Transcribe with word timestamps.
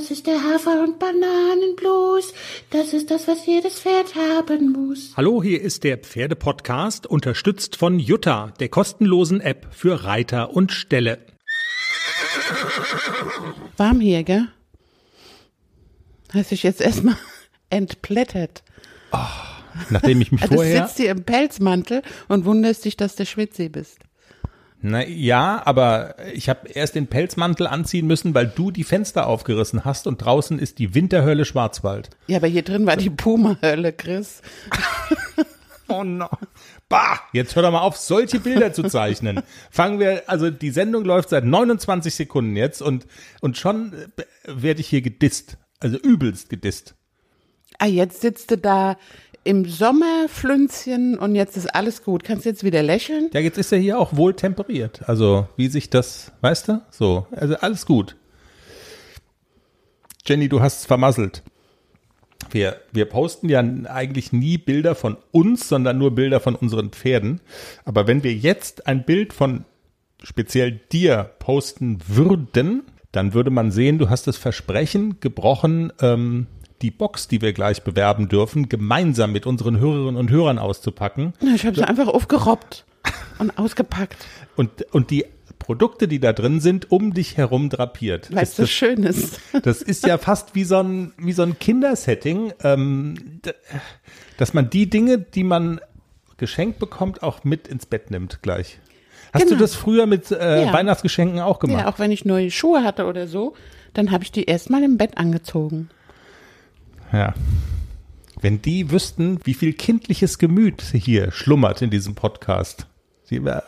Das 0.00 0.10
ist 0.10 0.26
der 0.26 0.42
Hafer- 0.42 0.82
und 0.82 0.98
Bananenblues. 0.98 2.32
Das 2.70 2.94
ist 2.94 3.10
das, 3.10 3.28
was 3.28 3.44
jedes 3.44 3.80
Pferd 3.80 4.14
haben 4.14 4.72
muss. 4.72 5.12
Hallo, 5.14 5.42
hier 5.42 5.60
ist 5.60 5.84
der 5.84 5.98
Pferdepodcast, 5.98 7.06
unterstützt 7.06 7.76
von 7.76 7.98
Jutta, 7.98 8.54
der 8.60 8.70
kostenlosen 8.70 9.42
App 9.42 9.66
für 9.72 10.04
Reiter 10.04 10.54
und 10.56 10.72
Ställe. 10.72 11.18
Warm 13.76 14.00
hier, 14.00 14.22
gell? 14.24 14.48
Hast 16.32 16.50
dich 16.50 16.62
jetzt 16.62 16.80
erstmal 16.80 17.18
entplättet. 17.68 18.62
Nachdem 19.90 20.22
ich 20.22 20.32
mich 20.32 20.40
Also 20.40 20.54
du 20.54 20.60
vorher. 20.60 20.86
sitzt 20.86 20.96
hier 20.96 21.10
im 21.10 21.24
Pelzmantel 21.24 22.00
und 22.26 22.46
wunderst 22.46 22.86
dich, 22.86 22.96
dass 22.96 23.16
du 23.16 23.26
Schwitzi 23.26 23.68
bist. 23.68 23.98
Na 24.82 25.06
ja, 25.06 25.60
aber 25.64 26.16
ich 26.32 26.48
habe 26.48 26.68
erst 26.68 26.94
den 26.94 27.06
Pelzmantel 27.06 27.66
anziehen 27.66 28.06
müssen, 28.06 28.34
weil 28.34 28.46
du 28.46 28.70
die 28.70 28.84
Fenster 28.84 29.26
aufgerissen 29.26 29.84
hast 29.84 30.06
und 30.06 30.18
draußen 30.18 30.58
ist 30.58 30.78
die 30.78 30.94
Winterhölle 30.94 31.44
Schwarzwald. 31.44 32.10
Ja, 32.28 32.38
aber 32.38 32.46
hier 32.46 32.62
drin 32.62 32.86
war 32.86 32.96
die 32.96 33.10
Puma-Hölle, 33.10 33.92
Chris. 33.92 34.42
Oh 35.90 36.04
no. 36.04 36.28
Bah, 36.88 37.18
jetzt 37.32 37.56
hör 37.56 37.64
doch 37.64 37.72
mal 37.72 37.80
auf, 37.80 37.96
solche 37.96 38.38
Bilder 38.38 38.72
zu 38.72 38.84
zeichnen. 38.84 39.42
Fangen 39.70 39.98
wir, 39.98 40.22
also 40.28 40.48
die 40.48 40.70
Sendung 40.70 41.04
läuft 41.04 41.30
seit 41.30 41.44
29 41.44 42.14
Sekunden 42.14 42.56
jetzt 42.56 42.80
und, 42.80 43.06
und 43.40 43.58
schon 43.58 43.92
äh, 43.92 44.22
werde 44.46 44.80
ich 44.80 44.86
hier 44.86 45.02
gedisst. 45.02 45.58
Also 45.80 45.98
übelst 45.98 46.48
gedisst. 46.48 46.94
Ah, 47.78 47.86
jetzt 47.86 48.20
sitzt 48.20 48.50
du 48.50 48.58
da 48.58 48.98
im 49.44 49.64
Sommerflünzchen 49.64 51.18
und 51.18 51.34
jetzt 51.34 51.56
ist 51.56 51.74
alles 51.74 52.02
gut. 52.02 52.24
Kannst 52.24 52.44
jetzt 52.44 52.64
wieder 52.64 52.82
lächeln? 52.82 53.30
Ja, 53.32 53.40
jetzt 53.40 53.58
ist 53.58 53.72
er 53.72 53.78
hier 53.78 53.98
auch 53.98 54.16
wohl 54.16 54.34
temperiert. 54.34 55.08
Also, 55.08 55.48
wie 55.56 55.68
sich 55.68 55.90
das, 55.90 56.32
weißt 56.40 56.68
du? 56.68 56.82
So, 56.90 57.26
also 57.32 57.54
alles 57.56 57.86
gut. 57.86 58.16
Jenny, 60.26 60.48
du 60.48 60.60
hast 60.60 60.80
es 60.80 60.86
vermasselt. 60.86 61.42
Wir, 62.50 62.80
wir 62.92 63.04
posten 63.06 63.48
ja 63.48 63.60
eigentlich 63.60 64.32
nie 64.32 64.58
Bilder 64.58 64.94
von 64.94 65.16
uns, 65.30 65.68
sondern 65.68 65.98
nur 65.98 66.14
Bilder 66.14 66.40
von 66.40 66.54
unseren 66.54 66.90
Pferden. 66.90 67.40
Aber 67.84 68.06
wenn 68.06 68.22
wir 68.22 68.34
jetzt 68.34 68.86
ein 68.86 69.04
Bild 69.04 69.32
von 69.32 69.64
speziell 70.22 70.80
dir 70.92 71.30
posten 71.38 71.98
würden, 72.06 72.82
dann 73.12 73.34
würde 73.34 73.50
man 73.50 73.70
sehen, 73.70 73.98
du 73.98 74.10
hast 74.10 74.26
das 74.26 74.36
Versprechen 74.36 75.20
gebrochen, 75.20 75.92
ähm, 76.00 76.46
die 76.82 76.90
Box, 76.90 77.28
die 77.28 77.40
wir 77.42 77.52
gleich 77.52 77.82
bewerben 77.82 78.28
dürfen, 78.28 78.68
gemeinsam 78.68 79.32
mit 79.32 79.46
unseren 79.46 79.78
Hörerinnen 79.78 80.16
und 80.16 80.30
Hörern 80.30 80.58
auszupacken. 80.58 81.34
Ich 81.54 81.66
habe 81.66 81.76
sie 81.76 81.84
einfach 81.84 82.08
aufgerobbt 82.08 82.84
und 83.38 83.56
ausgepackt, 83.58 84.26
und, 84.56 84.82
und 84.92 85.10
die 85.10 85.24
Produkte, 85.58 86.08
die 86.08 86.20
da 86.20 86.32
drin 86.32 86.60
sind, 86.60 86.90
um 86.90 87.12
dich 87.14 87.36
herum 87.36 87.68
drapiert. 87.70 88.34
weil 88.34 88.42
es 88.42 88.50
Das, 88.50 88.56
so 88.56 88.62
das, 88.64 88.70
schön 88.70 89.02
ist. 89.04 89.40
das 89.62 89.82
ist 89.82 90.06
ja 90.06 90.16
fast 90.18 90.54
wie 90.54 90.64
so 90.64 90.78
ein, 90.82 91.12
wie 91.18 91.32
so 91.32 91.42
ein 91.42 91.58
Kindersetting, 91.58 92.52
ähm, 92.62 93.40
dass 94.38 94.54
man 94.54 94.70
die 94.70 94.88
Dinge, 94.88 95.18
die 95.18 95.44
man 95.44 95.80
geschenkt 96.38 96.78
bekommt, 96.78 97.22
auch 97.22 97.44
mit 97.44 97.68
ins 97.68 97.84
Bett 97.86 98.10
nimmt 98.10 98.40
gleich. 98.42 98.78
Hast 99.32 99.44
Genau. 99.44 99.56
du 99.56 99.60
das 99.60 99.74
früher 99.74 100.06
mit 100.06 100.30
äh, 100.30 100.64
Ja. 100.66 100.72
Weihnachtsgeschenken 100.72 101.40
auch 101.40 101.58
gemacht? 101.58 101.82
Ja, 101.84 101.88
auch 101.92 101.98
wenn 101.98 102.10
ich 102.10 102.24
neue 102.24 102.50
Schuhe 102.50 102.82
hatte 102.82 103.04
oder 103.06 103.26
so, 103.28 103.54
dann 103.94 104.10
habe 104.10 104.24
ich 104.24 104.32
die 104.32 104.44
erstmal 104.44 104.82
im 104.82 104.96
Bett 104.96 105.18
angezogen. 105.18 105.90
Ja. 107.12 107.34
Wenn 108.40 108.62
die 108.62 108.90
wüssten, 108.90 109.38
wie 109.44 109.54
viel 109.54 109.72
kindliches 109.74 110.38
Gemüt 110.38 110.82
hier 110.82 111.30
schlummert 111.30 111.82
in 111.82 111.90
diesem 111.90 112.14
Podcast. 112.14 112.86
Die, 113.28 113.44
wär- 113.44 113.64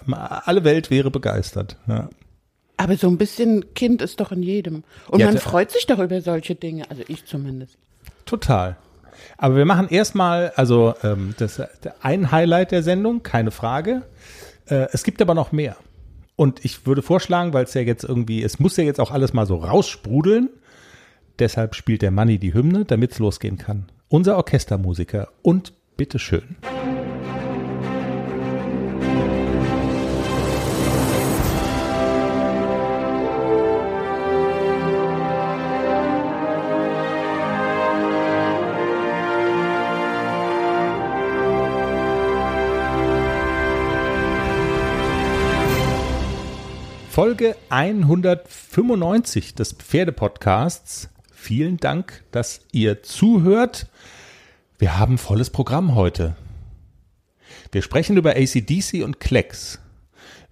alle 0.46 0.64
Welt 0.64 0.90
wäre 0.90 1.10
begeistert. 1.10 1.76
Ja. 1.86 2.08
Aber 2.78 2.96
so 2.96 3.06
ein 3.08 3.18
bisschen 3.18 3.74
Kind 3.74 4.02
ist 4.02 4.18
doch 4.20 4.32
in 4.32 4.42
jedem. 4.42 4.82
Und 5.08 5.20
Ja, 5.20 5.26
man 5.26 5.38
freut 5.38 5.70
sich 5.70 5.86
doch 5.86 5.98
über 5.98 6.20
solche 6.20 6.54
Dinge. 6.54 6.90
Also 6.90 7.02
ich 7.06 7.26
zumindest. 7.26 7.76
Total. 8.24 8.76
Aber 9.36 9.56
wir 9.56 9.66
machen 9.66 9.88
erstmal, 9.88 10.52
also 10.56 10.94
ähm, 11.04 11.34
das 11.38 11.60
ein 12.00 12.32
Highlight 12.32 12.72
der 12.72 12.82
Sendung, 12.82 13.22
keine 13.22 13.50
Frage. 13.50 14.02
Äh, 14.66 14.86
es 14.92 15.04
gibt 15.04 15.20
aber 15.20 15.34
noch 15.34 15.52
mehr. 15.52 15.76
Und 16.34 16.64
ich 16.64 16.86
würde 16.86 17.02
vorschlagen, 17.02 17.52
weil 17.52 17.64
es 17.64 17.74
ja 17.74 17.82
jetzt 17.82 18.04
irgendwie, 18.04 18.42
es 18.42 18.58
muss 18.58 18.76
ja 18.76 18.84
jetzt 18.84 19.00
auch 19.00 19.10
alles 19.10 19.32
mal 19.32 19.46
so 19.46 19.56
raussprudeln. 19.56 20.48
Deshalb 21.38 21.74
spielt 21.74 22.02
der 22.02 22.10
Manni 22.10 22.38
die 22.38 22.54
Hymne, 22.54 22.84
damit 22.84 23.12
es 23.12 23.18
losgehen 23.18 23.58
kann. 23.58 23.86
Unser 24.08 24.36
Orchestermusiker 24.36 25.28
und 25.42 25.72
bitteschön. 25.96 26.56
Folge 47.12 47.56
195 47.68 49.54
des 49.54 49.74
Pferdepodcasts. 49.74 51.10
Vielen 51.42 51.78
Dank, 51.78 52.22
dass 52.30 52.60
ihr 52.70 53.02
zuhört. 53.02 53.88
Wir 54.78 54.96
haben 54.96 55.18
volles 55.18 55.50
Programm 55.50 55.96
heute. 55.96 56.36
Wir 57.72 57.82
sprechen 57.82 58.16
über 58.16 58.36
ACDC 58.36 59.02
und 59.02 59.18
Klecks. 59.18 59.80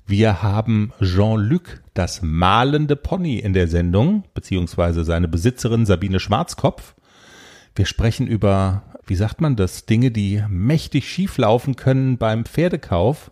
Wir 0.05 0.43
haben 0.43 0.93
Jean-Luc, 1.01 1.81
das 1.95 2.23
malende 2.23 2.97
Pony 2.97 3.39
in 3.39 3.53
der 3.53 3.69
Sendung, 3.69 4.25
beziehungsweise 4.35 5.05
seine 5.05 5.29
Besitzerin 5.29 5.87
Sabine 5.87 6.19
Schwarzkopf. 6.19 6.97
Wir 7.77 7.87
sprechen 7.87 8.27
über, 8.27 8.83
wie 9.07 9.15
sagt 9.15 9.41
man 9.41 9.55
das, 9.55 9.87
Dinge, 9.87 10.11
die 10.11 10.43
mächtig 10.49 11.09
schief 11.09 11.39
laufen 11.39 11.77
können 11.77 12.19
beim 12.19 12.45
Pferdekauf. 12.45 13.31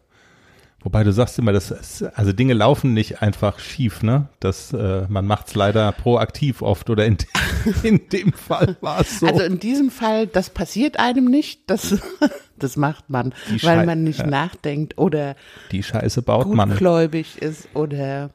Wobei 0.80 1.02
du 1.02 1.12
sagst 1.12 1.38
immer, 1.40 1.52
das 1.52 1.72
ist, 1.72 2.02
also 2.02 2.32
Dinge 2.32 2.54
laufen 2.54 2.94
nicht 2.94 3.20
einfach 3.20 3.58
schief, 3.58 4.02
ne? 4.04 4.28
Das, 4.38 4.72
äh, 4.72 5.06
man 5.08 5.26
macht's 5.26 5.56
leider 5.56 5.90
proaktiv 5.90 6.62
oft 6.62 6.88
oder 6.88 7.04
in, 7.04 7.18
in 7.82 8.08
dem 8.10 8.32
Fall 8.32 8.76
war 8.80 9.00
es 9.00 9.18
so. 9.18 9.26
Also 9.26 9.42
in 9.42 9.58
diesem 9.58 9.90
Fall, 9.90 10.28
das 10.28 10.50
passiert 10.50 11.00
einem 11.00 11.24
nicht. 11.24 11.62
Das, 11.66 11.98
das 12.58 12.76
macht 12.76 13.10
man, 13.10 13.34
weil 13.62 13.86
man 13.86 14.04
nicht 14.04 14.20
ja. 14.20 14.26
nachdenkt 14.28 14.98
oder 14.98 15.34
Die 15.72 15.82
Scheiße 15.82 16.22
baut 16.22 16.46
man. 16.54 16.70
ist 17.40 17.68
oder 17.74 18.30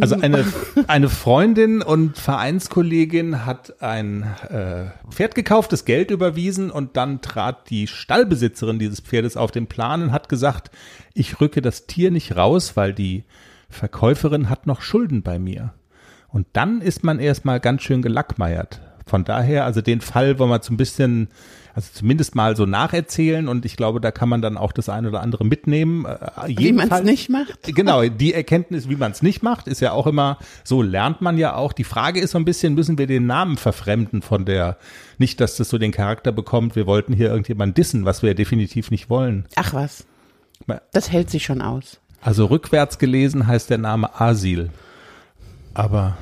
Also 0.00 0.16
eine, 0.20 0.44
eine 0.86 1.08
Freundin 1.08 1.82
und 1.82 2.18
Vereinskollegin 2.18 3.44
hat 3.44 3.82
ein 3.82 4.22
äh, 4.48 4.84
Pferd 5.10 5.34
gekauft, 5.34 5.72
das 5.72 5.84
Geld 5.84 6.10
überwiesen 6.10 6.70
und 6.70 6.96
dann 6.96 7.20
trat 7.20 7.70
die 7.70 7.86
Stallbesitzerin 7.86 8.78
dieses 8.78 9.00
Pferdes 9.00 9.36
auf 9.36 9.50
den 9.50 9.66
Plan 9.66 10.02
und 10.02 10.12
hat 10.12 10.28
gesagt, 10.28 10.70
ich 11.14 11.40
rücke 11.40 11.62
das 11.62 11.86
Tier 11.86 12.10
nicht 12.10 12.36
raus, 12.36 12.76
weil 12.76 12.92
die 12.92 13.24
Verkäuferin 13.68 14.48
hat 14.48 14.66
noch 14.66 14.82
Schulden 14.82 15.22
bei 15.22 15.38
mir. 15.38 15.72
Und 16.28 16.46
dann 16.52 16.80
ist 16.80 17.04
man 17.04 17.18
erstmal 17.18 17.60
ganz 17.60 17.82
schön 17.82 18.02
gelackmeiert. 18.02 18.80
Von 19.06 19.24
daher, 19.24 19.64
also 19.64 19.80
den 19.80 20.00
Fall 20.00 20.38
wollen 20.38 20.50
wir 20.50 20.62
so 20.62 20.72
ein 20.72 20.76
bisschen, 20.76 21.28
also 21.74 21.88
zumindest 21.94 22.34
mal 22.34 22.56
so 22.56 22.66
nacherzählen 22.66 23.48
und 23.48 23.64
ich 23.64 23.76
glaube, 23.76 24.00
da 24.00 24.10
kann 24.10 24.28
man 24.28 24.42
dann 24.42 24.58
auch 24.58 24.72
das 24.72 24.88
eine 24.88 25.08
oder 25.08 25.20
andere 25.22 25.44
mitnehmen. 25.44 26.04
Äh, 26.04 26.48
wie 26.48 26.72
man 26.72 26.90
es 26.90 27.02
nicht 27.02 27.28
macht. 27.30 27.58
Genau, 27.74 28.02
die 28.04 28.34
Erkenntnis, 28.34 28.88
wie 28.88 28.96
man 28.96 29.12
es 29.12 29.22
nicht 29.22 29.42
macht, 29.42 29.66
ist 29.66 29.80
ja 29.80 29.92
auch 29.92 30.06
immer, 30.06 30.38
so 30.64 30.82
lernt 30.82 31.22
man 31.22 31.38
ja 31.38 31.54
auch. 31.54 31.72
Die 31.72 31.84
Frage 31.84 32.20
ist 32.20 32.32
so 32.32 32.38
ein 32.38 32.44
bisschen, 32.44 32.74
müssen 32.74 32.98
wir 32.98 33.06
den 33.06 33.26
Namen 33.26 33.56
verfremden 33.56 34.20
von 34.20 34.44
der, 34.44 34.76
nicht, 35.18 35.40
dass 35.40 35.56
das 35.56 35.70
so 35.70 35.78
den 35.78 35.92
Charakter 35.92 36.32
bekommt, 36.32 36.76
wir 36.76 36.86
wollten 36.86 37.14
hier 37.14 37.28
irgendjemand 37.30 37.78
dissen, 37.78 38.04
was 38.04 38.22
wir 38.22 38.30
ja 38.30 38.34
definitiv 38.34 38.90
nicht 38.90 39.08
wollen. 39.08 39.46
Ach 39.54 39.72
was, 39.72 40.04
das 40.92 41.10
hält 41.10 41.30
sich 41.30 41.44
schon 41.44 41.62
aus. 41.62 41.98
Also 42.20 42.46
rückwärts 42.46 42.98
gelesen 42.98 43.46
heißt 43.46 43.70
der 43.70 43.78
Name 43.78 44.20
Asil. 44.20 44.70
Aber 45.74 46.16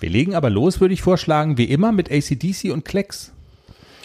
wir 0.00 0.10
legen 0.10 0.34
aber 0.34 0.50
los, 0.50 0.80
würde 0.80 0.94
ich 0.94 1.02
vorschlagen, 1.02 1.56
wie 1.56 1.64
immer 1.64 1.92
mit 1.92 2.10
ACDC 2.10 2.72
und 2.72 2.84
Klecks. 2.84 3.33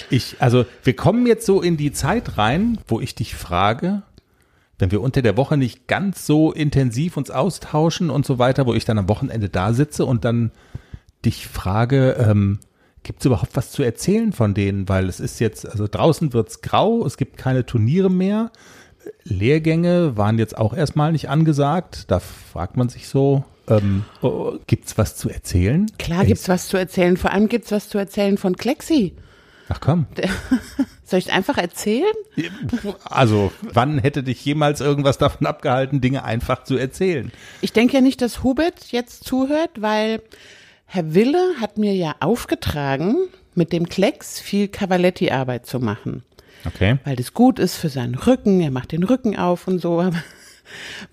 Ich, 0.10 0.38
also 0.40 0.66
wir 0.84 0.96
kommen 0.96 1.26
jetzt 1.26 1.46
so 1.46 1.62
in 1.62 1.78
die 1.78 1.92
Zeit 1.92 2.38
rein, 2.38 2.80
wo 2.88 3.00
ich 3.00 3.16
dich 3.16 3.36
frage, 3.36 4.04
wenn 4.78 4.92
wir 4.92 5.02
unter 5.02 5.22
der 5.22 5.38
Woche 5.38 5.58
nicht 5.58 5.88
ganz 5.88 6.26
so 6.26 6.52
intensiv 6.52 7.18
uns 7.18 7.30
austauschen 7.30 8.10
und 8.10 8.26
so 8.26 8.40
weiter, 8.40 8.66
wo 8.66 8.74
ich 8.74 8.86
dann 8.86 8.98
am 8.98 9.10
Wochenende 9.10 9.50
da 9.50 9.74
sitze 9.74 10.06
und 10.06 10.24
dann 10.26 10.52
dich 11.26 11.48
frage, 11.48 12.16
ähm, 12.20 12.60
gibt 13.04 13.20
es 13.20 13.26
überhaupt 13.26 13.56
was 13.56 13.72
zu 13.72 13.84
erzählen 13.84 14.32
von 14.32 14.54
denen? 14.54 14.88
Weil 14.88 15.10
es 15.10 15.20
ist 15.20 15.40
jetzt, 15.40 15.68
also 15.68 15.88
draußen 15.90 16.34
wird's 16.34 16.62
grau, 16.62 17.06
es 17.06 17.18
gibt 17.18 17.38
keine 17.38 17.66
Turniere 17.66 18.10
mehr. 18.10 18.52
Lehrgänge 19.24 20.18
waren 20.18 20.38
jetzt 20.38 20.58
auch 20.58 20.74
erstmal 20.74 21.12
nicht 21.12 21.30
angesagt. 21.30 22.10
Da 22.10 22.20
fragt 22.20 22.78
man 22.78 22.90
sich 22.90 23.08
so, 23.08 23.44
ähm, 23.68 24.06
oh, 24.22 24.54
gibt's 24.68 24.98
was 24.98 25.16
zu 25.16 25.30
erzählen? 25.30 25.88
Klar 25.98 26.26
gibt's 26.26 26.50
was 26.50 26.68
zu 26.68 26.78
erzählen. 26.78 27.18
Vor 27.18 27.32
allem 27.32 27.50
gibt's 27.50 27.72
was 27.72 27.90
zu 27.90 27.98
erzählen 27.98 28.38
von 28.38 28.56
Klexi. 28.56 29.14
Ach 29.70 29.80
komm. 29.80 30.08
Soll 31.06 31.20
ich 31.20 31.32
einfach 31.32 31.58
erzählen? 31.58 32.14
Also, 33.04 33.52
wann 33.62 34.00
hätte 34.00 34.24
dich 34.24 34.44
jemals 34.44 34.82
irgendwas 34.82 35.18
davon 35.18 35.48
abgehalten, 35.48 36.02
Dinge 36.02 36.24
einfach 36.24 36.64
zu 36.64 36.76
erzählen? 36.76 37.32
Ich 37.62 37.74
denke 37.74 37.96
ja 37.96 38.02
nicht, 38.02 38.22
dass 38.22 38.44
Hubert 38.44 38.92
jetzt 38.92 39.24
zuhört, 39.24 39.82
weil 39.82 40.22
Herr 40.86 41.14
Wille 41.14 41.54
hat 41.62 41.78
mir 41.78 41.96
ja 41.96 42.16
aufgetragen, 42.20 43.16
mit 43.56 43.72
dem 43.72 43.90
Klecks 43.90 44.40
viel 44.40 44.68
Cavaletti-Arbeit 44.68 45.66
zu 45.66 45.80
machen. 45.80 46.24
Okay. 46.66 46.98
Weil 47.04 47.16
das 47.16 47.34
gut 47.34 47.60
ist 47.60 47.76
für 47.76 47.90
seinen 47.90 48.16
Rücken, 48.16 48.60
er 48.62 48.72
macht 48.72 48.92
den 48.92 49.04
Rücken 49.04 49.38
auf 49.38 49.68
und 49.68 49.80
so. 49.80 50.02
Aber 50.02 50.24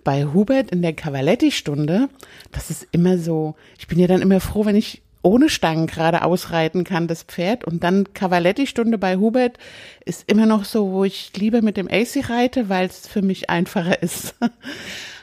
bei 0.05 0.25
Hubert 0.25 0.71
in 0.71 0.83
der 0.83 0.93
Cavaletti-Stunde, 0.95 2.09
das 2.53 2.71
ist 2.71 2.87
immer 2.93 3.19
so, 3.19 3.55
ich 3.79 3.87
bin 3.87 3.99
ja 3.99 4.07
dann 4.07 4.23
immer 4.23 4.41
froh, 4.41 4.65
wenn 4.65 4.77
ich 4.77 5.03
ohne 5.27 5.49
Stangen 5.49 5.89
gerade 5.89 6.23
ausreiten 6.23 6.85
kann, 6.85 7.09
das 7.09 7.25
Pferd. 7.25 7.65
Und 7.65 7.83
dann 7.83 8.15
Cavaletti-Stunde 8.15 8.97
bei 8.97 9.17
Hubert 9.17 9.59
ist 10.05 10.31
immer 10.31 10.47
noch 10.47 10.65
so, 10.65 10.93
wo 10.93 11.03
ich 11.03 11.33
lieber 11.37 11.63
mit 11.63 11.77
dem 11.77 11.89
AC 11.91 12.31
reite, 12.31 12.69
weil 12.69 12.87
es 12.87 13.09
für 13.09 13.23
mich 13.23 13.51
einfacher 13.51 14.01
ist. 14.03 14.37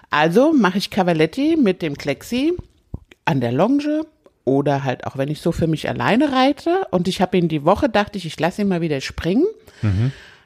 Also 0.09 0.51
mache 0.51 0.77
ich 0.77 0.89
Cavaletti 0.89 1.55
mit 1.55 1.81
dem 1.81 1.97
Klexi 1.97 2.53
an 3.23 3.39
der 3.39 3.53
Longe 3.53 4.05
oder 4.43 4.83
halt 4.83 5.07
auch, 5.07 5.17
wenn 5.17 5.29
ich 5.29 5.39
so 5.39 5.53
für 5.53 5.67
mich 5.67 5.87
alleine 5.87 6.33
reite. 6.33 6.85
Und 6.91 7.07
ich 7.07 7.21
habe 7.21 7.37
ihn 7.37 7.47
die 7.47 7.63
Woche, 7.63 7.87
dachte 7.87 8.17
ich, 8.17 8.25
ich 8.25 8.37
lasse 8.37 8.61
ihn 8.61 8.67
mal 8.67 8.81
wieder 8.81 8.99
springen. 8.99 9.45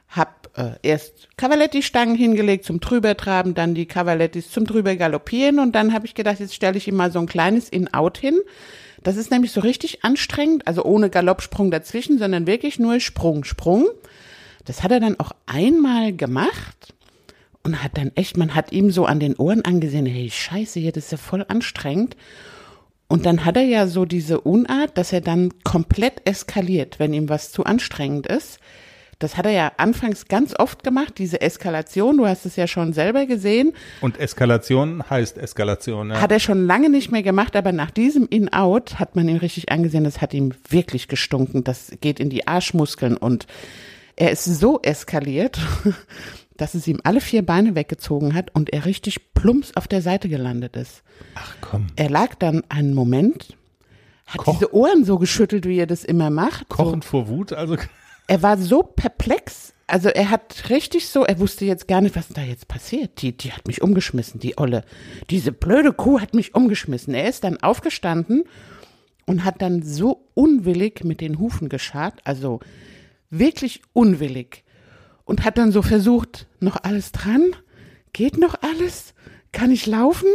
Hab 0.07 0.51
äh, 0.55 0.73
erst 0.83 1.35
Cavaletti-Stangen 1.35 2.15
hingelegt 2.15 2.63
zum 2.63 2.79
drübertraben, 2.79 3.55
dann 3.55 3.73
die 3.73 3.87
Cavalettis 3.87 4.51
zum 4.51 4.65
drüber 4.65 4.95
galoppieren 4.95 5.57
und 5.57 5.73
dann 5.73 5.93
habe 5.93 6.05
ich 6.05 6.13
gedacht, 6.13 6.39
jetzt 6.39 6.53
stelle 6.53 6.77
ich 6.77 6.87
ihm 6.87 6.95
mal 6.95 7.11
so 7.11 7.17
ein 7.17 7.25
kleines 7.25 7.69
In-Out 7.69 8.19
hin. 8.19 8.39
Das 9.07 9.15
ist 9.15 9.31
nämlich 9.31 9.53
so 9.53 9.61
richtig 9.61 10.03
anstrengend, 10.03 10.67
also 10.67 10.83
ohne 10.83 11.09
Galoppsprung 11.09 11.71
dazwischen, 11.71 12.19
sondern 12.19 12.45
wirklich 12.45 12.77
nur 12.77 12.99
Sprung, 12.99 13.45
Sprung. 13.45 13.87
Das 14.65 14.83
hat 14.83 14.91
er 14.91 14.99
dann 14.99 15.17
auch 15.17 15.31
einmal 15.45 16.11
gemacht 16.11 16.93
und 17.63 17.81
hat 17.81 17.97
dann 17.97 18.11
echt, 18.15 18.35
man 18.35 18.53
hat 18.53 18.73
ihm 18.73 18.91
so 18.91 19.05
an 19.05 19.21
den 19.21 19.37
Ohren 19.37 19.63
angesehen, 19.63 20.05
hey, 20.05 20.29
scheiße, 20.29 20.81
hier, 20.81 20.91
das 20.91 21.05
ist 21.05 21.11
ja 21.11 21.17
voll 21.17 21.45
anstrengend. 21.47 22.17
Und 23.07 23.25
dann 23.25 23.45
hat 23.45 23.55
er 23.55 23.63
ja 23.63 23.87
so 23.87 24.03
diese 24.03 24.41
Unart, 24.41 24.97
dass 24.97 25.13
er 25.13 25.21
dann 25.21 25.53
komplett 25.63 26.27
eskaliert, 26.27 26.99
wenn 26.99 27.13
ihm 27.13 27.29
was 27.29 27.53
zu 27.53 27.63
anstrengend 27.63 28.27
ist. 28.27 28.59
Das 29.19 29.35
hat 29.35 29.45
er 29.47 29.51
ja 29.51 29.71
anfangs 29.77 30.27
ganz 30.27 30.53
oft 30.59 30.83
gemacht, 30.83 31.17
diese 31.17 31.41
Eskalation. 31.41 32.17
Du 32.17 32.27
hast 32.27 32.45
es 32.45 32.55
ja 32.55 32.67
schon 32.67 32.93
selber 32.93 33.25
gesehen. 33.25 33.73
Und 34.01 34.19
Eskalation 34.19 35.03
heißt 35.09 35.39
Eskalation. 35.39 36.11
Ja. 36.11 36.21
Hat 36.21 36.31
er 36.31 36.39
schon 36.39 36.67
lange 36.67 36.89
nicht 36.91 37.11
mehr 37.11 37.23
gemacht, 37.23 37.55
aber 37.55 37.71
nach 37.71 37.89
diesem 37.89 38.27
In-Out 38.27 38.99
hat 38.99 39.15
man 39.15 39.27
ihm 39.27 39.37
richtig 39.37 39.71
angesehen, 39.71 40.03
das 40.03 40.21
hat 40.21 40.35
ihm 40.35 40.53
wirklich 40.69 41.07
gestunken. 41.07 41.63
Das 41.63 41.91
geht 41.99 42.19
in 42.19 42.29
die 42.29 42.47
Arschmuskeln 42.47 43.17
und 43.17 43.47
er 44.15 44.31
ist 44.31 44.45
so 44.45 44.79
eskaliert, 44.83 45.59
dass 46.57 46.75
es 46.75 46.87
ihm 46.87 46.99
alle 47.03 47.21
vier 47.21 47.43
Beine 47.45 47.73
weggezogen 47.75 48.35
hat 48.35 48.53
und 48.53 48.71
er 48.71 48.85
richtig 48.85 49.33
plumps 49.33 49.71
auf 49.75 49.87
der 49.87 50.01
Seite 50.03 50.29
gelandet 50.29 50.75
ist. 50.75 51.01
Ach 51.35 51.55
komm. 51.61 51.87
Er 51.95 52.09
lag 52.11 52.35
dann 52.35 52.63
einen 52.69 52.93
Moment, 52.93 53.55
hat 54.27 54.41
Koch- 54.41 54.53
diese 54.53 54.73
Ohren 54.75 55.05
so 55.05 55.17
geschüttelt, 55.17 55.65
wie 55.67 55.77
er 55.79 55.87
das 55.87 56.03
immer 56.03 56.29
macht. 56.29 56.69
Kochend 56.69 57.03
vor 57.05 57.27
Wut, 57.27 57.53
also 57.53 57.77
Er 58.27 58.43
war 58.43 58.57
so 58.57 58.83
perplex. 58.83 59.73
Also 59.87 60.09
er 60.09 60.29
hat 60.29 60.69
richtig 60.69 61.07
so, 61.07 61.23
er 61.23 61.39
wusste 61.39 61.63
jetzt 61.63 61.87
gar 61.87 62.01
nicht, 62.01 62.17
was 62.17 62.27
da 62.27 62.41
jetzt 62.41 62.67
passiert. 62.67 63.21
Die, 63.21 63.35
die 63.35 63.53
hat 63.53 63.67
mich 63.67 63.81
umgeschmissen, 63.81 64.39
die 64.39 64.57
Olle. 64.57 64.83
Diese 65.29 65.53
blöde 65.53 65.93
Kuh 65.93 66.19
hat 66.19 66.33
mich 66.33 66.53
umgeschmissen. 66.53 67.13
Er 67.13 67.29
ist 67.29 67.45
dann 67.45 67.63
aufgestanden 67.63 68.43
und 69.25 69.45
hat 69.45 69.61
dann 69.61 69.81
so 69.83 70.27
unwillig 70.33 71.05
mit 71.05 71.21
den 71.21 71.39
Hufen 71.39 71.69
geschart, 71.69 72.19
also 72.25 72.59
wirklich 73.29 73.81
unwillig. 73.93 74.63
Und 75.23 75.45
hat 75.45 75.57
dann 75.57 75.71
so 75.71 75.81
versucht, 75.81 76.47
noch 76.59 76.77
alles 76.83 77.11
dran? 77.13 77.55
Geht 78.13 78.37
noch 78.37 78.55
alles? 78.61 79.13
Kann 79.51 79.71
ich 79.71 79.85
laufen? 79.85 80.29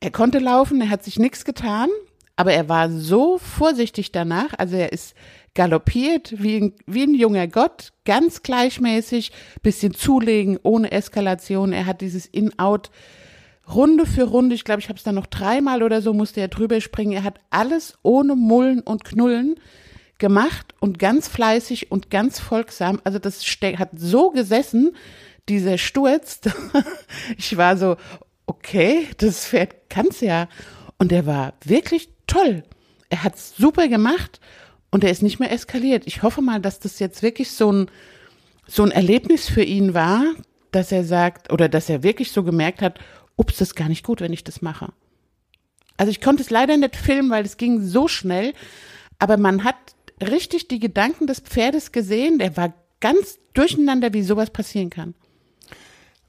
Er 0.00 0.10
konnte 0.10 0.38
laufen, 0.38 0.80
er 0.80 0.90
hat 0.90 1.02
sich 1.02 1.18
nichts 1.18 1.44
getan, 1.44 1.88
aber 2.36 2.52
er 2.52 2.68
war 2.68 2.90
so 2.90 3.38
vorsichtig 3.38 4.12
danach, 4.12 4.52
also 4.58 4.76
er 4.76 4.92
ist 4.92 5.14
galoppiert 5.54 6.42
wie 6.42 6.56
ein, 6.56 6.72
wie 6.86 7.04
ein 7.04 7.14
junger 7.14 7.46
Gott, 7.46 7.92
ganz 8.04 8.42
gleichmäßig, 8.42 9.32
bisschen 9.62 9.94
zulegen, 9.94 10.58
ohne 10.62 10.92
Eskalation. 10.92 11.72
Er 11.72 11.86
hat 11.86 12.00
dieses 12.00 12.26
In-Out 12.26 12.90
Runde 13.72 14.04
für 14.04 14.24
Runde, 14.24 14.54
ich 14.54 14.64
glaube, 14.64 14.80
ich 14.80 14.88
habe 14.88 14.98
es 14.98 15.04
dann 15.04 15.14
noch 15.14 15.26
dreimal 15.26 15.82
oder 15.82 16.02
so, 16.02 16.12
musste 16.12 16.40
er 16.40 16.48
drüber 16.48 16.80
springen. 16.80 17.12
Er 17.12 17.24
hat 17.24 17.40
alles 17.50 17.96
ohne 18.02 18.36
Mullen 18.36 18.80
und 18.80 19.04
Knullen 19.04 19.54
gemacht 20.18 20.74
und 20.80 20.98
ganz 20.98 21.28
fleißig 21.28 21.90
und 21.90 22.10
ganz 22.10 22.40
folgsam. 22.40 23.00
Also 23.04 23.18
das 23.18 23.42
hat 23.42 23.90
so 23.96 24.30
gesessen, 24.30 24.94
dieser 25.48 25.78
Sturz. 25.78 26.40
ich 27.38 27.56
war 27.56 27.76
so, 27.76 27.96
okay, 28.46 29.08
das 29.18 29.46
Pferd 29.46 29.88
kann's 29.88 30.20
ja. 30.20 30.48
Und 30.98 31.10
er 31.12 31.26
war 31.26 31.54
wirklich 31.64 32.10
toll. 32.26 32.64
Er 33.08 33.24
hat's 33.24 33.56
super 33.56 33.88
gemacht 33.88 34.40
und 34.94 35.02
er 35.02 35.10
ist 35.10 35.24
nicht 35.24 35.40
mehr 35.40 35.50
eskaliert. 35.50 36.04
Ich 36.06 36.22
hoffe 36.22 36.40
mal, 36.40 36.60
dass 36.60 36.78
das 36.78 37.00
jetzt 37.00 37.24
wirklich 37.24 37.50
so 37.50 37.72
ein, 37.72 37.90
so 38.68 38.84
ein 38.84 38.92
Erlebnis 38.92 39.48
für 39.48 39.64
ihn 39.64 39.92
war, 39.92 40.22
dass 40.70 40.92
er 40.92 41.02
sagt, 41.02 41.52
oder 41.52 41.68
dass 41.68 41.90
er 41.90 42.04
wirklich 42.04 42.30
so 42.30 42.44
gemerkt 42.44 42.80
hat, 42.80 43.00
ups, 43.34 43.56
das 43.56 43.70
ist 43.70 43.74
gar 43.74 43.88
nicht 43.88 44.06
gut, 44.06 44.20
wenn 44.20 44.32
ich 44.32 44.44
das 44.44 44.62
mache. 44.62 44.92
Also 45.96 46.12
ich 46.12 46.20
konnte 46.20 46.44
es 46.44 46.50
leider 46.50 46.76
nicht 46.76 46.94
filmen, 46.94 47.28
weil 47.28 47.44
es 47.44 47.56
ging 47.56 47.82
so 47.82 48.06
schnell, 48.06 48.52
aber 49.18 49.36
man 49.36 49.64
hat 49.64 49.74
richtig 50.22 50.68
die 50.68 50.78
Gedanken 50.78 51.26
des 51.26 51.40
Pferdes 51.40 51.90
gesehen, 51.90 52.38
der 52.38 52.56
war 52.56 52.72
ganz 53.00 53.40
durcheinander, 53.52 54.12
wie 54.12 54.22
sowas 54.22 54.50
passieren 54.50 54.90
kann. 54.90 55.16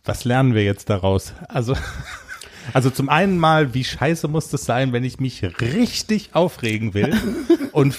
was 0.06 0.26
lernen 0.26 0.56
wir 0.56 0.64
jetzt 0.64 0.90
daraus? 0.90 1.34
Also, 1.50 1.78
also 2.74 2.90
zum 2.90 3.10
einen 3.10 3.38
mal, 3.38 3.76
wie 3.76 3.84
scheiße 3.84 4.28
muss 4.28 4.50
das 4.50 4.66
sein, 4.66 4.92
wenn 4.92 5.04
ich 5.04 5.20
mich 5.20 5.44
richtig 5.62 6.34
aufregen 6.34 6.96
will 6.96 7.16
und 7.72 7.96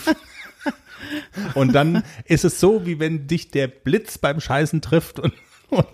und 1.54 1.72
dann 1.74 2.02
ist 2.24 2.44
es 2.44 2.60
so, 2.60 2.86
wie 2.86 2.98
wenn 2.98 3.26
dich 3.26 3.50
der 3.50 3.68
Blitz 3.68 4.18
beim 4.18 4.40
Scheißen 4.40 4.80
trifft 4.80 5.18
und, 5.18 5.32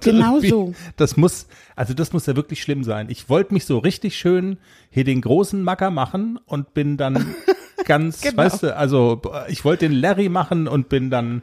Genau 0.02 0.38
so. 0.40 0.74
Das 0.96 1.16
muss, 1.16 1.46
also 1.76 1.94
das 1.94 2.12
muss 2.12 2.26
ja 2.26 2.36
wirklich 2.36 2.60
schlimm 2.60 2.84
sein. 2.84 3.08
Ich 3.08 3.30
wollte 3.30 3.54
mich 3.54 3.64
so 3.64 3.78
richtig 3.78 4.16
schön 4.18 4.58
hier 4.90 5.04
den 5.04 5.22
großen 5.22 5.62
Macker 5.62 5.90
machen 5.90 6.38
und 6.44 6.74
bin 6.74 6.98
dann 6.98 7.34
ganz, 7.86 8.20
Genau. 8.20 8.36
weißt 8.36 8.64
du, 8.64 8.76
also 8.76 9.22
ich 9.48 9.64
wollte 9.64 9.88
den 9.88 9.96
Larry 9.98 10.28
machen 10.28 10.68
und 10.68 10.90
bin 10.90 11.08
dann 11.08 11.42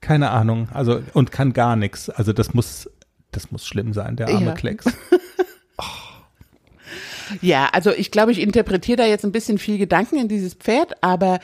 keine 0.00 0.30
Ahnung, 0.30 0.68
also 0.72 1.02
und 1.12 1.32
kann 1.32 1.54
gar 1.54 1.74
nichts. 1.74 2.08
Also 2.08 2.32
das 2.32 2.54
muss, 2.54 2.88
das 3.32 3.50
muss 3.50 3.66
schlimm 3.66 3.92
sein, 3.92 4.14
der 4.14 4.28
arme 4.28 4.46
Ja. 4.46 4.52
Klecks. 4.52 4.84
Ja, 7.40 7.68
also 7.72 7.90
ich 7.90 8.12
glaube, 8.12 8.30
ich 8.30 8.40
interpretiere 8.40 8.98
da 8.98 9.04
jetzt 9.04 9.24
ein 9.24 9.32
bisschen 9.32 9.58
viel 9.58 9.78
Gedanken 9.78 10.16
in 10.16 10.28
dieses 10.28 10.54
Pferd, 10.54 11.02
aber 11.02 11.40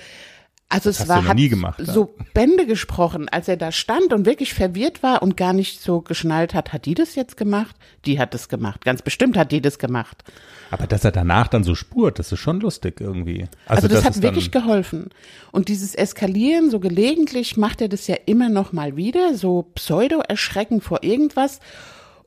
also 0.73 0.91
es 0.91 1.01
hast 1.01 1.09
war 1.09 1.27
hat 1.27 1.37
nie 1.37 1.49
gemacht, 1.49 1.81
so 1.85 2.15
Bände 2.33 2.67
gesprochen, 2.67 3.29
als 3.29 3.47
er 3.49 3.57
da 3.57 3.73
stand 3.73 4.13
und 4.13 4.25
wirklich 4.25 4.55
verwirrt 4.55 5.03
war 5.03 5.23
und 5.23 5.37
gar 5.37 5.53
nicht 5.53 5.81
so 5.83 6.01
geschnallt 6.01 6.55
hat, 6.55 6.73
hat 6.73 6.87
die 6.87 6.95
das 6.95 7.15
jetzt 7.15 7.37
gemacht? 7.37 7.77
Die 8.07 8.19
hat 8.19 8.35
es 8.35 8.49
gemacht. 8.49 8.85
Ganz 8.85 9.03
bestimmt 9.03 9.37
hat 9.37 9.53
die 9.53 9.61
das 9.61 9.79
gemacht. 9.79 10.25
Aber 10.71 10.87
dass 10.87 11.05
er 11.05 11.13
danach 11.13 11.49
dann 11.49 11.65
so 11.65 11.75
spurt, 11.75 12.19
das 12.19 12.33
ist 12.33 12.39
schon 12.41 12.61
lustig 12.61 13.01
irgendwie. 13.01 13.47
Also, 13.67 13.87
das, 13.87 14.03
dass 14.03 14.17
hat 14.17 14.23
wirklich 14.23 14.51
geholfen. 14.51 15.11
Und 15.51 15.69
dieses 15.69 15.95
Eskalieren, 15.95 16.71
so 16.71 16.81
gelegentlich 16.81 17.59
macht 17.59 17.83
er 17.83 17.89
das 17.89 18.07
ja 18.07 18.17
immer 18.25 18.49
noch 18.49 18.73
mal 18.73 18.97
wieder, 18.97 19.35
so 19.35 19.71
pseudo-erschrecken 19.75 20.81
vor 20.81 21.03
irgendwas. 21.03 21.61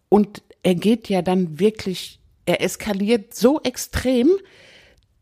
Und 0.10 0.44
er 0.62 0.76
geht 0.76 1.10
ja 1.10 1.24
dann 1.24 1.60
wirklich, 1.60 2.20
er 2.46 2.62
eskaliert 2.62 3.34
so 3.34 3.60
extrem, 3.62 4.30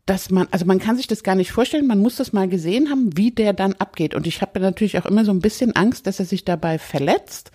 dass 0.06 0.30
man, 0.30 0.46
also 0.50 0.66
man 0.66 0.78
kann 0.78 0.96
sich 0.96 1.06
das 1.06 1.22
gar 1.22 1.34
nicht 1.34 1.50
vorstellen, 1.52 1.86
man 1.86 1.98
muss 1.98 2.16
das 2.16 2.32
mal 2.32 2.48
gesehen 2.48 2.90
haben, 2.90 3.16
wie 3.16 3.30
der 3.30 3.52
dann 3.54 3.74
abgeht. 3.74 4.14
Und 4.14 4.26
ich 4.26 4.42
habe 4.42 4.60
natürlich 4.60 4.98
auch 4.98 5.06
immer 5.06 5.24
so 5.24 5.30
ein 5.32 5.40
bisschen 5.40 5.74
Angst, 5.76 6.06
dass 6.06 6.18
er 6.20 6.26
sich 6.26 6.44
dabei 6.44 6.78
verletzt, 6.78 7.50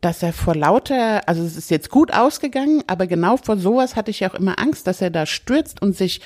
dass 0.00 0.22
er 0.22 0.32
vor 0.32 0.54
lauter, 0.54 1.28
also 1.28 1.42
es 1.42 1.56
ist 1.56 1.70
jetzt 1.70 1.90
gut 1.90 2.12
ausgegangen, 2.12 2.82
aber 2.86 3.06
genau 3.06 3.36
vor 3.36 3.56
sowas 3.58 3.96
hatte 3.96 4.10
ich 4.10 4.20
ja 4.20 4.30
auch 4.30 4.34
immer 4.34 4.58
Angst, 4.58 4.86
dass 4.86 5.00
er 5.00 5.10
da 5.10 5.26
stürzt 5.26 5.80
und 5.82 5.96
sich, 5.96 6.20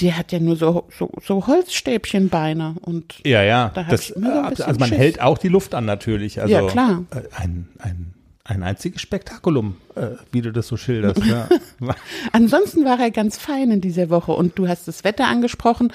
der 0.00 0.16
hat 0.18 0.32
ja 0.32 0.38
nur 0.38 0.56
so, 0.56 0.86
so, 0.98 1.10
so 1.22 1.46
Holzstäbchenbeine 1.46 2.76
und 2.80 3.20
Ja, 3.26 3.42
ja. 3.42 3.70
Da 3.74 3.84
Das, 3.84 4.08
so 4.08 4.14
bisschen 4.14 4.64
also 4.64 4.78
man 4.80 4.88
Schiss. 4.88 4.98
hält 4.98 5.20
auch 5.20 5.38
die 5.38 5.48
Luft 5.48 5.74
an 5.74 5.84
natürlich. 5.84 6.40
Also 6.40 6.52
Ja, 6.54 6.66
klar. 6.66 7.04
äh, 7.10 7.20
Ein, 7.36 7.68
ein, 7.78 8.14
ein 8.50 8.62
einziges 8.64 9.00
Spektakulum, 9.00 9.76
äh, 9.94 10.08
wie 10.32 10.42
du 10.42 10.50
das 10.52 10.66
so 10.66 10.76
schilderst. 10.76 11.24
Ja. 11.24 11.48
Ansonsten 12.32 12.84
war 12.84 12.98
er 12.98 13.10
ganz 13.12 13.38
fein 13.38 13.70
in 13.70 13.80
dieser 13.80 14.10
Woche 14.10 14.32
und 14.32 14.58
du 14.58 14.66
hast 14.68 14.88
das 14.88 15.04
Wetter 15.04 15.26
angesprochen. 15.28 15.92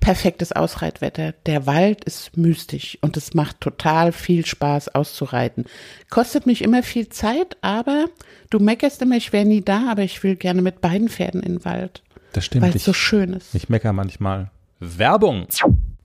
Perfektes 0.00 0.52
Ausreitwetter. 0.52 1.34
Der 1.44 1.66
Wald 1.66 2.04
ist 2.04 2.36
mystisch 2.38 2.96
und 3.02 3.18
es 3.18 3.34
macht 3.34 3.60
total 3.60 4.12
viel 4.12 4.46
Spaß 4.46 4.94
auszureiten. 4.94 5.66
Kostet 6.08 6.46
mich 6.46 6.62
immer 6.62 6.82
viel 6.82 7.10
Zeit, 7.10 7.58
aber 7.60 8.06
du 8.48 8.58
meckerst 8.60 9.02
immer, 9.02 9.16
ich 9.16 9.32
wäre 9.34 9.44
nie 9.44 9.60
da, 9.60 9.90
aber 9.90 10.02
ich 10.02 10.22
will 10.22 10.36
gerne 10.36 10.62
mit 10.62 10.80
beiden 10.80 11.10
Pferden 11.10 11.42
in 11.42 11.56
den 11.56 11.64
Wald, 11.66 12.02
Das 12.32 12.46
stimmt. 12.46 12.64
weil 12.64 12.74
es 12.74 12.84
so 12.84 12.94
schön 12.94 13.34
ist. 13.34 13.54
ich 13.54 13.68
mecker 13.68 13.92
manchmal. 13.92 14.50
Werbung. 14.78 15.46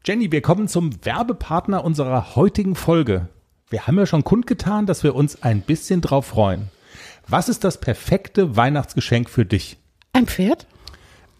Jenny, 0.05 0.29
wir 0.31 0.41
kommen 0.41 0.67
zum 0.67 0.89
Werbepartner 1.05 1.85
unserer 1.85 2.35
heutigen 2.35 2.75
Folge. 2.75 3.29
Wir 3.69 3.87
haben 3.87 3.97
ja 3.97 4.05
schon 4.05 4.23
kundgetan, 4.23 4.85
dass 4.85 5.03
wir 5.03 5.15
uns 5.15 5.41
ein 5.41 5.61
bisschen 5.61 6.01
drauf 6.01 6.27
freuen. 6.27 6.69
Was 7.27 7.49
ist 7.49 7.63
das 7.63 7.79
perfekte 7.79 8.55
Weihnachtsgeschenk 8.55 9.29
für 9.29 9.45
dich? 9.45 9.77
Ein 10.13 10.27
Pferd? 10.27 10.67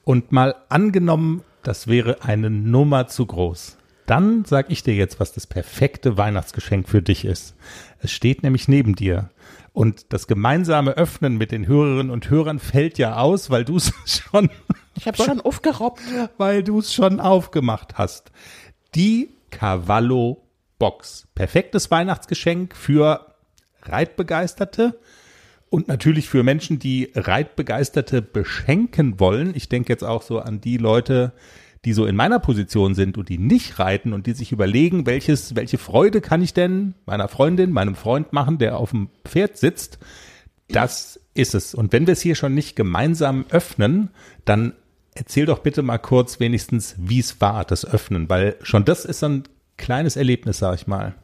Und 0.04 0.32
mal 0.32 0.56
angenommen, 0.70 1.44
das 1.62 1.88
wäre 1.88 2.24
eine 2.24 2.50
Nummer 2.50 3.08
zu 3.08 3.26
groß. 3.26 3.78
Dann 4.08 4.44
sag 4.46 4.72
ich 4.72 4.84
dir 4.84 4.96
jetzt, 4.96 5.20
was 5.20 5.34
das 5.34 5.48
perfekte 5.48 6.18
Weihnachtsgeschenk 6.18 6.88
für 6.90 7.02
dich 7.02 7.26
ist. 7.26 7.56
Es 8.00 8.12
steht 8.12 8.44
nämlich 8.44 8.68
neben 8.68 8.96
dir. 8.96 9.30
Und 9.74 10.14
das 10.14 10.28
gemeinsame 10.28 10.92
Öffnen 10.92 11.38
mit 11.38 11.52
den 11.52 11.68
Hörerinnen 11.68 12.12
und 12.12 12.30
Hörern 12.30 12.60
fällt 12.60 12.98
ja 12.98 13.18
aus, 13.18 13.50
weil 13.50 13.66
du 13.66 13.78
es 13.78 13.92
schon, 14.06 14.50
Ich 14.96 15.06
habe 15.08 15.18
schon 15.18 15.42
aufgerobbt. 15.42 16.02
weil 16.38 16.64
du 16.64 16.80
es 16.80 16.94
schon 16.94 17.20
aufgemacht 17.20 17.98
hast. 17.98 18.32
Die 18.96 19.30
Cavallo 19.52 20.42
Box. 20.80 21.28
Perfektes 21.36 21.92
Weihnachtsgeschenk 21.92 22.76
für 22.76 23.34
Reitbegeisterte 23.84 25.00
und 25.70 25.88
natürlich 25.88 26.30
für 26.30 26.44
Menschen, 26.44 26.80
die 26.80 27.12
Reitbegeisterte 27.16 28.22
beschenken 28.22 29.20
wollen. 29.20 29.54
Ich 29.56 29.70
denke 29.70 29.92
jetzt 29.92 30.04
auch 30.04 30.22
so 30.22 30.40
an 30.40 30.62
die 30.62 30.78
Leute, 30.78 31.34
die 31.86 31.94
so 31.94 32.06
in 32.06 32.16
meiner 32.16 32.40
Position 32.40 32.96
sind 32.96 33.18
und 33.18 33.30
die 33.30 33.38
nicht 33.38 33.78
reiten 33.78 34.14
und 34.14 34.26
die 34.26 34.34
sich 34.34 34.52
überlegen, 34.52 35.06
welches, 35.06 35.56
welche 35.56 35.78
Freude 35.78 36.20
kann 36.20 36.42
ich 36.42 36.54
denn 36.54 36.96
meiner 37.06 37.28
Freundin, 37.28 37.72
meinem 37.72 37.96
Freund 37.96 38.34
machen, 38.34 38.58
der 38.58 38.78
auf 38.78 38.90
dem 38.92 39.10
Pferd 39.24 39.58
sitzt. 39.58 40.00
Das 40.68 41.20
ist 41.36 41.54
es. 41.54 41.76
Und 41.76 41.94
wenn 41.94 42.08
wir 42.08 42.14
es 42.14 42.22
hier 42.22 42.36
schon 42.36 42.56
nicht 42.56 42.76
gemeinsam 42.76 43.46
öffnen, 43.50 44.10
dann 44.46 44.74
erzähl 45.14 45.46
doch 45.46 45.60
bitte 45.60 45.84
mal 45.84 46.00
kurz 46.00 46.40
wenigstens, 46.40 46.96
wie 46.98 47.20
es 47.20 47.40
war, 47.40 47.66
das 47.66 47.86
Öffnen, 47.86 48.30
weil 48.30 48.56
schon 48.64 48.84
das 48.84 49.06
ist 49.06 49.20
so 49.20 49.28
ein 49.28 49.44
kleines 49.78 50.16
Erlebnis, 50.16 50.60
sag 50.60 50.76
ich 50.76 50.88
mal. 50.88 51.16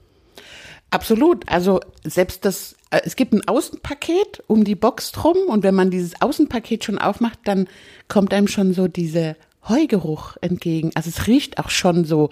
Absolut. 0.89 1.47
Also 1.49 1.79
selbst 2.03 2.43
das, 2.45 2.75
äh, 2.89 2.99
es 3.05 3.15
gibt 3.15 3.33
ein 3.33 3.47
Außenpaket 3.47 4.43
um 4.47 4.63
die 4.65 4.75
Box 4.75 5.11
drum 5.13 5.37
und 5.47 5.63
wenn 5.63 5.75
man 5.75 5.89
dieses 5.89 6.21
Außenpaket 6.21 6.83
schon 6.83 6.97
aufmacht, 6.97 7.39
dann 7.45 7.67
kommt 8.09 8.33
einem 8.33 8.47
schon 8.47 8.73
so 8.73 8.87
dieser 8.87 9.35
Heugeruch 9.69 10.35
entgegen. 10.41 10.91
Also 10.95 11.09
es 11.09 11.27
riecht 11.27 11.59
auch 11.59 11.69
schon 11.69 12.03
so. 12.05 12.29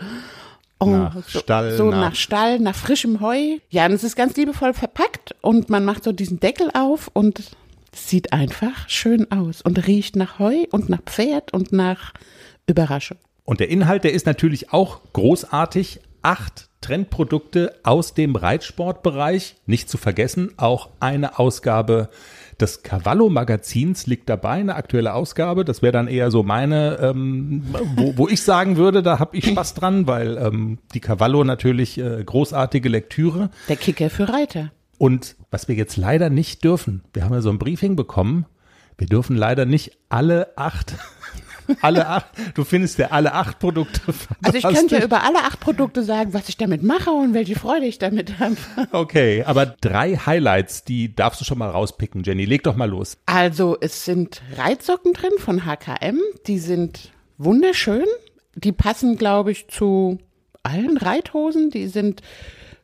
Oh, 0.82 0.86
Nach 0.88 1.14
so, 1.28 1.40
Stall, 1.40 1.76
so 1.76 1.90
nach- 1.90 2.10
nach, 2.12 2.16
Stall, 2.16 2.60
nach 2.60 2.76
frischem 2.76 3.20
Heu. 3.20 3.58
Ja, 3.70 3.86
und 3.86 3.92
es 3.92 4.04
ist 4.06 4.16
ganz 4.16 4.36
liebevoll 4.38 4.74
verpackt 4.74 5.36
und 5.42 5.70
man 5.70 5.84
macht 5.84 6.06
so 6.06 6.14
diesen 6.14 6.40
Deckel 6.40 6.70
auf 6.74 7.10
und 7.14 7.44
sieht 7.94 8.32
einfach 8.32 8.88
schön 8.88 9.30
aus 9.32 9.62
und 9.62 9.88
riecht 9.88 10.16
nach 10.16 10.40
Heu 10.40 10.56
und 10.72 10.88
nach 10.90 11.02
Pferd 11.02 11.54
und 11.54 11.74
nach 11.74 12.14
Überraschung. 12.66 13.18
Und 13.44 13.60
der 13.60 13.70
Inhalt, 13.70 14.04
der 14.06 14.14
ist 14.14 14.26
natürlich 14.26 14.72
auch 14.72 15.02
großartig. 15.14 16.00
Acht 16.22 16.70
Trendprodukte 16.82 17.76
aus 17.84 18.14
dem 18.14 18.36
Reitsportbereich. 18.36 19.56
Nicht 19.66 19.90
zu 19.90 19.98
vergessen, 19.98 20.54
auch 20.58 20.90
eine 21.00 21.40
Ausgabe 21.40 22.10
des 22.60 22.84
Cavallo-Magazins 22.84 24.08
liegt 24.08 24.30
dabei, 24.30 24.54
eine 24.54 24.76
aktuelle 24.76 25.14
Ausgabe. 25.14 25.66
Das 25.66 25.82
wäre 25.82 25.94
dann 25.94 26.08
eher 26.08 26.32
so 26.32 26.44
meine, 26.44 27.00
ähm, 27.02 27.64
wo, 27.96 28.18
wo 28.18 28.28
ich 28.28 28.42
sagen 28.42 28.78
würde, 28.78 29.02
da 29.02 29.20
habe 29.20 29.38
ich 29.38 29.46
Spaß 29.46 29.74
dran, 29.76 30.08
weil 30.08 30.38
ähm, 30.38 30.80
die 30.94 31.00
Cavallo 31.00 31.44
natürlich 31.44 31.98
äh, 31.98 32.24
großartige 32.24 32.90
Lektüre. 32.90 33.50
Der 33.68 33.78
Kicker 33.78 34.10
für 34.10 34.30
Reiter. 34.30 34.72
Und 34.98 35.38
was 35.52 35.68
wir 35.68 35.76
jetzt 35.76 35.96
leider 35.96 36.30
nicht 36.30 36.64
dürfen, 36.64 37.04
wir 37.14 37.24
haben 37.24 37.34
ja 37.34 37.42
so 37.42 37.50
ein 37.50 37.60
Briefing 37.60 37.96
bekommen, 37.96 38.46
wir 38.98 39.08
dürfen 39.08 39.38
leider 39.38 39.66
nicht 39.66 39.98
alle 40.10 40.58
acht, 40.58 40.96
alle 41.82 42.08
acht, 42.08 42.28
du 42.56 42.64
findest 42.64 42.98
ja 43.00 43.08
alle 43.12 43.34
acht 43.34 43.60
Produkte. 43.60 44.02
Also 44.44 44.58
ich 44.58 44.64
könnte 44.64 44.98
ja 44.98 45.04
über 45.04 45.24
alle 45.24 45.40
acht 45.40 45.60
Produkte 45.60 46.04
sagen, 46.04 46.34
was 46.34 46.50
ich 46.50 46.58
damit 46.58 46.82
mache 46.82 47.12
und 47.12 47.34
welche 47.34 47.56
Freude 47.56 47.86
ich 47.86 48.00
damit 48.00 48.40
habe. 48.40 48.56
Okay, 48.92 49.44
aber 49.46 49.66
drei 49.66 50.16
Highlights, 50.16 50.84
die 50.84 51.14
darfst 51.16 51.42
du 51.42 51.46
schon 51.46 51.58
mal 51.58 51.70
rauspicken, 51.70 52.24
Jenny. 52.24 52.46
Leg 52.46 52.64
doch 52.64 52.76
mal 52.76 52.90
los. 52.90 53.18
Also 53.26 53.78
es 53.80 54.06
sind 54.06 54.42
Reitsocken 54.58 55.14
drin 55.14 55.32
von 55.38 55.66
HKM, 55.66 56.20
die 56.48 56.60
sind 56.60 57.12
wunderschön. 57.38 58.06
Die 58.56 58.72
passen, 58.72 59.18
glaube 59.18 59.52
ich, 59.52 59.68
zu 59.68 60.20
allen 60.64 60.98
Reithosen. 60.98 61.70
Die 61.70 61.88
sind 61.88 62.22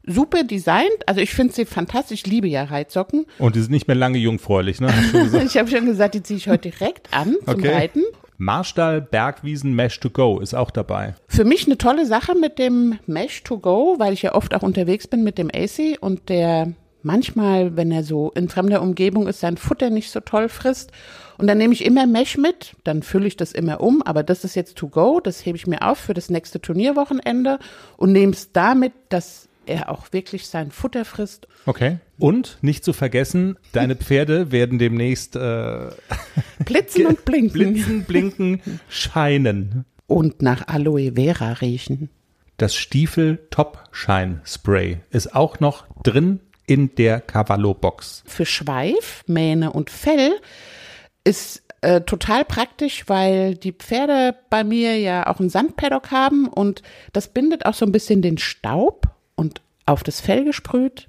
super 0.06 0.44
designt. 0.44 1.08
Also 1.08 1.22
ich 1.22 1.32
finde 1.34 1.54
sie 1.54 1.66
fantastisch. 1.66 2.22
Ich 2.26 2.28
liebe 2.28 2.48
ja 2.48 2.64
Reitsocken. 2.64 3.26
Und 3.40 3.56
die 3.56 3.62
sind 3.62 3.72
nicht 3.72 3.88
mehr 3.88 3.96
lange 3.96 4.18
jungfräulich, 4.18 4.80
ne? 4.80 4.94
Ich 5.46 5.58
habe 5.58 5.70
schon 5.70 5.86
gesagt, 5.86 6.16
die 6.16 6.24
ziehe 6.24 6.38
ich 6.38 6.48
heute 6.48 6.70
direkt 6.70 7.14
an 7.14 7.36
zum 7.46 7.56
Okay. 7.56 7.74
Reiten. 7.74 8.04
Marstall 8.38 9.02
Bergwiesen 9.02 9.74
Mesh 9.76 10.00
to 10.00 10.10
Go 10.10 10.40
ist 10.40 10.56
auch 10.56 10.72
dabei. 10.72 11.16
Für 11.28 11.46
mich 11.46 11.66
eine 11.66 11.78
tolle 11.78 12.06
Sache 12.06 12.36
mit 12.36 12.60
dem 12.60 13.00
Mesh 13.06 13.44
to 13.44 13.60
Go, 13.60 13.96
weil 13.98 14.14
ich 14.14 14.24
ja 14.24 14.36
oft 14.36 14.54
auch 14.54 14.64
unterwegs 14.64 15.08
bin 15.08 15.24
mit 15.24 15.38
dem 15.38 15.50
AC 15.54 15.98
und 16.00 16.30
der 16.30 16.74
manchmal, 17.06 17.78
wenn 17.78 17.92
er 17.92 18.04
so 18.04 18.32
in 18.32 18.50
fremder 18.50 18.82
Umgebung 18.82 19.28
ist, 19.28 19.40
sein 19.40 19.58
Futter 19.58 19.90
nicht 19.90 20.12
so 20.12 20.20
toll 20.20 20.50
frisst. 20.50 20.92
Und 21.38 21.48
dann 21.48 21.58
nehme 21.58 21.74
ich 21.74 21.86
immer 21.86 22.08
Mesh 22.08 22.38
mit, 22.38 22.76
dann 22.84 23.04
fülle 23.04 23.28
ich 23.28 23.38
das 23.38 23.52
immer 23.52 23.82
um, 23.82 24.02
aber 24.02 24.24
das 24.24 24.44
ist 24.44 24.56
jetzt 24.56 24.78
to 24.78 24.88
go, 24.88 25.20
das 25.20 25.46
hebe 25.46 25.58
ich 25.58 25.68
mir 25.68 25.82
auf 25.82 26.00
für 26.00 26.14
das 26.14 26.30
nächste 26.30 26.62
Turnierwochenende 26.62 27.60
und 27.98 28.12
nehme 28.12 28.34
es 28.34 28.52
damit, 28.54 28.94
dass 29.10 29.45
er 29.68 29.90
auch 29.90 30.12
wirklich 30.14 30.48
sein 30.48 30.72
Futter 30.72 31.06
frisst. 31.06 31.48
Okay. 31.66 31.98
Und 32.18 32.58
nicht 32.62 32.84
zu 32.86 32.94
vergessen, 32.94 33.58
deine 33.72 33.96
Pferde 33.96 34.52
werden 34.52 34.80
demnächst 34.80 35.36
äh, 35.36 35.90
Blitzen 36.66 37.08
und 37.08 37.26
blinken. 37.26 37.74
blitzen, 37.74 38.04
blinken, 38.06 38.62
scheinen. 38.90 39.86
Und 40.08 40.42
nach 40.42 40.68
Aloe 40.68 41.14
Vera 41.16 41.54
riechen. 41.54 42.10
Das 42.58 42.76
Stiefel 42.76 43.40
Top 43.50 43.84
Shine 43.92 44.42
Spray 44.46 45.00
ist 45.10 45.36
auch 45.36 45.60
noch 45.60 45.86
drin 46.04 46.40
in 46.68 46.96
der 46.96 47.20
Cavallo 47.20 47.74
Box. 47.74 48.24
für 48.26 48.46
Schweif, 48.46 49.24
Mähne 49.28 49.74
und 49.74 49.90
Fell 49.90 50.32
ist 51.24 51.64
äh, 51.82 52.02
total 52.02 52.46
praktisch, 52.46 53.04
weil 53.08 53.56
die 53.56 53.74
Pferde 53.74 54.36
bei 54.50 54.64
mir 54.64 54.98
ja 54.98 55.28
auch 55.28 55.40
einen 55.40 55.50
Sandpaddock 55.50 56.12
haben 56.12 56.48
und 56.48 56.82
das 57.14 57.28
bindet 57.28 57.66
auch 57.66 57.74
so 57.74 57.86
ein 57.86 57.92
bisschen 57.92 58.22
den 58.22 58.38
Staub 58.38 59.08
und 59.36 59.62
auf 59.86 60.04
das 60.04 60.22
Fell 60.22 60.46
gesprüht 60.46 61.08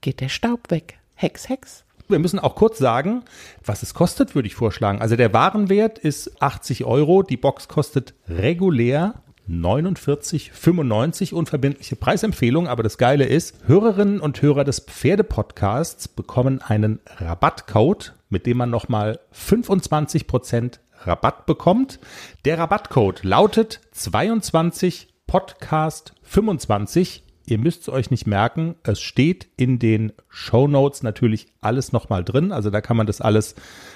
geht 0.00 0.20
der 0.20 0.28
Staub 0.28 0.70
weg. 0.70 0.98
Hex, 1.14 1.48
Hex. 1.48 1.84
Wir 2.08 2.18
müssen 2.18 2.38
auch 2.38 2.54
kurz 2.54 2.78
sagen, 2.78 3.24
was 3.64 3.82
es 3.82 3.92
kostet, 3.92 4.34
würde 4.34 4.46
ich 4.46 4.54
vorschlagen. 4.54 5.00
Also 5.00 5.16
der 5.16 5.32
Warenwert 5.32 5.98
ist 5.98 6.40
80 6.40 6.84
Euro. 6.84 7.22
Die 7.22 7.36
Box 7.36 7.66
kostet 7.66 8.14
regulär 8.28 9.14
49,95 9.48 11.34
unverbindliche 11.34 11.96
Preisempfehlung. 11.96 12.68
Aber 12.68 12.84
das 12.84 12.98
Geile 12.98 13.24
ist, 13.24 13.56
Hörerinnen 13.66 14.20
und 14.20 14.40
Hörer 14.40 14.64
des 14.64 14.80
Pferdepodcasts 14.80 16.06
bekommen 16.08 16.62
einen 16.62 17.00
Rabattcode, 17.18 18.14
mit 18.28 18.46
dem 18.46 18.58
man 18.58 18.70
nochmal 18.70 19.18
25% 19.34 20.78
Rabatt 21.00 21.46
bekommt. 21.46 21.98
Der 22.44 22.58
Rabattcode 22.58 23.24
lautet 23.24 23.80
22 23.92 25.08
Podcast 25.26 26.14
25. 26.22 27.25
Ihr 27.46 27.58
müsst 27.58 27.82
es 27.82 27.88
euch 27.88 28.10
nicht 28.10 28.26
merken. 28.26 28.74
Es 28.82 29.00
steht 29.00 29.46
in 29.56 29.78
den 29.78 30.12
Show 30.28 30.66
Notes 30.66 31.04
natürlich 31.04 31.46
alles 31.60 31.92
nochmal 31.92 32.24
drin. 32.24 32.50
Also 32.50 32.70
da 32.70 32.80
kann 32.80 32.96
man 32.96 33.06
das 33.06 33.20
alles 33.20 33.54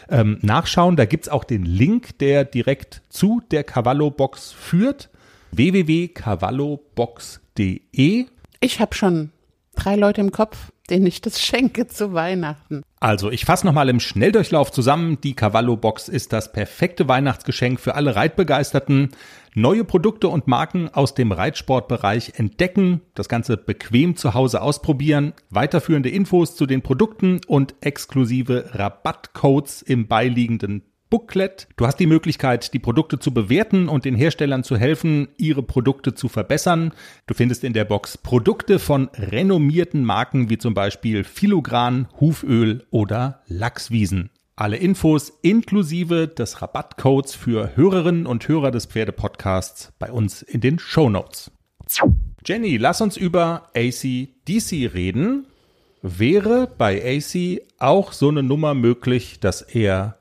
ähm, 0.08 0.38
nachschauen. 0.40 0.94
Da 0.94 1.04
gibt's 1.04 1.28
auch 1.28 1.42
den 1.42 1.64
Link, 1.64 2.16
der 2.20 2.44
direkt 2.44 3.02
zu 3.08 3.42
der 3.50 3.64
Cavallo 3.64 4.10
Box 4.10 4.52
führt. 4.52 5.10
www.cavallobox.de. 5.50 8.26
Ich 8.60 8.80
habe 8.80 8.94
schon 8.94 9.32
drei 9.74 9.96
Leute 9.96 10.20
im 10.20 10.30
Kopf, 10.30 10.70
denen 10.90 11.06
ich 11.06 11.20
das 11.20 11.40
schenke 11.40 11.86
zu 11.86 12.12
Weihnachten. 12.12 12.82
Also, 12.98 13.30
ich 13.30 13.44
fasse 13.44 13.64
nochmal 13.66 13.88
im 13.88 14.00
Schnelldurchlauf 14.00 14.72
zusammen. 14.72 15.18
Die 15.22 15.34
Cavallo 15.34 15.76
Box 15.76 16.08
ist 16.08 16.32
das 16.32 16.52
perfekte 16.52 17.08
Weihnachtsgeschenk 17.08 17.80
für 17.80 17.94
alle 17.94 18.16
Reitbegeisterten. 18.16 19.10
Neue 19.54 19.84
Produkte 19.84 20.28
und 20.28 20.46
Marken 20.46 20.88
aus 20.88 21.14
dem 21.14 21.32
Reitsportbereich 21.32 22.34
entdecken, 22.36 23.00
das 23.14 23.28
Ganze 23.28 23.56
bequem 23.56 24.16
zu 24.16 24.34
Hause 24.34 24.62
ausprobieren, 24.62 25.32
weiterführende 25.48 26.08
Infos 26.08 26.54
zu 26.54 26.66
den 26.66 26.82
Produkten 26.82 27.40
und 27.48 27.74
exklusive 27.80 28.70
Rabattcodes 28.74 29.82
im 29.82 30.06
beiliegenden 30.06 30.82
Booklet. 31.10 31.68
Du 31.76 31.86
hast 31.86 31.96
die 31.96 32.06
Möglichkeit, 32.06 32.72
die 32.72 32.78
Produkte 32.78 33.18
zu 33.18 33.34
bewerten 33.34 33.88
und 33.88 34.04
den 34.04 34.14
Herstellern 34.14 34.62
zu 34.62 34.76
helfen, 34.76 35.28
ihre 35.36 35.64
Produkte 35.64 36.14
zu 36.14 36.28
verbessern. 36.28 36.92
Du 37.26 37.34
findest 37.34 37.64
in 37.64 37.72
der 37.72 37.84
Box 37.84 38.16
Produkte 38.16 38.78
von 38.78 39.10
renommierten 39.14 40.04
Marken 40.04 40.48
wie 40.48 40.58
zum 40.58 40.72
Beispiel 40.72 41.24
Filogran, 41.24 42.08
Huföl 42.20 42.86
oder 42.90 43.42
Lachswiesen. 43.48 44.30
Alle 44.54 44.76
Infos 44.76 45.32
inklusive 45.42 46.28
des 46.28 46.62
Rabattcodes 46.62 47.34
für 47.34 47.76
Hörerinnen 47.76 48.26
und 48.26 48.46
Hörer 48.46 48.70
des 48.70 48.86
Pferdepodcasts 48.86 49.92
bei 49.98 50.12
uns 50.12 50.42
in 50.42 50.60
den 50.60 50.78
Shownotes. 50.78 51.50
Jenny, 52.46 52.76
lass 52.76 53.00
uns 53.00 53.16
über 53.16 53.70
ACDC 53.74 54.94
reden. 54.94 55.46
Wäre 56.02 56.70
bei 56.78 57.02
AC 57.18 57.62
auch 57.78 58.12
so 58.12 58.28
eine 58.28 58.42
Nummer 58.42 58.74
möglich, 58.74 59.40
dass 59.40 59.60
er 59.60 60.19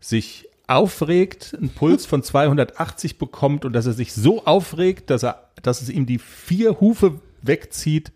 sich 0.00 0.48
aufregt, 0.66 1.56
einen 1.58 1.70
Puls 1.70 2.06
von 2.06 2.22
280 2.22 3.18
bekommt 3.18 3.64
und 3.64 3.72
dass 3.72 3.86
er 3.86 3.94
sich 3.94 4.12
so 4.12 4.44
aufregt, 4.44 5.10
dass 5.10 5.24
er, 5.24 5.50
dass 5.62 5.80
es 5.80 5.88
ihm 5.88 6.06
die 6.06 6.18
vier 6.18 6.78
Hufe 6.80 7.20
wegzieht 7.42 8.12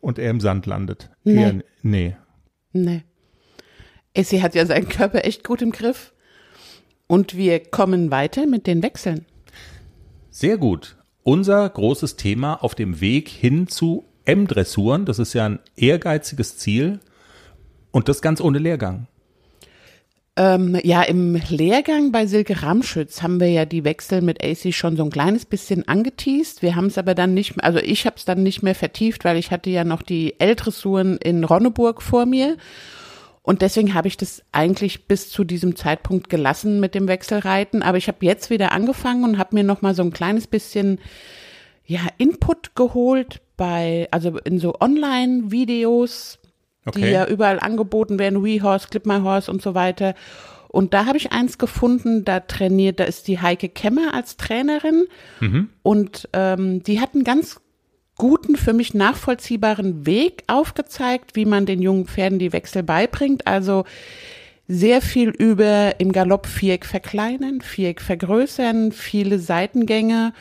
und 0.00 0.18
er 0.18 0.30
im 0.30 0.40
Sand 0.40 0.66
landet? 0.66 1.10
Nee. 1.24 1.42
Eher, 1.42 1.54
nee. 1.82 2.16
Nee. 2.72 3.02
Essie 4.14 4.42
hat 4.42 4.54
ja 4.54 4.66
seinen 4.66 4.88
Körper 4.88 5.24
echt 5.24 5.44
gut 5.44 5.62
im 5.62 5.72
Griff. 5.72 6.12
Und 7.06 7.36
wir 7.36 7.60
kommen 7.60 8.10
weiter 8.10 8.46
mit 8.46 8.66
den 8.66 8.82
Wechseln. 8.82 9.24
Sehr 10.30 10.58
gut. 10.58 10.96
Unser 11.22 11.68
großes 11.68 12.16
Thema 12.16 12.62
auf 12.62 12.74
dem 12.74 13.00
Weg 13.00 13.28
hin 13.28 13.66
zu 13.66 14.04
M-Dressuren. 14.24 15.06
Das 15.06 15.18
ist 15.18 15.32
ja 15.32 15.46
ein 15.46 15.58
ehrgeiziges 15.76 16.58
Ziel. 16.58 17.00
Und 17.90 18.08
das 18.08 18.20
ganz 18.20 18.40
ohne 18.42 18.58
Lehrgang. 18.58 19.06
Ähm, 20.38 20.78
ja, 20.84 21.02
im 21.02 21.34
Lehrgang 21.48 22.12
bei 22.12 22.26
Silke 22.26 22.62
Ramschütz 22.62 23.22
haben 23.22 23.40
wir 23.40 23.50
ja 23.50 23.64
die 23.64 23.82
Wechsel 23.82 24.22
mit 24.22 24.40
AC 24.40 24.72
schon 24.72 24.96
so 24.96 25.02
ein 25.02 25.10
kleines 25.10 25.44
bisschen 25.44 25.88
angeteased. 25.88 26.62
Wir 26.62 26.76
haben 26.76 26.86
es 26.86 26.96
aber 26.96 27.16
dann 27.16 27.34
nicht 27.34 27.60
also 27.64 27.80
ich 27.80 28.06
habe 28.06 28.14
es 28.16 28.24
dann 28.24 28.44
nicht 28.44 28.62
mehr 28.62 28.76
vertieft, 28.76 29.24
weil 29.24 29.36
ich 29.36 29.50
hatte 29.50 29.68
ja 29.68 29.82
noch 29.82 30.00
die 30.00 30.38
L-Dressuren 30.38 31.16
in 31.16 31.42
Ronneburg 31.42 32.00
vor 32.02 32.24
mir. 32.24 32.56
Und 33.42 33.62
deswegen 33.62 33.94
habe 33.94 34.06
ich 34.06 34.16
das 34.16 34.44
eigentlich 34.52 35.08
bis 35.08 35.28
zu 35.28 35.42
diesem 35.42 35.74
Zeitpunkt 35.74 36.28
gelassen 36.28 36.78
mit 36.78 36.94
dem 36.94 37.08
Wechselreiten. 37.08 37.82
Aber 37.82 37.98
ich 37.98 38.06
habe 38.06 38.24
jetzt 38.24 38.48
wieder 38.48 38.70
angefangen 38.70 39.24
und 39.24 39.38
habe 39.38 39.56
mir 39.56 39.64
noch 39.64 39.82
mal 39.82 39.96
so 39.96 40.04
ein 40.04 40.12
kleines 40.12 40.46
bisschen 40.46 41.00
ja 41.84 42.02
Input 42.16 42.76
geholt 42.76 43.40
bei 43.56 44.06
also 44.12 44.38
in 44.38 44.60
so 44.60 44.76
Online-Videos 44.78 46.38
die 46.84 46.88
Okay. 46.88 47.12
ja 47.12 47.26
überall 47.26 47.60
angeboten 47.60 48.18
werden, 48.18 48.44
WeHorse, 48.44 48.88
Clip 48.88 49.04
My 49.04 49.20
Horse 49.20 49.50
und 49.50 49.60
so 49.62 49.74
weiter. 49.74 50.14
Und 50.68 50.94
da 50.94 51.06
habe 51.06 51.16
ich 51.16 51.32
eins 51.32 51.58
gefunden, 51.58 52.24
da 52.24 52.40
trainiert, 52.40 53.00
da 53.00 53.04
ist 53.04 53.26
die 53.26 53.40
Heike 53.40 53.68
Kemmer 53.68 54.12
als 54.12 54.36
Trainerin 54.36 55.06
und 55.82 56.28
ähm, 56.34 56.82
die 56.82 57.00
hat 57.00 57.14
einen 57.14 57.24
ganz 57.24 57.60
guten, 58.16 58.56
für 58.56 58.74
mich 58.74 58.92
nachvollziehbaren 58.92 60.04
Weg 60.04 60.44
aufgezeigt, 60.46 61.36
wie 61.36 61.46
man 61.46 61.64
den 61.66 61.80
jungen 61.80 62.06
Pferden 62.06 62.38
die 62.38 62.52
Wechsel 62.52 62.82
beibringt. 62.82 63.46
Also 63.46 63.84
sehr 64.66 65.00
viel 65.00 65.30
über 65.30 65.98
im 65.98 66.12
Galopp 66.12 66.46
Viereck 66.46 66.84
verkleinern, 66.84 67.62
Viereck 67.62 68.02
vergrößern, 68.02 68.92
viele 68.92 69.38
Seitengänge 69.38 70.34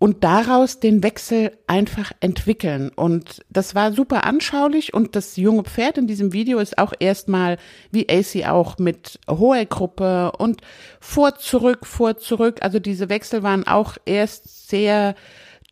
und 0.00 0.24
daraus 0.24 0.80
den 0.80 1.02
Wechsel 1.02 1.52
einfach 1.66 2.10
entwickeln. 2.20 2.88
Und 2.88 3.44
das 3.50 3.74
war 3.74 3.92
super 3.92 4.24
anschaulich 4.24 4.94
und 4.94 5.14
das 5.14 5.36
junge 5.36 5.62
Pferd 5.62 5.98
in 5.98 6.06
diesem 6.06 6.32
Video 6.32 6.58
ist 6.58 6.78
auch 6.78 6.94
erstmal, 6.98 7.58
wie 7.92 8.08
AC 8.08 8.48
auch, 8.48 8.78
mit 8.78 9.20
hoher 9.28 9.66
Gruppe 9.66 10.32
und 10.32 10.62
vor, 11.00 11.36
zurück, 11.36 11.84
vor, 11.86 12.16
zurück. 12.16 12.60
Also 12.62 12.78
diese 12.78 13.10
Wechsel 13.10 13.42
waren 13.42 13.66
auch 13.66 13.98
erst 14.06 14.70
sehr 14.70 15.14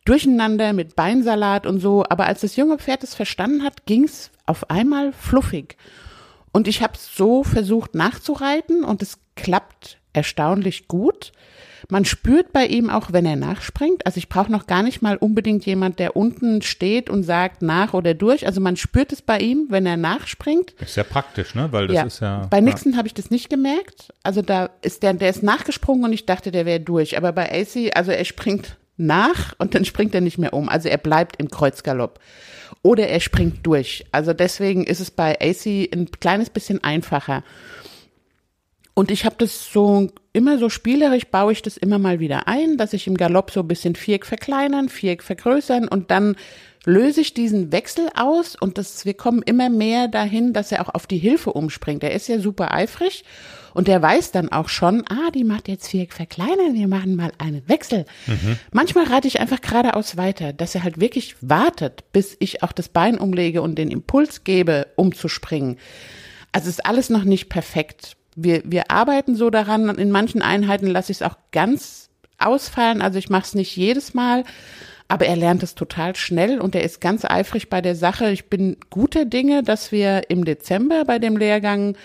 durcheinander 0.05 0.73
mit 0.73 0.95
Beinsalat 0.95 1.65
und 1.65 1.79
so. 1.79 2.05
Aber 2.07 2.27
als 2.27 2.41
das 2.41 2.55
junge 2.55 2.77
Pferd 2.77 3.03
es 3.03 3.15
verstanden 3.15 3.63
hat, 3.63 3.87
ging's 3.87 4.29
auf 4.45 4.69
einmal 4.69 5.11
fluffig. 5.11 5.75
Und 6.51 6.67
ich 6.67 6.83
habe 6.83 6.93
so 6.99 7.43
versucht 7.43 7.95
nachzureiten 7.95 8.83
und 8.83 9.01
es 9.01 9.17
klappt 9.35 9.97
erstaunlich 10.13 10.87
gut. 10.87 11.31
Man 11.91 12.05
spürt 12.05 12.53
bei 12.53 12.67
ihm 12.67 12.91
auch, 12.91 13.13
wenn 13.13 13.25
er 13.25 13.35
nachspringt. 13.35 14.05
Also 14.05 14.19
ich 14.19 14.29
brauche 14.29 14.51
noch 14.51 14.67
gar 14.67 14.83
nicht 14.83 15.01
mal 15.01 15.17
unbedingt 15.17 15.65
jemand, 15.65 15.97
der 15.97 16.15
unten 16.15 16.61
steht 16.61 17.09
und 17.09 17.23
sagt 17.23 17.63
nach 17.63 17.95
oder 17.95 18.13
durch. 18.13 18.45
Also 18.45 18.61
man 18.61 18.77
spürt 18.77 19.11
es 19.11 19.23
bei 19.23 19.39
ihm, 19.39 19.65
wenn 19.69 19.87
er 19.87 19.97
nachspringt. 19.97 20.73
Ist 20.79 20.97
ja 20.97 21.03
praktisch, 21.03 21.55
ne? 21.55 21.69
Weil 21.71 21.87
das 21.87 22.05
ist 22.13 22.19
ja. 22.19 22.45
Bei 22.51 22.61
Nixon 22.61 22.95
habe 22.95 23.07
ich 23.07 23.15
das 23.15 23.31
nicht 23.31 23.49
gemerkt. 23.49 24.13
Also 24.21 24.43
da 24.43 24.69
ist 24.83 25.01
der, 25.01 25.15
der 25.15 25.31
ist 25.31 25.41
nachgesprungen 25.41 26.03
und 26.03 26.13
ich 26.13 26.27
dachte, 26.27 26.51
der 26.51 26.67
wäre 26.67 26.79
durch. 26.79 27.17
Aber 27.17 27.31
bei 27.31 27.51
AC, 27.51 27.91
also 27.95 28.11
er 28.11 28.25
springt 28.25 28.77
nach 28.97 29.55
und 29.57 29.73
dann 29.73 29.83
springt 29.83 30.13
er 30.13 30.21
nicht 30.21 30.37
mehr 30.37 30.53
um. 30.53 30.69
Also 30.69 30.89
er 30.89 30.97
bleibt 30.97 31.37
im 31.37 31.49
Kreuzgalopp. 31.49 32.19
Oder 32.83 33.07
er 33.07 33.19
springt 33.19 33.65
durch. 33.65 34.05
Also 34.11 34.33
deswegen 34.33 34.83
ist 34.83 34.99
es 34.99 35.09
bei 35.09 35.39
AC 35.41 35.65
ein 35.91 36.11
kleines 36.19 36.51
bisschen 36.51 36.83
einfacher. 36.83 37.43
Und 38.99 39.11
ich 39.11 39.23
habe 39.23 39.37
das 39.37 39.71
so 39.71 40.09
immer 40.33 40.57
so 40.57 40.67
spielerisch 40.67 41.27
baue 41.27 41.53
ich 41.53 41.61
das 41.61 41.77
immer 41.77 41.99
mal 41.99 42.19
wieder 42.19 42.49
ein, 42.49 42.75
dass 42.75 42.91
ich 42.91 43.07
im 43.07 43.15
Galopp 43.15 43.49
so 43.49 43.61
ein 43.61 43.67
bisschen 43.69 43.95
Viereck 43.95 44.25
verkleinern, 44.25 44.89
Viereck 44.89 45.23
vergrößern 45.23 45.87
und 45.87 46.11
dann 46.11 46.35
löse 46.83 47.21
ich 47.21 47.33
diesen 47.33 47.71
Wechsel 47.71 48.09
aus 48.13 48.57
und 48.57 48.77
das, 48.77 49.05
wir 49.05 49.13
kommen 49.13 49.41
immer 49.41 49.69
mehr 49.69 50.09
dahin, 50.09 50.51
dass 50.51 50.73
er 50.73 50.81
auch 50.81 50.93
auf 50.93 51.07
die 51.07 51.17
Hilfe 51.17 51.53
umspringt. 51.53 52.03
Er 52.03 52.11
ist 52.11 52.27
ja 52.27 52.41
super 52.41 52.73
eifrig 52.73 53.23
und 53.73 53.87
der 53.87 54.01
weiß 54.01 54.33
dann 54.33 54.51
auch 54.51 54.67
schon, 54.67 55.05
ah, 55.07 55.31
die 55.33 55.45
macht 55.45 55.69
jetzt 55.69 55.87
Viereck 55.87 56.11
verkleinern, 56.11 56.73
wir 56.73 56.89
machen 56.89 57.15
mal 57.15 57.31
einen 57.37 57.63
Wechsel. 57.69 58.03
Manchmal 58.73 59.05
reite 59.05 59.29
ich 59.29 59.39
einfach 59.39 59.61
geradeaus 59.61 60.17
weiter, 60.17 60.51
dass 60.51 60.75
er 60.75 60.83
halt 60.83 60.99
wirklich 60.99 61.37
wartet, 61.39 62.03
bis 62.11 62.35
ich 62.41 62.63
auch 62.63 62.73
das 62.73 62.89
Bein 62.89 63.17
umlege 63.17 63.61
und 63.61 63.75
den 63.75 63.91
Impuls 63.91 64.43
gebe, 64.43 64.87
umzuspringen. 64.97 65.77
Also 66.51 66.67
ist 66.67 66.85
alles 66.85 67.09
noch 67.09 67.23
nicht 67.23 67.47
perfekt. 67.47 68.17
Wir, 68.43 68.61
wir 68.65 68.91
arbeiten 68.91 69.35
so 69.35 69.49
daran. 69.49 69.89
In 69.97 70.11
manchen 70.11 70.41
Einheiten 70.41 70.87
lasse 70.87 71.11
ich 71.11 71.19
es 71.19 71.21
auch 71.21 71.37
ganz 71.51 72.09
ausfallen. 72.37 73.01
Also 73.01 73.19
ich 73.19 73.29
mache 73.29 73.43
es 73.43 73.55
nicht 73.55 73.75
jedes 73.75 74.13
Mal, 74.13 74.43
aber 75.07 75.25
er 75.25 75.35
lernt 75.35 75.63
es 75.63 75.75
total 75.75 76.15
schnell 76.15 76.59
und 76.59 76.75
er 76.75 76.83
ist 76.83 77.01
ganz 77.01 77.25
eifrig 77.25 77.69
bei 77.69 77.81
der 77.81 77.95
Sache. 77.95 78.29
Ich 78.31 78.49
bin 78.49 78.77
guter 78.89 79.25
Dinge, 79.25 79.63
dass 79.63 79.91
wir 79.91 80.29
im 80.29 80.45
Dezember 80.45 81.03
bei 81.05 81.19
dem 81.19 81.37
Lehrgang 81.37 81.97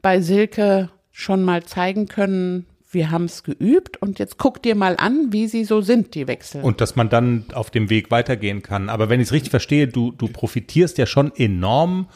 bei 0.00 0.20
Silke 0.20 0.90
schon 1.12 1.42
mal 1.42 1.62
zeigen 1.64 2.08
können, 2.08 2.66
wir 2.92 3.10
haben 3.10 3.24
es 3.24 3.42
geübt 3.42 4.00
und 4.00 4.18
jetzt 4.18 4.38
guck 4.38 4.62
dir 4.62 4.74
mal 4.74 4.96
an, 4.96 5.32
wie 5.32 5.46
sie 5.46 5.64
so 5.64 5.80
sind, 5.80 6.14
die 6.14 6.26
Wechsel. 6.26 6.62
Und 6.62 6.80
dass 6.80 6.94
man 6.94 7.08
dann 7.08 7.46
auf 7.54 7.70
dem 7.70 7.90
Weg 7.90 8.10
weitergehen 8.10 8.62
kann. 8.62 8.88
Aber 8.88 9.08
wenn 9.08 9.20
ich 9.20 9.28
es 9.28 9.32
richtig 9.32 9.50
verstehe, 9.50 9.88
du, 9.88 10.12
du 10.12 10.28
profitierst 10.28 10.98
ja 10.98 11.06
schon 11.06 11.34
enorm 11.34 12.08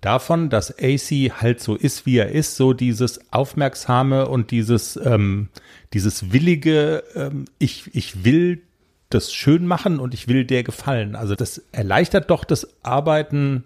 davon, 0.00 0.50
dass 0.50 0.74
AC 0.78 1.32
halt 1.40 1.60
so 1.60 1.74
ist, 1.74 2.06
wie 2.06 2.18
er 2.18 2.30
ist, 2.30 2.56
so 2.56 2.72
dieses 2.72 3.32
Aufmerksame 3.32 4.28
und 4.28 4.50
dieses, 4.50 4.96
ähm, 4.96 5.48
dieses 5.92 6.32
willige, 6.32 7.02
ähm, 7.14 7.44
ich, 7.58 7.94
ich 7.94 8.24
will 8.24 8.62
das 9.10 9.32
schön 9.32 9.66
machen 9.66 9.98
und 9.98 10.14
ich 10.14 10.28
will 10.28 10.44
der 10.44 10.62
gefallen. 10.62 11.16
Also 11.16 11.34
das 11.34 11.62
erleichtert 11.72 12.30
doch 12.30 12.44
das 12.44 12.68
Arbeiten 12.82 13.64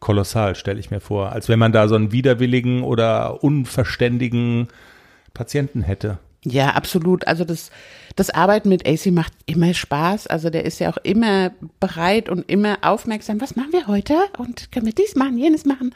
kolossal, 0.00 0.54
stelle 0.56 0.80
ich 0.80 0.90
mir 0.90 1.00
vor. 1.00 1.32
Als 1.32 1.48
wenn 1.48 1.58
man 1.58 1.72
da 1.72 1.88
so 1.88 1.94
einen 1.94 2.12
widerwilligen 2.12 2.82
oder 2.82 3.42
unverständigen 3.42 4.68
Patienten 5.32 5.82
hätte. 5.82 6.18
Ja, 6.48 6.70
absolut. 6.70 7.26
Also 7.26 7.44
das, 7.44 7.70
das 8.14 8.30
Arbeiten 8.30 8.68
mit 8.68 8.86
AC 8.86 9.06
macht 9.06 9.32
immer 9.46 9.74
Spaß. 9.74 10.28
Also 10.28 10.48
der 10.48 10.64
ist 10.64 10.78
ja 10.78 10.90
auch 10.90 10.98
immer 10.98 11.50
bereit 11.80 12.28
und 12.28 12.48
immer 12.48 12.78
aufmerksam. 12.82 13.40
Was 13.40 13.56
machen 13.56 13.72
wir 13.72 13.88
heute? 13.88 14.14
Und 14.38 14.70
können 14.70 14.86
wir 14.86 14.92
dies 14.92 15.16
machen, 15.16 15.38
jenes 15.38 15.64
machen? 15.64 15.92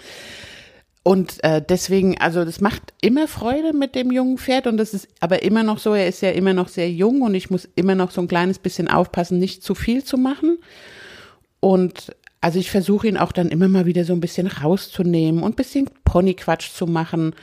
Und 1.04 1.42
äh, 1.44 1.62
deswegen, 1.66 2.18
also 2.18 2.44
das 2.44 2.60
macht 2.60 2.82
immer 3.00 3.28
Freude 3.28 3.72
mit 3.72 3.94
dem 3.94 4.10
jungen 4.10 4.38
Pferd 4.38 4.66
und 4.66 4.76
das 4.76 4.92
ist 4.92 5.08
aber 5.20 5.42
immer 5.42 5.62
noch 5.62 5.78
so, 5.78 5.94
er 5.94 6.08
ist 6.08 6.20
ja 6.20 6.30
immer 6.30 6.52
noch 6.52 6.68
sehr 6.68 6.90
jung 6.90 7.22
und 7.22 7.34
ich 7.34 7.48
muss 7.48 7.66
immer 7.74 7.94
noch 7.94 8.10
so 8.10 8.20
ein 8.20 8.28
kleines 8.28 8.58
bisschen 8.58 8.88
aufpassen, 8.88 9.38
nicht 9.38 9.62
zu 9.62 9.74
viel 9.74 10.04
zu 10.04 10.18
machen. 10.18 10.58
Und 11.60 12.14
also 12.40 12.58
ich 12.58 12.70
versuche 12.70 13.06
ihn 13.06 13.16
auch 13.16 13.32
dann 13.32 13.48
immer 13.48 13.68
mal 13.68 13.86
wieder 13.86 14.04
so 14.04 14.12
ein 14.12 14.20
bisschen 14.20 14.48
rauszunehmen 14.48 15.42
und 15.42 15.52
ein 15.52 15.56
bisschen 15.56 15.88
Ponyquatsch 16.04 16.72
zu 16.72 16.86
machen. 16.86 17.34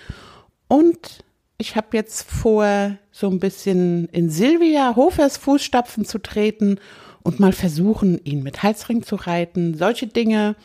Und 0.67 1.23
ich 1.57 1.75
habe 1.75 1.97
jetzt 1.97 2.29
vor, 2.29 2.97
so 3.11 3.29
ein 3.29 3.39
bisschen 3.39 4.07
in 4.09 4.29
Silvia 4.29 4.95
Hofers 4.95 5.37
Fußstapfen 5.37 6.05
zu 6.05 6.19
treten 6.19 6.79
und 7.23 7.39
mal 7.39 7.51
versuchen, 7.51 8.23
ihn 8.23 8.43
mit 8.43 8.63
Halsring 8.63 9.03
zu 9.03 9.15
reiten. 9.15 9.75
Solche 9.75 10.07
Dinge 10.07 10.55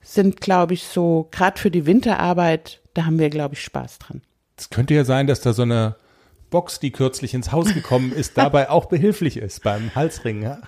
sind, 0.00 0.40
glaube 0.40 0.74
ich, 0.74 0.84
so, 0.84 1.28
gerade 1.30 1.60
für 1.60 1.70
die 1.70 1.86
Winterarbeit, 1.86 2.80
da 2.94 3.04
haben 3.04 3.18
wir, 3.18 3.30
glaube 3.30 3.54
ich, 3.54 3.62
Spaß 3.62 3.98
dran. 3.98 4.22
Es 4.56 4.70
könnte 4.70 4.94
ja 4.94 5.04
sein, 5.04 5.26
dass 5.26 5.42
da 5.42 5.52
so 5.52 5.62
eine 5.62 5.96
Box, 6.50 6.80
die 6.80 6.92
kürzlich 6.92 7.34
ins 7.34 7.52
Haus 7.52 7.72
gekommen 7.72 8.12
ist, 8.12 8.36
dabei 8.38 8.70
auch 8.70 8.86
behilflich 8.86 9.36
ist 9.36 9.62
beim 9.62 9.94
Halsring. 9.94 10.42
Ja. 10.42 10.58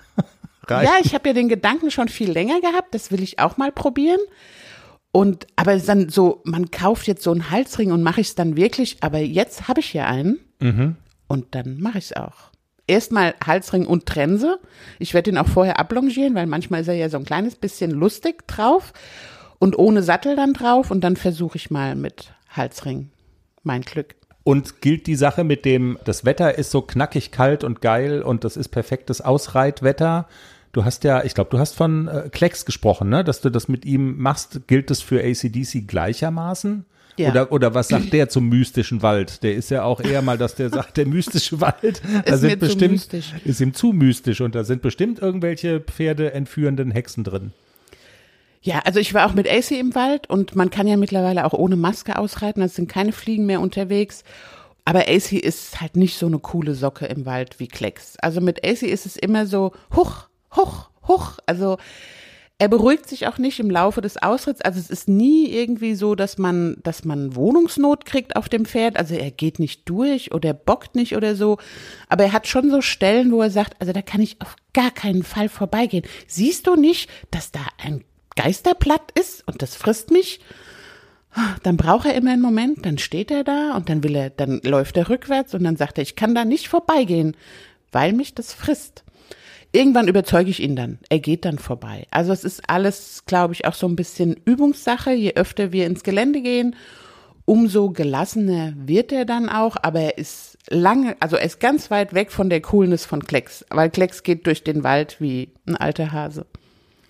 Ja, 0.69 0.93
ich 1.03 1.13
habe 1.13 1.29
ja 1.29 1.33
den 1.33 1.47
Gedanken 1.49 1.91
schon 1.91 2.07
viel 2.07 2.31
länger 2.31 2.59
gehabt, 2.59 2.95
das 2.95 3.11
will 3.11 3.21
ich 3.21 3.37
auch 3.37 3.57
mal 3.57 3.71
probieren. 3.71 4.19
Und 5.15 5.47
aber 5.55 5.77
dann 5.77 6.09
so, 6.09 6.41
man 6.43 6.71
kauft 6.71 7.07
jetzt 7.07 7.23
so 7.23 7.31
einen 7.31 7.49
Halsring 7.49 7.93
und 7.93 8.03
mache 8.03 8.19
ich 8.19 8.27
es 8.27 8.35
dann 8.35 8.57
wirklich, 8.57 8.97
aber 8.99 9.19
jetzt 9.19 9.69
habe 9.69 9.79
ich 9.79 9.93
ja 9.93 10.07
einen 10.07 10.39
und 11.29 11.55
dann 11.55 11.79
mache 11.79 11.99
ich 11.99 12.11
es 12.11 12.13
auch. 12.17 12.51
Erstmal 12.85 13.33
Halsring 13.41 13.85
und 13.85 14.07
Trense. 14.07 14.59
Ich 14.99 15.13
werde 15.13 15.31
ihn 15.31 15.37
auch 15.37 15.47
vorher 15.47 15.79
ablongieren, 15.79 16.35
weil 16.35 16.47
manchmal 16.47 16.81
ist 16.81 16.89
er 16.89 16.95
ja 16.95 17.07
so 17.07 17.15
ein 17.15 17.23
kleines 17.23 17.55
bisschen 17.55 17.91
lustig 17.91 18.45
drauf 18.45 18.91
und 19.57 19.79
ohne 19.79 20.03
Sattel 20.03 20.35
dann 20.35 20.51
drauf 20.51 20.91
und 20.91 20.99
dann 21.01 21.15
versuche 21.15 21.55
ich 21.55 21.71
mal 21.71 21.95
mit 21.95 22.33
Halsring 22.49 23.09
mein 23.63 23.83
Glück. 23.83 24.15
Und 24.43 24.81
gilt 24.81 25.07
die 25.07 25.15
Sache 25.15 25.45
mit 25.45 25.63
dem, 25.63 25.97
das 26.03 26.25
Wetter 26.25 26.57
ist 26.57 26.71
so 26.71 26.81
knackig 26.81 27.31
kalt 27.31 27.63
und 27.63 27.79
geil 27.79 28.21
und 28.21 28.43
das 28.43 28.57
ist 28.57 28.67
perfektes 28.67 29.21
Ausreitwetter. 29.21 30.27
Du 30.75 30.83
hast 30.83 31.05
ja, 31.05 31.23
ich 31.23 31.33
glaube, 31.33 31.49
du 31.51 31.57
hast 31.57 31.73
von 31.73 32.09
äh, 32.09 32.27
Klecks 32.29 32.65
gesprochen, 32.65 33.07
ne? 33.07 33.23
Dass 33.23 33.39
du 33.39 33.49
das 33.49 33.69
mit 33.69 33.85
ihm 33.85 34.17
machst. 34.17 34.67
Gilt 34.67 34.89
das 34.89 35.01
für 35.01 35.23
ACDC 35.23 35.87
gleichermaßen? 35.87 36.83
Ja. 37.15 37.29
Oder, 37.29 37.51
oder 37.53 37.73
was 37.73 37.87
sagt 37.87 38.11
der 38.11 38.27
zum 38.27 38.49
mystischen 38.49 39.01
Wald? 39.01 39.41
Der 39.41 39.55
ist 39.55 39.71
ja 39.71 39.83
auch 39.83 40.01
eher 40.01 40.21
mal, 40.21 40.37
dass 40.37 40.55
der 40.55 40.69
sagt, 40.69 40.97
der 40.97 41.05
mystische 41.05 41.61
Wald, 41.61 42.01
da 42.25 42.33
Ist 42.33 42.41
sind 42.41 42.59
bestimmt, 42.59 42.91
mystisch. 42.91 43.33
ist 43.45 43.61
ihm 43.61 43.73
zu 43.73 43.93
mystisch 43.93 44.41
und 44.41 44.53
da 44.53 44.65
sind 44.65 44.81
bestimmt 44.81 45.19
irgendwelche 45.19 45.79
Pferde 45.79 46.33
entführenden 46.33 46.91
Hexen 46.91 47.23
drin. 47.23 47.53
Ja, 48.61 48.79
also 48.79 48.99
ich 48.99 49.13
war 49.13 49.29
auch 49.29 49.33
mit 49.33 49.49
AC 49.49 49.71
im 49.71 49.95
Wald 49.95 50.29
und 50.29 50.57
man 50.57 50.71
kann 50.71 50.87
ja 50.87 50.97
mittlerweile 50.97 51.45
auch 51.45 51.53
ohne 51.53 51.77
Maske 51.77 52.19
ausreiten, 52.19 52.61
es 52.61 52.75
sind 52.75 52.89
keine 52.89 53.13
Fliegen 53.13 53.45
mehr 53.45 53.61
unterwegs. 53.61 54.25
Aber 54.83 55.07
AC 55.07 55.31
ist 55.31 55.79
halt 55.79 55.95
nicht 55.95 56.17
so 56.17 56.25
eine 56.25 56.39
coole 56.39 56.75
Socke 56.75 57.05
im 57.05 57.25
Wald 57.25 57.61
wie 57.61 57.69
Klecks. 57.69 58.17
Also 58.19 58.41
mit 58.41 58.65
AC 58.67 58.81
ist 58.81 59.05
es 59.05 59.15
immer 59.15 59.47
so, 59.47 59.71
huch, 59.95 60.27
huch, 60.55 60.89
huch. 61.07 61.37
Also 61.45 61.77
er 62.57 62.69
beruhigt 62.69 63.09
sich 63.09 63.27
auch 63.27 63.37
nicht 63.37 63.59
im 63.59 63.69
Laufe 63.69 63.99
des 63.99 64.21
Austritts. 64.21 64.61
Also 64.61 64.79
es 64.79 64.89
ist 64.89 65.09
nie 65.09 65.49
irgendwie 65.49 65.93
so, 65.93 66.15
dass 66.15 66.37
man, 66.37 66.77
dass 66.83 67.03
man 67.03 67.35
Wohnungsnot 67.35 68.05
kriegt 68.05 68.37
auf 68.37 68.47
dem 68.47 68.65
Pferd. 68.65 68.95
Also 68.95 69.15
er 69.15 69.31
geht 69.31 69.59
nicht 69.59 69.89
durch 69.89 70.33
oder 70.33 70.53
bockt 70.53 70.95
nicht 70.95 71.17
oder 71.17 71.35
so. 71.35 71.57
Aber 72.07 72.23
er 72.23 72.31
hat 72.31 72.47
schon 72.47 72.71
so 72.71 72.81
Stellen, 72.81 73.33
wo 73.33 73.41
er 73.41 73.49
sagt, 73.49 73.79
also 73.81 73.91
da 73.91 74.01
kann 74.01 74.21
ich 74.21 74.39
auf 74.41 74.55
gar 74.73 74.91
keinen 74.91 75.23
Fall 75.23 75.49
vorbeigehen. 75.49 76.05
Siehst 76.27 76.67
du 76.67 76.75
nicht, 76.75 77.09
dass 77.29 77.51
da 77.51 77.59
ein 77.83 78.05
Geisterblatt 78.37 79.11
ist 79.19 79.45
und 79.47 79.61
das 79.61 79.75
frisst 79.75 80.11
mich? 80.11 80.39
Dann 81.63 81.75
braucht 81.75 82.05
er 82.05 82.15
immer 82.15 82.31
einen 82.31 82.41
Moment, 82.41 82.85
dann 82.85 82.97
steht 82.97 83.29
er 83.29 83.43
da 83.43 83.75
und 83.75 83.89
dann 83.89 84.03
will 84.03 84.15
er, 84.15 84.29
dann 84.29 84.61
läuft 84.63 84.95
er 84.95 85.09
rückwärts 85.09 85.53
und 85.53 85.65
dann 85.65 85.75
sagt 85.75 85.97
er, 85.97 86.03
ich 86.03 86.15
kann 86.15 86.33
da 86.33 86.45
nicht 86.45 86.69
vorbeigehen, 86.69 87.35
weil 87.91 88.13
mich 88.13 88.33
das 88.33 88.53
frisst. 88.53 89.03
Irgendwann 89.75 90.07
überzeuge 90.07 90.49
ich 90.49 90.61
ihn 90.61 90.75
dann. 90.75 90.99
Er 91.09 91.19
geht 91.19 91.43
dann 91.45 91.59
vorbei. 91.59 92.07
Also 92.09 92.31
es 92.31 92.43
ist 92.43 92.69
alles, 92.69 93.23
glaube 93.25 93.53
ich, 93.53 93.65
auch 93.65 93.73
so 93.73 93.87
ein 93.87 93.95
bisschen 93.95 94.35
Übungssache. 94.45 95.11
Je 95.11 95.33
öfter 95.35 95.71
wir 95.71 95.85
ins 95.85 96.03
Gelände 96.03 96.41
gehen, 96.41 96.75
umso 97.43 97.89
gelassener 97.91 98.73
wird 98.77 99.11
er 99.11 99.25
dann 99.25 99.49
auch. 99.49 99.75
Aber 99.81 99.99
er 99.99 100.17
ist 100.17 100.57
lange, 100.69 101.17
also 101.19 101.35
er 101.35 101.45
ist 101.45 101.59
ganz 101.59 101.91
weit 101.91 102.13
weg 102.13 102.31
von 102.31 102.49
der 102.49 102.61
Coolness 102.61 103.05
von 103.05 103.23
Klecks. 103.25 103.65
Weil 103.69 103.89
Klecks 103.89 104.23
geht 104.23 104.47
durch 104.47 104.63
den 104.63 104.83
Wald 104.83 105.17
wie 105.19 105.49
ein 105.67 105.75
alter 105.75 106.11
Hase. 106.13 106.45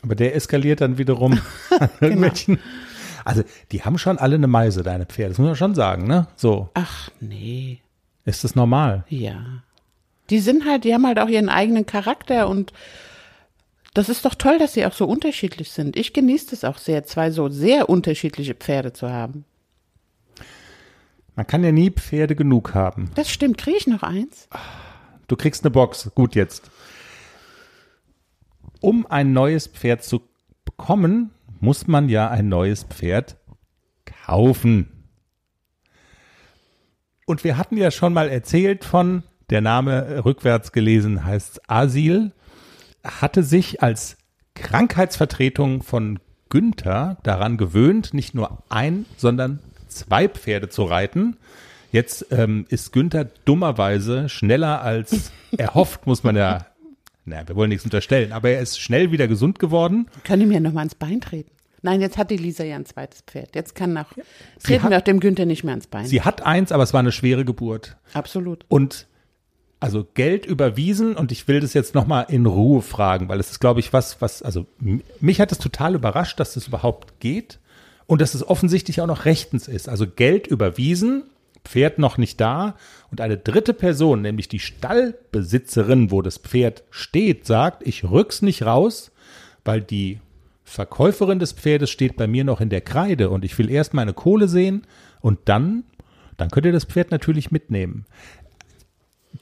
Aber 0.01 0.15
der 0.15 0.36
eskaliert 0.36 0.82
dann 0.82 0.97
wiederum 0.97 1.39
irgendwelchen. 2.01 2.60
Also, 3.25 3.43
die 3.71 3.84
haben 3.84 3.97
schon 3.97 4.19
alle 4.19 4.36
eine 4.36 4.47
Meise, 4.47 4.84
deine 4.84 5.06
Pferde. 5.06 5.30
Das 5.30 5.39
muss 5.39 5.47
man 5.47 5.56
schon 5.56 5.73
sagen, 5.75 6.06
ne? 6.08 6.28
So. 6.36 6.69
Ach 6.75 7.10
nee, 7.19 7.80
Ist 8.23 8.43
das 8.43 8.56
normal? 8.56 9.04
ja. 9.10 9.63
Die 10.29 10.39
sind 10.39 10.65
halt, 10.65 10.83
die 10.83 10.93
haben 10.93 11.05
halt 11.05 11.19
auch 11.19 11.29
ihren 11.29 11.49
eigenen 11.49 11.85
Charakter 11.85 12.47
und 12.49 12.73
das 13.93 14.09
ist 14.09 14.25
doch 14.25 14.35
toll, 14.35 14.57
dass 14.57 14.73
sie 14.73 14.85
auch 14.85 14.93
so 14.93 15.05
unterschiedlich 15.05 15.71
sind. 15.71 15.95
Ich 15.95 16.11
genieße 16.11 16.53
es 16.53 16.65
auch 16.65 16.77
sehr, 16.77 17.05
zwei 17.05 17.31
so 17.31 17.47
sehr 17.49 17.89
unterschiedliche 17.89 18.53
Pferde 18.53 18.91
zu 18.91 19.09
haben. 19.09 19.45
Man 21.35 21.47
kann 21.47 21.63
ja 21.63 21.71
nie 21.71 21.91
Pferde 21.91 22.35
genug 22.35 22.73
haben. 22.73 23.09
Das 23.15 23.29
stimmt. 23.29 23.57
Kriege 23.57 23.77
ich 23.77 23.88
noch 23.88 24.03
eins? 24.03 24.47
Du 25.27 25.35
kriegst 25.35 25.63
eine 25.63 25.71
Box. 25.71 26.11
Gut 26.13 26.35
jetzt. 26.35 26.69
Um 28.81 29.05
ein 29.07 29.33
neues 29.33 29.67
Pferd 29.67 30.03
zu 30.03 30.21
bekommen, 30.65 31.31
muss 31.59 31.88
man 31.88 32.09
ja 32.09 32.29
ein 32.29 32.49
neues 32.49 32.83
Pferd 32.83 33.38
kaufen. 34.05 34.91
Und 37.25 37.43
wir 37.43 37.57
hatten 37.57 37.77
ja 37.77 37.91
schon 37.91 38.13
mal 38.13 38.29
erzählt 38.29 38.83
von, 38.83 39.23
der 39.49 39.62
Name 39.62 40.05
äh, 40.05 40.17
rückwärts 40.19 40.71
gelesen 40.71 41.25
heißt 41.25 41.69
Asil, 41.69 42.31
hatte 43.03 43.43
sich 43.43 43.81
als 43.84 44.17
Krankheitsvertretung 44.55 45.84
von 45.84 46.19
Günther 46.49 47.17
daran 47.23 47.58
gewöhnt, 47.58 48.13
nicht 48.13 48.36
nur 48.36 48.63
ein, 48.69 49.05
sondern 49.17 49.60
zwei 49.88 50.27
Pferde 50.27 50.69
zu 50.69 50.84
reiten. 50.84 51.38
Jetzt 51.91 52.27
ähm, 52.31 52.65
ist 52.69 52.91
Günther 52.91 53.25
dummerweise 53.45 54.27
schneller 54.29 54.81
als 54.81 55.31
erhofft, 55.58 56.05
muss 56.08 56.23
man 56.23 56.36
ja, 56.36 56.65
naja, 57.25 57.47
wir 57.47 57.55
wollen 57.55 57.69
nichts 57.69 57.86
unterstellen, 57.86 58.31
aber 58.31 58.49
er 58.49 58.62
ist 58.62 58.79
schnell 58.79 59.12
wieder 59.12 59.27
gesund 59.27 59.60
geworden. 59.60 60.08
Können 60.23 60.41
die 60.41 60.45
mir 60.47 60.60
noch 60.60 60.73
mal 60.73 60.84
ins 60.84 60.95
Bein 60.95 61.21
treten? 61.21 61.51
Nein, 61.81 62.01
jetzt 62.01 62.17
hat 62.17 62.31
die 62.31 62.38
Lisa 62.38 62.63
ja 62.63 62.75
ein 62.75 62.86
zweites 62.86 63.21
Pferd. 63.21 63.55
Jetzt 63.55 63.75
kann 63.75 63.93
nach, 63.93 64.12
treten 64.63 64.84
hat- 64.84 64.91
wir 64.91 64.97
auch 64.97 65.01
dem 65.03 65.19
Günther 65.19 65.45
nicht 65.45 65.63
mehr 65.63 65.71
ans 65.73 65.88
Bein. 65.88 66.05
Sie 66.05 66.21
hat 66.23 66.41
eins, 66.43 66.71
aber 66.71 66.84
es 66.84 66.93
war 66.93 66.99
eine 66.99 67.12
schwere 67.12 67.45
Geburt. 67.45 67.95
Absolut. 68.13 68.65
Und 68.67 69.08
also 69.79 70.05
Geld 70.13 70.45
überwiesen 70.45 71.15
und 71.15 71.31
ich 71.31 71.47
will 71.47 71.59
das 71.59 71.73
jetzt 71.73 71.95
nochmal 71.95 72.25
in 72.29 72.45
Ruhe 72.45 72.81
fragen, 72.81 73.29
weil 73.29 73.39
es 73.39 73.51
ist, 73.51 73.59
glaube 73.59 73.79
ich, 73.79 73.93
was, 73.93 74.21
was, 74.21 74.41
also 74.41 74.65
mich 75.19 75.41
hat 75.41 75.51
es 75.51 75.57
total 75.57 75.95
überrascht, 75.95 76.39
dass 76.39 76.53
das 76.53 76.67
überhaupt 76.67 77.19
geht 77.19 77.59
und 78.07 78.21
dass 78.21 78.33
es 78.33 78.47
offensichtlich 78.47 79.01
auch 79.01 79.07
noch 79.07 79.25
rechtens 79.25 79.67
ist. 79.67 79.89
Also 79.89 80.07
Geld 80.07 80.47
überwiesen, 80.47 81.23
Pferd 81.63 81.99
noch 81.99 82.17
nicht 82.17 82.39
da 82.39 82.75
und 83.11 83.21
eine 83.21 83.38
dritte 83.38 83.73
Person, 83.73 84.21
nämlich 84.21 84.47
die 84.47 84.59
Stallbesitzerin, 84.59 86.11
wo 86.11 86.21
das 86.21 86.38
Pferd 86.38 86.83
steht, 86.89 87.45
sagt, 87.45 87.85
ich 87.85 88.03
rück's 88.03 88.41
nicht 88.41 88.63
raus, 88.63 89.11
weil 89.65 89.81
die 89.81 90.19
Verkäuferin 90.63 91.39
des 91.39 91.53
Pferdes 91.53 91.89
steht 91.89 92.15
bei 92.15 92.27
mir 92.27 92.43
noch 92.43 92.61
in 92.61 92.69
der 92.69 92.81
Kreide 92.81 93.29
und 93.29 93.43
ich 93.43 93.57
will 93.57 93.69
erst 93.69 93.93
meine 93.93 94.13
Kohle 94.13 94.47
sehen 94.47 94.83
und 95.21 95.39
dann, 95.45 95.83
dann 96.38 96.49
könnt 96.49 96.65
ihr 96.65 96.71
das 96.71 96.85
Pferd 96.85 97.11
natürlich 97.11 97.51
mitnehmen. 97.51 98.05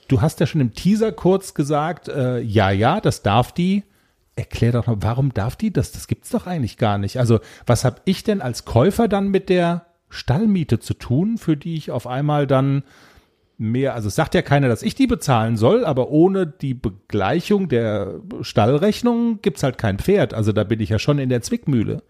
Du 0.07 0.21
hast 0.21 0.39
ja 0.39 0.45
schon 0.45 0.61
im 0.61 0.73
Teaser 0.73 1.11
kurz 1.11 1.53
gesagt, 1.53 2.07
äh, 2.07 2.39
ja, 2.39 2.71
ja, 2.71 3.01
das 3.01 3.21
darf 3.21 3.51
die. 3.51 3.83
Erklär 4.35 4.71
doch 4.71 4.87
mal, 4.87 4.97
warum 4.99 5.33
darf 5.33 5.55
die 5.55 5.71
das? 5.71 5.91
Das 5.91 6.07
gibt's 6.07 6.29
doch 6.29 6.47
eigentlich 6.47 6.77
gar 6.77 6.97
nicht. 6.97 7.19
Also, 7.19 7.39
was 7.65 7.85
habe 7.85 8.01
ich 8.05 8.23
denn 8.23 8.41
als 8.41 8.65
Käufer 8.65 9.07
dann 9.07 9.29
mit 9.29 9.49
der 9.49 9.85
Stallmiete 10.09 10.79
zu 10.79 10.93
tun, 10.93 11.37
für 11.37 11.57
die 11.57 11.75
ich 11.75 11.91
auf 11.91 12.07
einmal 12.07 12.47
dann 12.47 12.83
mehr, 13.57 13.93
also 13.93 14.07
es 14.07 14.15
sagt 14.15 14.35
ja 14.35 14.41
keiner, 14.41 14.67
dass 14.67 14.83
ich 14.83 14.95
die 14.95 15.07
bezahlen 15.07 15.57
soll, 15.57 15.85
aber 15.85 16.09
ohne 16.09 16.47
die 16.47 16.73
Begleichung 16.73 17.69
der 17.69 18.19
Stallrechnung 18.41 19.39
gibt's 19.41 19.63
halt 19.63 19.77
kein 19.77 19.99
Pferd. 19.99 20.33
Also 20.33 20.51
da 20.51 20.63
bin 20.63 20.79
ich 20.79 20.89
ja 20.89 20.99
schon 20.99 21.19
in 21.19 21.29
der 21.29 21.41
Zwickmühle. 21.41 22.03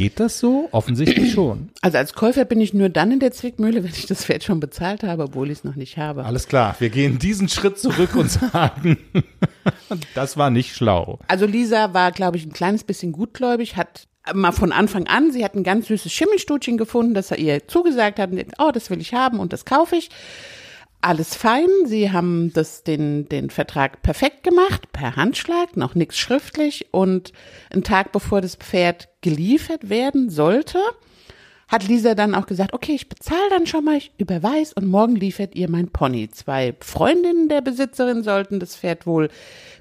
Geht 0.00 0.18
das 0.18 0.38
so? 0.38 0.70
Offensichtlich 0.72 1.30
schon. 1.34 1.68
Also 1.82 1.98
als 1.98 2.14
Käufer 2.14 2.46
bin 2.46 2.58
ich 2.58 2.72
nur 2.72 2.88
dann 2.88 3.12
in 3.12 3.20
der 3.20 3.32
Zwickmühle, 3.32 3.84
wenn 3.84 3.90
ich 3.90 4.06
das 4.06 4.24
Pferd 4.24 4.42
schon 4.42 4.58
bezahlt 4.58 5.02
habe, 5.02 5.24
obwohl 5.24 5.50
ich 5.50 5.58
es 5.58 5.64
noch 5.64 5.74
nicht 5.74 5.98
habe. 5.98 6.24
Alles 6.24 6.48
klar, 6.48 6.74
wir 6.78 6.88
gehen 6.88 7.18
diesen 7.18 7.50
Schritt 7.50 7.78
zurück 7.78 8.16
und 8.16 8.30
sagen, 8.30 8.96
das 10.14 10.38
war 10.38 10.48
nicht 10.48 10.74
schlau. 10.74 11.18
Also 11.28 11.44
Lisa 11.44 11.92
war, 11.92 12.12
glaube 12.12 12.38
ich, 12.38 12.46
ein 12.46 12.52
kleines 12.54 12.82
bisschen 12.82 13.12
gutgläubig, 13.12 13.76
hat 13.76 14.08
mal 14.32 14.52
von 14.52 14.72
Anfang 14.72 15.06
an, 15.06 15.32
sie 15.32 15.44
hat 15.44 15.54
ein 15.54 15.64
ganz 15.64 15.88
süßes 15.88 16.10
Schimmelstutchen 16.10 16.78
gefunden, 16.78 17.12
das 17.12 17.30
er 17.30 17.38
ihr 17.38 17.68
zugesagt 17.68 18.18
hat, 18.18 18.30
und 18.30 18.42
oh, 18.58 18.70
das 18.72 18.88
will 18.88 19.02
ich 19.02 19.12
haben 19.12 19.38
und 19.38 19.52
das 19.52 19.66
kaufe 19.66 19.96
ich. 19.96 20.08
Alles 21.02 21.34
fein, 21.34 21.68
sie 21.86 22.12
haben 22.12 22.52
das, 22.52 22.84
den, 22.84 23.26
den 23.28 23.48
Vertrag 23.48 24.02
perfekt 24.02 24.42
gemacht, 24.42 24.92
per 24.92 25.16
Handschlag, 25.16 25.76
noch 25.76 25.94
nichts 25.94 26.18
schriftlich 26.18 26.88
und 26.90 27.32
einen 27.70 27.84
Tag 27.84 28.12
bevor 28.12 28.42
das 28.42 28.56
Pferd 28.56 29.08
geliefert 29.22 29.88
werden 29.88 30.28
sollte, 30.28 30.78
hat 31.68 31.86
Lisa 31.86 32.14
dann 32.14 32.34
auch 32.34 32.46
gesagt, 32.46 32.74
okay, 32.74 32.92
ich 32.92 33.08
bezahle 33.08 33.48
dann 33.48 33.66
schon 33.66 33.84
mal, 33.84 33.96
ich 33.96 34.12
überweis 34.18 34.72
und 34.72 34.86
morgen 34.86 35.16
liefert 35.16 35.54
ihr 35.54 35.70
mein 35.70 35.88
Pony. 35.88 36.28
Zwei 36.28 36.74
Freundinnen 36.80 37.48
der 37.48 37.60
Besitzerin 37.62 38.22
sollten 38.22 38.60
das 38.60 38.76
Pferd 38.76 39.06
wohl 39.06 39.28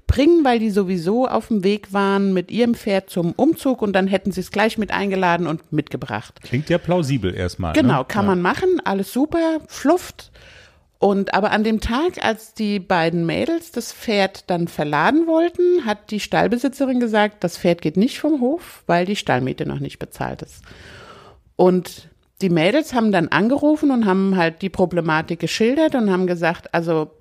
bringen, 0.05 0.45
weil 0.45 0.59
die 0.59 0.69
sowieso 0.69 1.27
auf 1.27 1.47
dem 1.47 1.63
Weg 1.63 1.91
waren 1.91 2.31
mit 2.31 2.51
ihrem 2.51 2.75
Pferd 2.75 3.09
zum 3.09 3.33
Umzug 3.33 3.81
und 3.81 3.93
dann 3.93 4.07
hätten 4.07 4.31
sie 4.31 4.41
es 4.41 4.51
gleich 4.51 4.77
mit 4.77 4.91
eingeladen 4.91 5.47
und 5.47 5.73
mitgebracht. 5.73 6.39
Klingt 6.43 6.69
ja 6.69 6.77
plausibel 6.77 7.33
erstmal. 7.33 7.73
Genau, 7.73 7.99
ne? 7.99 8.05
kann 8.07 8.25
ja. 8.25 8.31
man 8.31 8.41
machen, 8.41 8.81
alles 8.85 9.11
super, 9.11 9.59
flufft. 9.67 10.31
Und 10.99 11.33
aber 11.33 11.51
an 11.51 11.63
dem 11.63 11.79
Tag, 11.79 12.23
als 12.23 12.53
die 12.53 12.79
beiden 12.79 13.25
Mädels 13.25 13.71
das 13.71 13.93
Pferd 13.93 14.49
dann 14.49 14.67
verladen 14.67 15.27
wollten, 15.27 15.85
hat 15.85 16.11
die 16.11 16.19
Stallbesitzerin 16.19 16.99
gesagt, 16.99 17.41
das 17.43 17.57
Pferd 17.57 17.81
geht 17.81 17.95
nicht 17.95 18.19
vom 18.19 18.41
Hof, 18.41 18.83
weil 18.85 19.05
die 19.05 19.15
Stallmiete 19.15 19.65
noch 19.65 19.79
nicht 19.79 19.97
bezahlt 19.97 20.41
ist. 20.41 20.61
Und 21.55 22.09
die 22.41 22.49
Mädels 22.49 22.93
haben 22.93 23.13
dann 23.13 23.29
angerufen 23.29 23.91
und 23.91 24.05
haben 24.05 24.35
halt 24.35 24.61
die 24.61 24.69
Problematik 24.69 25.39
geschildert 25.39 25.95
und 25.95 26.11
haben 26.11 26.27
gesagt, 26.27 26.73
also 26.73 27.11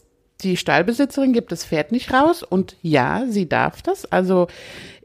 die 0.40 0.56
Stallbesitzerin 0.56 1.32
gibt 1.32 1.52
das 1.52 1.64
Pferd 1.64 1.92
nicht 1.92 2.12
raus 2.12 2.42
und 2.42 2.76
ja, 2.82 3.24
sie 3.28 3.48
darf 3.48 3.82
das. 3.82 4.04
Also 4.06 4.48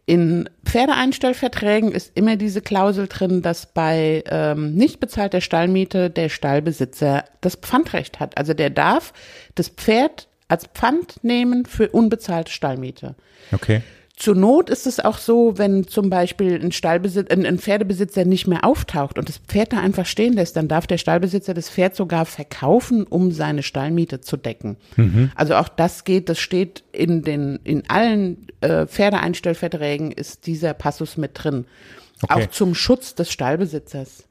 in 0.06 0.50
Pferdeeinstellverträgen 0.66 1.92
ist 1.92 2.12
immer 2.16 2.36
diese 2.36 2.62
Klausel 2.62 3.08
drin, 3.08 3.42
dass 3.42 3.68
bei 3.68 4.24
ähm, 4.28 4.76
nicht 4.76 5.00
bezahlter 5.00 5.40
Stallmiete 5.40 6.10
der 6.10 6.30
Stallbesitzer 6.30 7.24
das 7.42 7.56
Pfandrecht 7.56 8.20
hat. 8.20 8.38
Also 8.38 8.54
der 8.54 8.70
darf 8.70 9.14
das 9.56 9.70
Pferd 9.70 10.28
als 10.50 10.66
Pfand 10.68 11.24
nehmen 11.24 11.66
für 11.66 11.90
unbezahlte 11.90 12.52
Stallmiete. 12.52 13.16
Okay. 13.52 13.82
Zur 14.24 14.36
Not 14.36 14.70
ist 14.70 14.88
es 14.88 15.02
auch 15.02 15.18
so, 15.18 15.58
wenn 15.58 15.86
zum 15.86 16.10
Beispiel 16.10 16.58
ein, 16.58 16.72
Stallbesitz, 16.72 17.30
ein, 17.30 17.46
ein 17.46 17.60
Pferdebesitzer 17.60 18.24
nicht 18.24 18.48
mehr 18.48 18.64
auftaucht 18.64 19.20
und 19.20 19.28
das 19.28 19.40
Pferd 19.40 19.74
da 19.74 19.82
einfach 19.82 20.06
stehen 20.06 20.32
lässt, 20.32 20.56
dann 20.56 20.70
darf 20.70 20.88
der 20.88 20.98
Stallbesitzer 20.98 21.54
das 21.54 21.70
Pferd 21.70 21.98
sogar 21.98 22.26
verkaufen, 22.26 23.04
um 23.04 23.34
seine 23.34 23.64
Stallmiete 23.64 24.22
zu 24.22 24.38
decken. 24.38 24.78
Also 25.36 25.56
auch 25.56 25.68
das 25.68 26.06
geht, 26.06 26.30
das 26.30 26.40
steht 26.40 26.86
in 26.94 27.24
den 27.24 27.60
in 27.66 27.84
allen 27.90 28.48
äh, 28.62 28.88
Pferdeeinstellverträgen 28.88 30.14
ist 30.14 30.48
dieser 30.48 30.74
Passus 30.74 31.18
mit 31.18 31.32
drin. 31.34 31.66
Okay. 32.22 32.46
Auch 32.46 32.50
zum 32.50 32.76
Schutz 32.76 33.16
des 33.16 33.30
Stallbesitzers. 33.30 34.24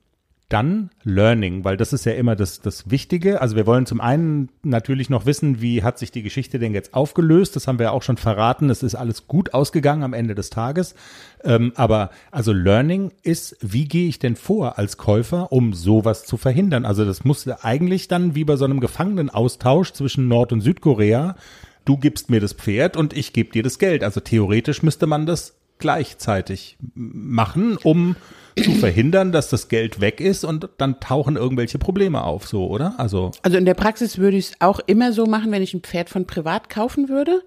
Dann 0.53 0.91
Learning, 1.03 1.65
weil 1.65 1.77
das 1.77 1.93
ist 1.93 2.05
ja 2.05 2.12
immer 2.12 2.37
das, 2.37 2.61
das 2.61 2.91
Wichtige. 2.91 3.41
Also 3.41 3.57
wir 3.57 3.67
wollen 3.67 3.87
zum 3.87 4.01
einen 4.01 4.51
natürlich 4.62 5.09
noch 5.09 5.25
wissen, 5.25 5.62
wie 5.62 5.83
hat 5.83 5.99
sich 5.99 6.11
die 6.11 6.23
Geschichte 6.23 6.59
denn 6.59 6.75
jetzt 6.75 6.95
aufgelöst. 6.95 7.57
Das 7.57 7.67
haben 7.67 7.79
wir 7.79 7.87
ja 7.87 7.91
auch 7.93 8.03
schon 8.03 8.19
verraten. 8.19 8.69
Es 8.69 8.83
ist 8.83 8.95
alles 8.95 9.27
gut 9.27 9.55
ausgegangen 9.55 10.03
am 10.03 10.12
Ende 10.12 10.35
des 10.35 10.51
Tages. 10.51 10.95
Ähm, 11.43 11.73
aber 11.77 12.11
also 12.31 12.53
Learning 12.53 13.12
ist, 13.23 13.57
wie 13.61 13.87
gehe 13.87 14.09
ich 14.09 14.19
denn 14.19 14.37
vor 14.37 14.79
als 14.79 14.99
Käufer, 14.99 15.53
um 15.53 15.73
sowas 15.73 16.25
zu 16.25 16.37
verhindern? 16.37 16.85
Also 16.85 17.05
das 17.05 17.25
muss 17.25 17.49
eigentlich 17.49 18.09
dann 18.09 18.35
wie 18.35 18.45
bei 18.45 18.57
so 18.57 18.65
einem 18.65 18.81
Gefangenenaustausch 18.81 19.93
zwischen 19.93 20.29
Nord- 20.29 20.53
und 20.53 20.61
Südkorea. 20.61 21.37
Du 21.85 21.97
gibst 21.97 22.31
mir 22.31 22.41
das 22.41 22.53
Pferd 22.53 22.97
und 22.97 23.17
ich 23.17 23.33
gebe 23.33 23.51
dir 23.51 23.62
das 23.62 23.79
Geld. 23.79 24.05
Also 24.05 24.21
theoretisch 24.21 24.83
müsste 24.83 25.07
man 25.07 25.27
das 25.27 25.57
gleichzeitig 25.79 26.77
machen, 26.95 27.77
um 27.83 28.17
zu 28.57 28.73
verhindern, 28.73 29.33
dass 29.33 29.49
das 29.49 29.69
Geld 29.69 30.01
weg 30.01 30.21
ist 30.21 30.45
und 30.45 30.69
dann 30.79 31.01
tauchen 31.01 31.37
irgendwelche 31.37 31.79
Probleme 31.79 32.23
auf, 32.25 32.47
so, 32.47 32.67
oder? 32.67 32.95
Also. 32.99 33.31
Also 33.43 33.57
in 33.57 33.65
der 33.65 33.75
Praxis 33.75 34.19
würde 34.19 34.37
ich 34.37 34.51
es 34.51 34.61
auch 34.61 34.81
immer 34.87 35.12
so 35.12 35.27
machen, 35.27 35.53
wenn 35.53 35.62
ich 35.62 35.75
ein 35.75 35.81
Pferd 35.81 36.11
von 36.11 36.27
privat 36.27 36.69
kaufen 36.69 37.09
würde. 37.09 37.43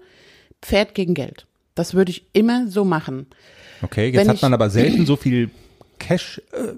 Pferd 0.62 0.94
gegen 0.94 1.14
Geld. 1.14 1.46
Das 1.74 1.94
würde 1.94 2.10
ich 2.10 2.26
immer 2.32 2.68
so 2.68 2.84
machen. 2.84 3.26
Okay, 3.82 4.06
jetzt 4.06 4.16
Wenn 4.16 4.28
hat 4.28 4.42
man 4.42 4.54
aber 4.54 4.70
selten 4.70 5.06
so 5.06 5.16
viel 5.16 5.50
Cash 5.98 6.40
äh, 6.52 6.72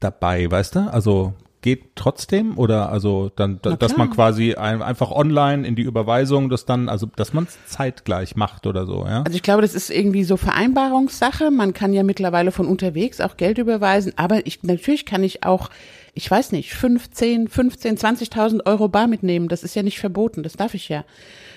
dabei, 0.00 0.50
weißt 0.50 0.74
du? 0.74 0.80
Also 0.92 1.34
geht 1.64 1.96
trotzdem 1.96 2.58
oder 2.58 2.90
also 2.90 3.30
dann, 3.34 3.58
da, 3.62 3.74
dass 3.74 3.96
man 3.96 4.10
quasi 4.10 4.52
ein, 4.52 4.82
einfach 4.82 5.10
online 5.10 5.66
in 5.66 5.74
die 5.74 5.82
Überweisung 5.82 6.50
das 6.50 6.66
dann, 6.66 6.90
also 6.90 7.06
dass 7.16 7.32
man 7.32 7.44
es 7.44 7.56
zeitgleich 7.66 8.36
macht 8.36 8.66
oder 8.66 8.84
so, 8.84 9.06
ja? 9.06 9.22
Also 9.22 9.34
ich 9.34 9.42
glaube, 9.42 9.62
das 9.62 9.74
ist 9.74 9.88
irgendwie 9.88 10.24
so 10.24 10.36
Vereinbarungssache. 10.36 11.50
Man 11.50 11.72
kann 11.72 11.94
ja 11.94 12.02
mittlerweile 12.02 12.52
von 12.52 12.66
unterwegs 12.66 13.22
auch 13.22 13.38
Geld 13.38 13.56
überweisen, 13.56 14.12
aber 14.16 14.46
ich, 14.46 14.62
natürlich 14.62 15.06
kann 15.06 15.24
ich 15.24 15.44
auch, 15.44 15.70
ich 16.12 16.30
weiß 16.30 16.52
nicht, 16.52 16.74
15, 16.74 17.48
15, 17.48 17.96
20.000 17.96 18.66
Euro 18.66 18.88
bar 18.88 19.06
mitnehmen. 19.06 19.48
Das 19.48 19.62
ist 19.62 19.74
ja 19.74 19.82
nicht 19.82 19.98
verboten. 19.98 20.42
Das 20.42 20.52
darf 20.52 20.74
ich 20.74 20.90
ja. 20.90 21.06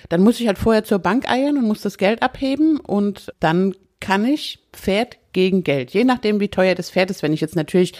Dann 0.08 0.22
muss 0.22 0.40
ich 0.40 0.46
halt 0.46 0.56
vorher 0.56 0.84
zur 0.84 1.00
Bank 1.00 1.30
eiern 1.30 1.58
und 1.58 1.66
muss 1.66 1.82
das 1.82 1.98
Geld 1.98 2.22
abheben 2.22 2.80
und 2.80 3.30
dann 3.40 3.74
kann 4.00 4.24
ich 4.24 4.60
Pferd 4.72 5.18
gegen 5.38 5.62
Geld. 5.62 5.92
Je 5.92 6.02
nachdem, 6.02 6.40
wie 6.40 6.48
teuer 6.48 6.74
das 6.74 6.90
Pferd 6.90 7.10
ist. 7.10 7.22
Wenn 7.22 7.32
ich 7.32 7.40
jetzt 7.40 7.54
natürlich 7.54 7.92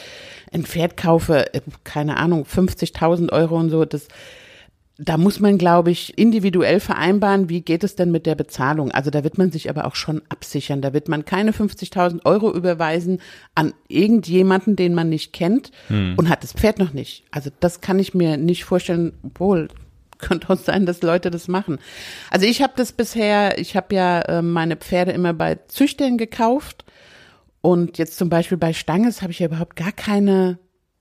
ein 0.52 0.64
Pferd 0.64 0.96
kaufe, 0.96 1.54
äh, 1.54 1.60
keine 1.84 2.16
Ahnung, 2.16 2.44
50.000 2.44 3.30
Euro 3.30 3.56
und 3.56 3.70
so, 3.70 3.84
das, 3.84 4.08
da 4.98 5.16
muss 5.16 5.38
man, 5.38 5.56
glaube 5.56 5.92
ich, 5.92 6.18
individuell 6.18 6.80
vereinbaren, 6.80 7.48
wie 7.48 7.60
geht 7.60 7.84
es 7.84 7.94
denn 7.94 8.10
mit 8.10 8.26
der 8.26 8.34
Bezahlung. 8.34 8.90
Also 8.90 9.10
da 9.10 9.22
wird 9.22 9.38
man 9.38 9.52
sich 9.52 9.70
aber 9.70 9.86
auch 9.86 9.94
schon 9.94 10.20
absichern. 10.30 10.82
Da 10.82 10.92
wird 10.92 11.06
man 11.06 11.24
keine 11.24 11.52
50.000 11.52 12.24
Euro 12.24 12.52
überweisen 12.52 13.20
an 13.54 13.72
irgendjemanden, 13.86 14.74
den 14.74 14.92
man 14.92 15.08
nicht 15.08 15.32
kennt 15.32 15.70
und 16.16 16.28
hat 16.28 16.42
das 16.42 16.54
Pferd 16.54 16.80
noch 16.80 16.92
nicht. 16.92 17.22
Also 17.30 17.50
das 17.60 17.80
kann 17.80 18.00
ich 18.00 18.14
mir 18.14 18.36
nicht 18.36 18.64
vorstellen, 18.64 19.12
obwohl 19.22 19.68
könnte 20.18 20.50
auch 20.50 20.58
sein, 20.58 20.86
dass 20.86 21.02
Leute 21.02 21.30
das 21.30 21.46
machen. 21.46 21.78
Also 22.32 22.46
ich 22.46 22.62
habe 22.62 22.72
das 22.74 22.90
bisher, 22.90 23.58
ich 23.60 23.76
habe 23.76 23.94
ja 23.94 24.22
äh, 24.22 24.42
meine 24.42 24.76
Pferde 24.76 25.12
immer 25.12 25.32
bei 25.34 25.60
Züchtern 25.68 26.18
gekauft 26.18 26.84
und 27.60 27.98
jetzt 27.98 28.16
zum 28.16 28.28
Beispiel 28.28 28.58
bei 28.58 28.72
Stanges 28.72 29.22
habe 29.22 29.32
ich 29.32 29.40
ja 29.40 29.46
überhaupt 29.46 29.76
gar 29.76 29.92
keine, 29.92 30.58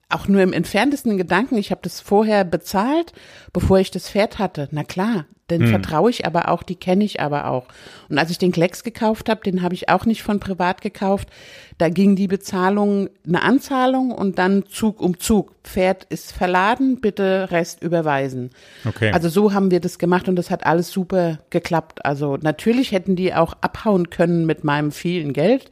auch 0.09 0.27
nur 0.27 0.41
im 0.41 0.53
entferntesten 0.53 1.17
Gedanken, 1.17 1.57
ich 1.57 1.71
habe 1.71 1.81
das 1.83 2.01
vorher 2.01 2.43
bezahlt, 2.43 3.13
bevor 3.53 3.79
ich 3.79 3.91
das 3.91 4.09
Pferd 4.09 4.39
hatte. 4.39 4.67
Na 4.71 4.83
klar, 4.83 5.25
den 5.49 5.67
vertraue 5.67 6.09
ich 6.09 6.25
aber 6.25 6.49
auch, 6.49 6.61
die 6.61 6.75
kenne 6.75 7.05
ich 7.05 7.21
aber 7.21 7.47
auch. 7.47 7.67
Und 8.09 8.17
als 8.17 8.31
ich 8.31 8.37
den 8.37 8.51
Klecks 8.51 8.83
gekauft 8.83 9.29
habe, 9.29 9.41
den 9.43 9.61
habe 9.61 9.75
ich 9.75 9.87
auch 9.87 10.05
nicht 10.05 10.21
von 10.21 10.41
privat 10.41 10.81
gekauft. 10.81 11.29
Da 11.77 11.87
ging 11.87 12.17
die 12.17 12.27
Bezahlung 12.27 13.09
eine 13.25 13.43
Anzahlung 13.43 14.11
und 14.11 14.39
dann 14.39 14.65
Zug 14.65 14.99
um 14.99 15.19
Zug. 15.19 15.53
Pferd 15.63 16.03
ist 16.09 16.33
verladen, 16.33 16.99
bitte 16.99 17.47
Rest 17.49 17.81
überweisen. 17.81 18.49
Okay. 18.85 19.11
Also 19.11 19.29
so 19.29 19.53
haben 19.53 19.71
wir 19.71 19.79
das 19.79 19.99
gemacht 19.99 20.27
und 20.27 20.35
das 20.35 20.51
hat 20.51 20.65
alles 20.65 20.91
super 20.91 21.39
geklappt. 21.49 22.03
Also 22.05 22.35
natürlich 22.35 22.91
hätten 22.91 23.15
die 23.15 23.33
auch 23.33 23.53
abhauen 23.61 24.09
können 24.09 24.45
mit 24.45 24.65
meinem 24.65 24.91
vielen 24.91 25.31
Geld. 25.31 25.69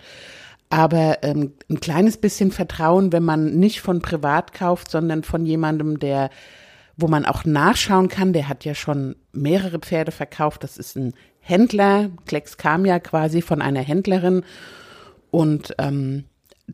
Aber 0.76 1.20
ähm, 1.22 1.54
ein 1.70 1.80
kleines 1.80 2.18
bisschen 2.18 2.52
Vertrauen, 2.52 3.14
wenn 3.14 3.24
man 3.24 3.56
nicht 3.58 3.80
von 3.80 4.02
privat 4.02 4.52
kauft, 4.52 4.92
sondern 4.92 5.24
von 5.24 5.46
jemandem, 5.46 6.00
der, 6.00 6.30
wo 6.98 7.08
man 7.08 7.26
auch 7.26 7.46
nachschauen 7.46 8.10
kann, 8.10 8.34
der 8.34 8.50
hat 8.50 8.66
ja 8.66 8.76
schon 8.76 9.16
mehrere 9.32 9.80
Pferde 9.80 10.12
verkauft. 10.12 10.66
Das 10.66 10.76
ist 10.76 10.98
ein 10.98 11.14
Händler. 11.40 12.10
Klecks 12.26 12.58
kam 12.58 12.86
ja 12.86 13.00
quasi 13.00 13.42
von 13.42 13.62
einer 13.62 13.80
Händlerin. 13.80 14.44
Und 15.32 15.74
ähm, 15.78 16.26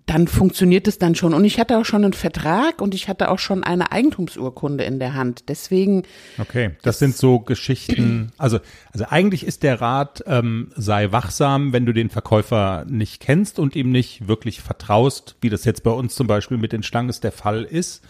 dann 0.06 0.28
funktioniert 0.28 0.88
es 0.88 1.00
dann 1.00 1.16
schon. 1.16 1.34
Und 1.34 1.44
ich 1.44 1.60
hatte 1.60 1.78
auch 1.78 1.86
schon 1.86 2.04
einen 2.04 2.14
Vertrag 2.14 2.82
und 2.82 2.96
ich 2.96 3.10
hatte 3.10 3.30
auch 3.30 3.40
schon 3.40 3.64
eine 3.64 3.92
Eigentumsurkunde 3.92 4.86
in 4.86 5.00
der 5.00 5.14
Hand. 5.14 5.50
Deswegen, 5.50 6.04
Okay, 6.38 6.72
das 6.82 7.00
sind 7.00 7.16
so 7.16 7.40
Geschichten. 7.40 8.32
Also, 8.38 8.60
also 8.92 9.06
eigentlich 9.10 9.46
ist 9.46 9.64
der 9.64 9.82
Rat, 9.82 10.24
ähm, 10.28 10.72
sei 10.76 11.12
wachsam, 11.12 11.74
wenn 11.74 11.86
du 11.86 11.94
den 11.94 12.10
Verkäufer 12.10 12.86
nicht 12.88 13.22
kennst 13.22 13.60
und 13.60 13.76
ihm 13.76 13.92
nicht 13.92 14.28
wirklich 14.28 14.62
vertraust, 14.62 15.36
wie 15.42 15.50
das 15.50 15.66
jetzt 15.66 15.84
bei 15.84 15.92
uns 15.92 16.16
zum 16.16 16.28
Beispiel 16.28 16.58
mit 16.58 16.72
den 16.72 16.84
Stanges 16.84 17.20
der 17.20 17.32
Fall 17.34 17.64
ist. 17.64 18.04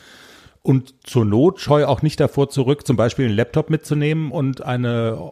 Und 0.64 0.94
zur 1.08 1.26
Not 1.26 1.60
scheu 1.60 1.86
auch 1.86 2.04
nicht 2.04 2.20
davor 2.20 2.50
zurück, 2.50 2.86
zum 2.86 2.96
Beispiel 2.96 3.26
einen 3.26 3.36
Laptop 3.36 3.72
mitzunehmen 3.72 4.32
und 4.32 4.62
eine 4.62 5.32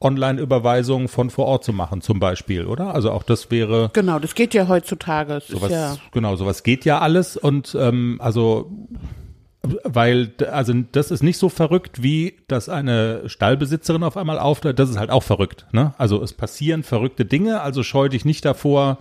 Online-Überweisung 0.00 1.08
von 1.08 1.30
vor 1.30 1.46
Ort 1.46 1.64
zu 1.64 1.72
machen, 1.72 2.00
zum 2.00 2.20
Beispiel, 2.20 2.66
oder? 2.66 2.94
Also 2.94 3.10
auch 3.10 3.22
das 3.22 3.50
wäre 3.50 3.90
genau, 3.92 4.18
das 4.18 4.34
geht 4.34 4.54
ja 4.54 4.68
heutzutage. 4.68 5.34
Es 5.34 5.48
sowas, 5.48 5.70
ja, 5.70 5.96
genau, 6.12 6.36
sowas 6.36 6.62
geht 6.62 6.84
ja 6.84 7.00
alles 7.00 7.36
und 7.36 7.76
ähm, 7.78 8.16
also 8.20 8.70
weil 9.62 10.32
also 10.50 10.72
das 10.92 11.10
ist 11.10 11.22
nicht 11.22 11.36
so 11.36 11.48
verrückt 11.48 12.02
wie 12.02 12.36
dass 12.46 12.68
eine 12.68 13.28
Stallbesitzerin 13.28 14.04
auf 14.04 14.16
einmal 14.16 14.38
auftritt, 14.38 14.78
das 14.78 14.88
ist 14.88 14.98
halt 14.98 15.10
auch 15.10 15.22
verrückt, 15.24 15.66
ne? 15.72 15.94
Also 15.98 16.22
es 16.22 16.32
passieren 16.32 16.82
verrückte 16.82 17.24
Dinge, 17.24 17.60
also 17.60 17.82
scheu 17.82 18.08
dich 18.08 18.24
nicht 18.24 18.44
davor 18.44 18.98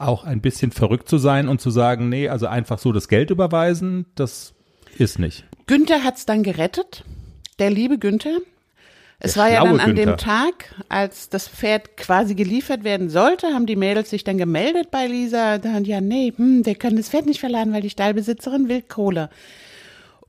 auch 0.00 0.24
ein 0.24 0.40
bisschen 0.40 0.72
verrückt 0.72 1.08
zu 1.08 1.18
sein 1.18 1.48
und 1.48 1.60
zu 1.60 1.70
sagen, 1.70 2.08
nee, 2.08 2.28
also 2.28 2.46
einfach 2.46 2.78
so 2.78 2.92
das 2.92 3.08
Geld 3.08 3.30
überweisen, 3.30 4.06
das 4.14 4.54
ist 4.96 5.18
nicht. 5.18 5.44
Günther 5.66 6.02
hat's 6.02 6.26
dann 6.26 6.42
gerettet, 6.42 7.04
der 7.58 7.70
liebe 7.70 7.98
Günther. 7.98 8.38
Es 9.22 9.36
war 9.36 9.50
ja 9.50 9.62
dann 9.62 9.80
an 9.80 9.94
dem 9.94 10.06
Günther. 10.06 10.16
Tag, 10.16 10.74
als 10.88 11.28
das 11.28 11.46
Pferd 11.46 11.98
quasi 11.98 12.34
geliefert 12.34 12.84
werden 12.84 13.10
sollte, 13.10 13.48
haben 13.48 13.66
die 13.66 13.76
Mädels 13.76 14.08
sich 14.08 14.24
dann 14.24 14.38
gemeldet 14.38 14.90
bei 14.90 15.06
Lisa. 15.06 15.58
Dann, 15.58 15.84
ja, 15.84 16.00
nee, 16.00 16.32
hm, 16.34 16.64
wir 16.64 16.74
können 16.74 16.96
das 16.96 17.10
Pferd 17.10 17.26
nicht 17.26 17.38
verladen, 17.38 17.72
weil 17.74 17.82
die 17.82 17.90
Stallbesitzerin 17.90 18.68
will 18.68 18.82
Kohle. 18.82 19.28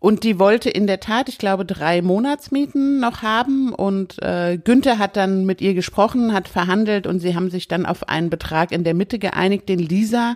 Und 0.02 0.24
die 0.24 0.40
wollte 0.40 0.70
in 0.70 0.88
der 0.88 1.00
Tat, 1.00 1.30
ich 1.30 1.38
glaube, 1.38 1.64
drei 1.64 2.02
Monatsmieten 2.02 3.00
noch 3.00 3.22
haben. 3.22 3.74
Und 3.74 4.22
äh, 4.22 4.58
Günther 4.58 4.98
hat 4.98 5.16
dann 5.16 5.46
mit 5.46 5.62
ihr 5.62 5.74
gesprochen, 5.74 6.34
hat 6.34 6.50
verhandelt 6.50 7.08
und 7.08 7.20
sie 7.20 7.34
haben 7.34 7.50
sich 7.50 7.68
dann 7.68 7.86
auf 7.86 8.10
einen 8.10 8.30
Betrag 8.30 8.72
in 8.72 8.84
der 8.84 8.96
Mitte 8.96 9.20
geeinigt, 9.20 9.70
den 9.70 9.80
Lisa 9.80 10.36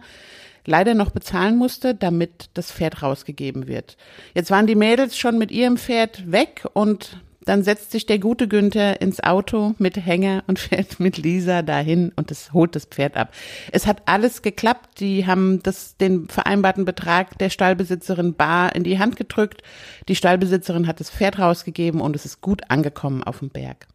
leider 0.65 0.94
noch 0.94 1.12
bezahlen 1.12 1.58
musste, 1.58 1.94
damit 1.94 2.50
das 2.54 2.72
Pferd 2.72 3.02
rausgegeben 3.02 3.68
wird. 3.68 3.98
Jetzt 4.34 4.52
waren 4.52 4.68
die 4.68 4.76
Mädels 4.76 5.18
schon 5.18 5.38
mit 5.38 5.52
ihrem 5.52 5.78
Pferd 5.78 6.32
weg 6.32 6.65
und 6.74 7.18
dann 7.45 7.63
setzt 7.63 7.91
sich 7.91 8.05
der 8.05 8.19
gute 8.19 8.47
Günther 8.47 9.01
ins 9.01 9.23
Auto 9.23 9.75
mit 9.77 9.97
Hänger 9.97 10.43
und 10.47 10.60
fährt 10.65 10.99
mit 10.99 11.17
Lisa 11.17 11.62
dahin 11.62 12.12
und 12.15 12.31
das 12.31 12.51
holt 12.53 12.75
das 12.75 12.86
Pferd 12.86 13.15
ab. 13.15 13.31
Es 13.71 13.88
hat 13.88 14.03
alles 14.05 14.41
geklappt. 14.41 14.99
Die 14.99 15.25
haben 15.25 15.62
das, 15.63 15.97
den 15.97 16.27
vereinbarten 16.27 16.86
Betrag 16.86 17.38
der 17.38 17.49
Stallbesitzerin 17.49 18.34
bar 18.34 18.75
in 18.75 18.84
die 18.84 18.99
Hand 18.99 19.15
gedrückt. 19.15 19.62
Die 20.08 20.15
Stallbesitzerin 20.15 20.88
hat 20.88 20.99
das 20.99 21.10
Pferd 21.10 21.39
rausgegeben 21.39 22.01
und 22.01 22.15
es 22.15 22.25
ist 22.25 22.41
gut 22.41 22.63
angekommen 22.69 23.23
auf 23.23 23.39
dem 23.39 23.49
Berg. 23.49 23.88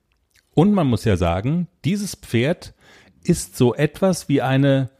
Und 0.54 0.72
man 0.72 0.86
muss 0.86 1.04
ja 1.04 1.16
sagen, 1.16 1.68
dieses 1.84 2.14
Pferd 2.14 2.74
ist 3.22 3.56
so 3.56 3.74
etwas 3.74 4.28
wie 4.28 4.42
eine 4.42 4.90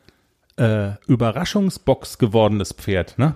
äh, 0.57 0.93
Überraschungsbox 1.07 2.19
gewordenes 2.19 2.73
Pferd, 2.73 3.19
ne? 3.19 3.35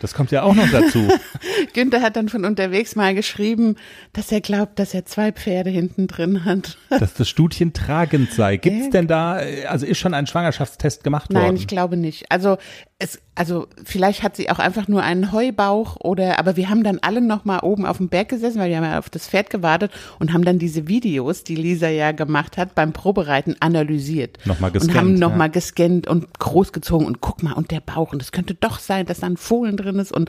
Das 0.00 0.14
kommt 0.14 0.30
ja 0.30 0.42
auch 0.42 0.54
noch 0.54 0.70
dazu. 0.70 1.08
Günther 1.74 2.00
hat 2.00 2.16
dann 2.16 2.28
von 2.28 2.44
unterwegs 2.44 2.94
mal 2.94 3.14
geschrieben, 3.14 3.76
dass 4.12 4.30
er 4.30 4.40
glaubt, 4.40 4.78
dass 4.78 4.94
er 4.94 5.04
zwei 5.04 5.32
Pferde 5.32 5.70
hinten 5.70 6.06
drin 6.06 6.44
hat. 6.44 6.78
dass 6.90 7.14
das 7.14 7.28
Studchen 7.28 7.72
tragend 7.72 8.32
sei. 8.32 8.56
Gibt's 8.56 8.90
denn 8.90 9.08
da, 9.08 9.40
äh, 9.40 9.66
also 9.66 9.86
ist 9.86 9.98
schon 9.98 10.14
ein 10.14 10.26
Schwangerschaftstest 10.26 11.02
gemacht 11.02 11.32
worden? 11.32 11.44
Nein, 11.44 11.56
ich 11.56 11.66
glaube 11.66 11.96
nicht. 11.96 12.30
Also 12.30 12.58
es, 12.98 13.20
also 13.38 13.68
vielleicht 13.84 14.24
hat 14.24 14.34
sie 14.34 14.50
auch 14.50 14.58
einfach 14.58 14.88
nur 14.88 15.04
einen 15.04 15.30
Heubauch 15.30 15.96
oder, 16.00 16.40
aber 16.40 16.56
wir 16.56 16.68
haben 16.68 16.82
dann 16.82 16.98
alle 17.02 17.20
noch 17.20 17.44
mal 17.44 17.60
oben 17.60 17.86
auf 17.86 17.98
dem 17.98 18.08
Berg 18.08 18.30
gesessen, 18.30 18.58
weil 18.58 18.68
wir 18.68 18.76
haben 18.76 18.84
ja 18.84 18.98
auf 18.98 19.10
das 19.10 19.28
Pferd 19.28 19.48
gewartet 19.48 19.92
und 20.18 20.32
haben 20.32 20.44
dann 20.44 20.58
diese 20.58 20.88
Videos, 20.88 21.44
die 21.44 21.54
Lisa 21.54 21.88
ja 21.88 22.10
gemacht 22.10 22.56
hat, 22.56 22.74
beim 22.74 22.92
Probereiten 22.92 23.54
analysiert. 23.60 24.38
Noch 24.44 24.58
mal 24.58 24.66
Und 24.66 24.72
gescannt, 24.72 24.98
haben 24.98 25.14
noch 25.14 25.38
ja. 25.38 25.46
gescannt 25.46 26.08
und 26.08 26.36
großgezogen 26.40 27.06
und 27.06 27.20
guck 27.20 27.44
mal 27.44 27.52
und 27.52 27.70
der 27.70 27.80
Bauch 27.80 28.12
und 28.12 28.20
es 28.20 28.32
könnte 28.32 28.54
doch 28.54 28.80
sein, 28.80 29.06
dass 29.06 29.20
da 29.20 29.28
ein 29.28 29.36
Fohlen 29.36 29.76
drin 29.76 30.00
ist 30.00 30.10
und, 30.10 30.28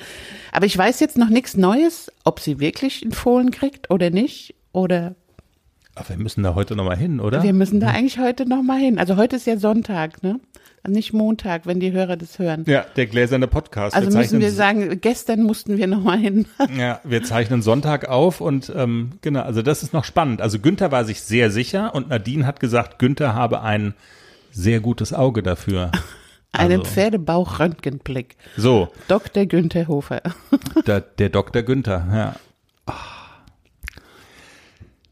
aber 0.51 0.67
ich 0.67 0.77
weiß 0.77 0.99
jetzt 0.99 1.17
noch 1.17 1.29
nichts 1.29 1.57
Neues, 1.57 2.11
ob 2.25 2.39
sie 2.39 2.59
wirklich 2.59 3.01
einen 3.01 3.11
Fohlen 3.11 3.49
kriegt 3.49 3.89
oder 3.89 4.11
nicht 4.11 4.53
oder 4.71 5.15
Ach, 5.99 6.09
wir 6.09 6.17
müssen 6.17 6.43
da 6.43 6.55
heute 6.55 6.75
nochmal 6.75 6.97
hin, 6.97 7.19
oder? 7.19 7.43
Wir 7.43 7.53
müssen 7.53 7.79
da 7.79 7.88
eigentlich 7.88 8.19
heute 8.19 8.47
noch 8.47 8.63
mal 8.63 8.79
hin. 8.79 8.97
Also 8.99 9.17
heute 9.17 9.35
ist 9.35 9.45
ja 9.47 9.57
Sonntag, 9.57 10.23
ne? 10.23 10.39
Also 10.81 10.95
Nicht 10.95 11.12
Montag, 11.12 11.65
wenn 11.65 11.81
die 11.81 11.91
Hörer 11.91 12.15
das 12.15 12.39
hören. 12.39 12.63
Ja, 12.65 12.85
der 12.95 13.05
gläserne 13.07 13.47
Podcast. 13.47 13.93
Also 13.95 14.12
wir 14.13 14.17
müssen 14.17 14.39
wir 14.39 14.51
sagen, 14.51 15.01
gestern 15.01 15.43
mussten 15.43 15.77
wir 15.77 15.88
noch 15.88 16.01
mal 16.01 16.17
hin. 16.17 16.45
Ja, 16.77 17.01
wir 17.03 17.21
zeichnen 17.23 17.62
Sonntag 17.62 18.07
auf 18.07 18.39
und 18.39 18.71
ähm, 18.73 19.12
genau, 19.21 19.41
also 19.41 19.62
das 19.62 19.83
ist 19.83 19.91
noch 19.91 20.05
spannend. 20.05 20.41
Also 20.41 20.59
Günther 20.59 20.91
war 20.91 21.03
sich 21.03 21.21
sehr 21.21 21.51
sicher 21.51 21.93
und 21.93 22.07
Nadine 22.09 22.45
hat 22.45 22.62
gesagt, 22.62 22.97
Günther 22.99 23.33
habe 23.35 23.62
ein 23.62 23.93
sehr 24.51 24.79
gutes 24.79 25.13
Auge 25.13 25.43
dafür. 25.43 25.91
Einen 26.53 26.79
Also- 26.79 26.91
Pferdebauch-Röntgenblick. 26.93 28.35
So, 28.57 28.88
Dr. 29.09 29.45
Günther 29.45 29.88
Hofer. 29.88 30.21
der, 30.88 31.01
der 31.01 31.29
Dr. 31.29 31.62
Günther, 31.62 32.07
ja. 32.12 32.35
Ah. 32.85 32.93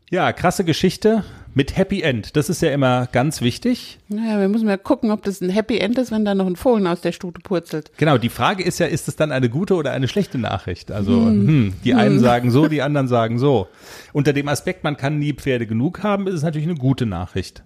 Ja, 0.10 0.32
krasse 0.32 0.64
Geschichte 0.64 1.26
mit 1.54 1.76
Happy 1.76 2.02
End. 2.02 2.38
Das 2.38 2.48
ist 2.50 2.62
ja 2.62 2.72
immer 2.72 3.08
ganz 3.08 3.42
wichtig. 3.42 4.00
Naja, 4.08 4.40
wir 4.40 4.48
müssen 4.48 4.66
mal 4.66 4.78
gucken, 4.78 5.12
ob 5.12 5.22
das 5.24 5.42
ein 5.42 5.50
Happy 5.50 5.80
End 5.80 5.98
ist, 5.98 6.12
wenn 6.12 6.24
da 6.24 6.34
noch 6.34 6.46
ein 6.46 6.56
Fohlen 6.56 6.88
aus 6.88 7.02
der 7.02 7.12
Stute 7.12 7.42
purzelt. 7.42 7.92
Genau, 7.98 8.18
die 8.18 8.30
Frage 8.30 8.64
ist 8.64 8.80
ja, 8.80 8.86
ist 8.86 9.10
es 9.10 9.18
dann 9.18 9.34
eine 9.34 9.50
gute 9.50 9.76
oder 9.76 9.92
eine 9.92 10.08
schlechte 10.08 10.38
Nachricht? 10.38 10.92
Also, 10.92 11.26
hm, 11.26 11.74
die 11.84 11.94
einen 11.94 12.20
sagen 12.20 12.52
so, 12.52 12.68
die 12.68 12.82
anderen 12.82 13.08
sagen 13.10 13.38
so. 13.38 13.68
Unter 14.14 14.32
dem 14.32 14.48
Aspekt, 14.48 14.86
man 14.86 14.96
kann 14.96 15.20
nie 15.20 15.34
Pferde 15.34 15.68
genug 15.68 16.04
haben, 16.04 16.28
ist 16.28 16.36
es 16.36 16.44
natürlich 16.44 16.68
eine 16.70 16.78
gute 16.78 17.06
Nachricht. 17.06 17.64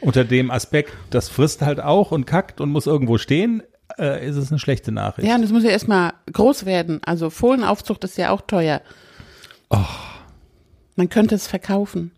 Unter 0.00 0.24
dem 0.24 0.52
Aspekt, 0.52 0.92
das 1.10 1.28
frisst 1.28 1.62
halt 1.62 1.80
auch 1.80 2.12
und 2.12 2.26
kackt 2.26 2.60
und 2.60 2.70
muss 2.70 2.86
irgendwo 2.86 3.18
stehen, 3.18 3.64
äh, 3.98 4.24
ist 4.24 4.36
es 4.36 4.52
eine 4.52 4.60
schlechte 4.60 4.92
Nachricht. 4.92 5.26
Ja, 5.26 5.34
und 5.34 5.42
das 5.42 5.50
muss 5.50 5.64
ja 5.64 5.70
erstmal 5.70 6.12
groß 6.32 6.64
werden. 6.64 7.00
Also 7.04 7.30
Fohlenaufzucht 7.30 8.04
ist 8.04 8.18
ja 8.18 8.30
auch 8.30 8.42
teuer. 8.42 8.82
Oh. 9.70 9.78
Man 10.96 11.08
könnte 11.08 11.34
es 11.34 11.46
verkaufen. 11.46 12.10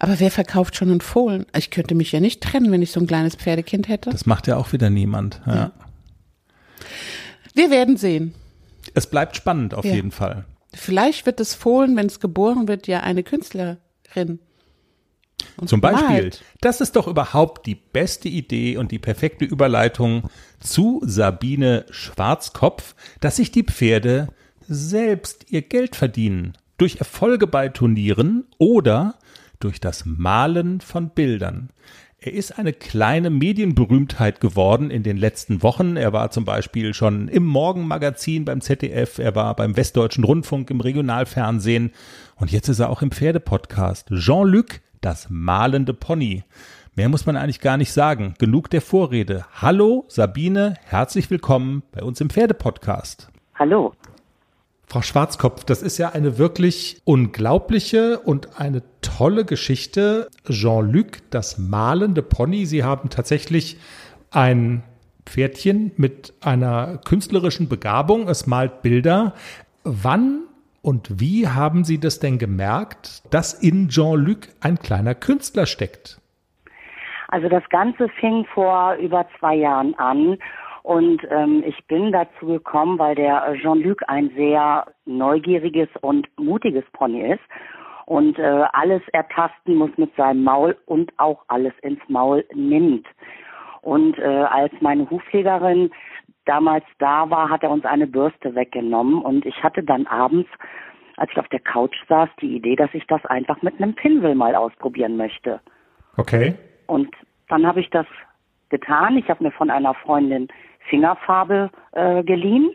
Aber 0.00 0.18
wer 0.18 0.30
verkauft 0.30 0.74
schon 0.76 0.90
einen 0.90 1.00
Fohlen? 1.00 1.46
Ich 1.56 1.70
könnte 1.70 1.94
mich 1.94 2.10
ja 2.12 2.18
nicht 2.20 2.42
trennen, 2.42 2.72
wenn 2.72 2.82
ich 2.82 2.90
so 2.90 3.00
ein 3.00 3.06
kleines 3.06 3.36
Pferdekind 3.36 3.88
hätte. 3.88 4.10
Das 4.10 4.26
macht 4.26 4.46
ja 4.48 4.56
auch 4.56 4.72
wieder 4.72 4.90
niemand. 4.90 5.40
Ja. 5.46 5.70
Wir 7.54 7.70
werden 7.70 7.96
sehen. 7.96 8.34
Es 8.94 9.06
bleibt 9.08 9.36
spannend 9.36 9.74
auf 9.74 9.84
Ja. 9.84 9.94
jeden 9.94 10.10
Fall. 10.10 10.44
Vielleicht 10.74 11.26
wird 11.26 11.40
das 11.40 11.54
Fohlen, 11.54 11.96
wenn 11.96 12.06
es 12.06 12.20
geboren 12.20 12.68
wird, 12.68 12.86
ja 12.86 13.00
eine 13.00 13.22
Künstlerin. 13.22 13.78
Und 15.56 15.68
Zum 15.68 15.80
Beispiel, 15.80 16.06
malt. 16.22 16.42
das 16.60 16.80
ist 16.80 16.96
doch 16.96 17.06
überhaupt 17.06 17.66
die 17.66 17.74
beste 17.74 18.28
Idee 18.28 18.76
und 18.76 18.90
die 18.92 18.98
perfekte 18.98 19.44
Überleitung 19.44 20.28
zu 20.60 21.00
Sabine 21.04 21.86
Schwarzkopf, 21.90 22.94
dass 23.20 23.36
sich 23.36 23.50
die 23.50 23.64
Pferde 23.64 24.28
selbst 24.68 25.46
ihr 25.50 25.62
Geld 25.62 25.96
verdienen. 25.96 26.56
Durch 26.80 26.96
Erfolge 26.96 27.46
bei 27.46 27.68
Turnieren 27.68 28.46
oder 28.56 29.16
durch 29.58 29.80
das 29.80 30.06
Malen 30.06 30.80
von 30.80 31.10
Bildern. 31.10 31.68
Er 32.18 32.32
ist 32.32 32.58
eine 32.58 32.72
kleine 32.72 33.28
Medienberühmtheit 33.28 34.40
geworden 34.40 34.90
in 34.90 35.02
den 35.02 35.18
letzten 35.18 35.62
Wochen. 35.62 35.98
Er 35.98 36.14
war 36.14 36.30
zum 36.30 36.46
Beispiel 36.46 36.94
schon 36.94 37.28
im 37.28 37.44
Morgenmagazin 37.44 38.46
beim 38.46 38.62
ZDF, 38.62 39.18
er 39.18 39.34
war 39.34 39.54
beim 39.56 39.76
Westdeutschen 39.76 40.24
Rundfunk 40.24 40.70
im 40.70 40.80
Regionalfernsehen 40.80 41.92
und 42.36 42.50
jetzt 42.50 42.70
ist 42.70 42.78
er 42.78 42.88
auch 42.88 43.02
im 43.02 43.10
Pferdepodcast. 43.10 44.08
Jean-Luc, 44.14 44.80
das 45.02 45.26
malende 45.28 45.92
Pony. 45.92 46.44
Mehr 46.96 47.10
muss 47.10 47.26
man 47.26 47.36
eigentlich 47.36 47.60
gar 47.60 47.76
nicht 47.76 47.92
sagen. 47.92 48.36
Genug 48.38 48.70
der 48.70 48.80
Vorrede. 48.80 49.44
Hallo 49.52 50.06
Sabine, 50.08 50.76
herzlich 50.84 51.30
willkommen 51.30 51.82
bei 51.92 52.02
uns 52.02 52.22
im 52.22 52.30
Pferdepodcast. 52.30 53.28
Hallo. 53.54 53.92
Frau 54.90 55.02
Schwarzkopf, 55.02 55.62
das 55.62 55.82
ist 55.82 55.98
ja 55.98 56.08
eine 56.08 56.36
wirklich 56.36 57.00
unglaubliche 57.04 58.18
und 58.18 58.60
eine 58.60 58.82
tolle 59.02 59.44
Geschichte. 59.44 60.26
Jean-Luc, 60.48 61.18
das 61.30 61.58
malende 61.58 62.22
Pony. 62.22 62.66
Sie 62.66 62.82
haben 62.82 63.08
tatsächlich 63.08 63.78
ein 64.32 64.82
Pferdchen 65.26 65.92
mit 65.96 66.34
einer 66.40 66.98
künstlerischen 67.04 67.68
Begabung. 67.68 68.26
Es 68.26 68.48
malt 68.48 68.82
Bilder. 68.82 69.34
Wann 69.84 70.40
und 70.82 71.20
wie 71.20 71.46
haben 71.46 71.84
Sie 71.84 72.00
das 72.00 72.18
denn 72.18 72.38
gemerkt, 72.38 73.22
dass 73.32 73.54
in 73.54 73.90
Jean-Luc 73.90 74.48
ein 74.60 74.80
kleiner 74.80 75.14
Künstler 75.14 75.66
steckt? 75.66 76.20
Also 77.28 77.48
das 77.48 77.62
Ganze 77.68 78.08
fing 78.08 78.44
vor 78.52 78.94
über 78.94 79.24
zwei 79.38 79.54
Jahren 79.54 79.94
an 80.00 80.36
und 80.82 81.20
ähm, 81.30 81.62
ich 81.66 81.86
bin 81.86 82.12
dazu 82.12 82.46
gekommen, 82.46 82.98
weil 82.98 83.14
der 83.14 83.54
Jean-Luc 83.60 84.02
ein 84.08 84.30
sehr 84.36 84.86
neugieriges 85.04 85.88
und 86.00 86.28
mutiges 86.38 86.84
Pony 86.92 87.32
ist 87.32 87.42
und 88.06 88.38
äh, 88.38 88.64
alles 88.72 89.02
ertasten 89.12 89.76
muss 89.76 89.90
mit 89.96 90.14
seinem 90.16 90.42
Maul 90.42 90.76
und 90.86 91.12
auch 91.18 91.44
alles 91.48 91.72
ins 91.82 92.00
Maul 92.08 92.44
nimmt. 92.54 93.06
Und 93.82 94.18
äh, 94.18 94.24
als 94.24 94.72
meine 94.80 95.08
Hufpflegerin 95.08 95.90
damals 96.44 96.84
da 96.98 97.30
war, 97.30 97.48
hat 97.48 97.62
er 97.62 97.70
uns 97.70 97.84
eine 97.84 98.06
Bürste 98.06 98.54
weggenommen 98.54 99.22
und 99.22 99.46
ich 99.46 99.62
hatte 99.62 99.82
dann 99.82 100.06
abends, 100.06 100.48
als 101.16 101.30
ich 101.30 101.38
auf 101.38 101.48
der 101.48 101.60
Couch 101.60 101.96
saß, 102.08 102.28
die 102.40 102.56
Idee, 102.56 102.76
dass 102.76 102.90
ich 102.94 103.06
das 103.06 103.24
einfach 103.26 103.62
mit 103.62 103.80
einem 103.80 103.94
Pinsel 103.94 104.34
mal 104.34 104.54
ausprobieren 104.54 105.16
möchte. 105.16 105.60
Okay. 106.16 106.54
Und 106.86 107.14
dann 107.48 107.66
habe 107.66 107.80
ich 107.80 107.90
das 107.90 108.06
getan. 108.70 109.18
Ich 109.18 109.28
habe 109.28 109.44
mir 109.44 109.52
von 109.52 109.70
einer 109.70 109.94
Freundin 109.94 110.48
Fingerfarbe 110.88 111.70
äh, 111.92 112.22
geliehen. 112.22 112.70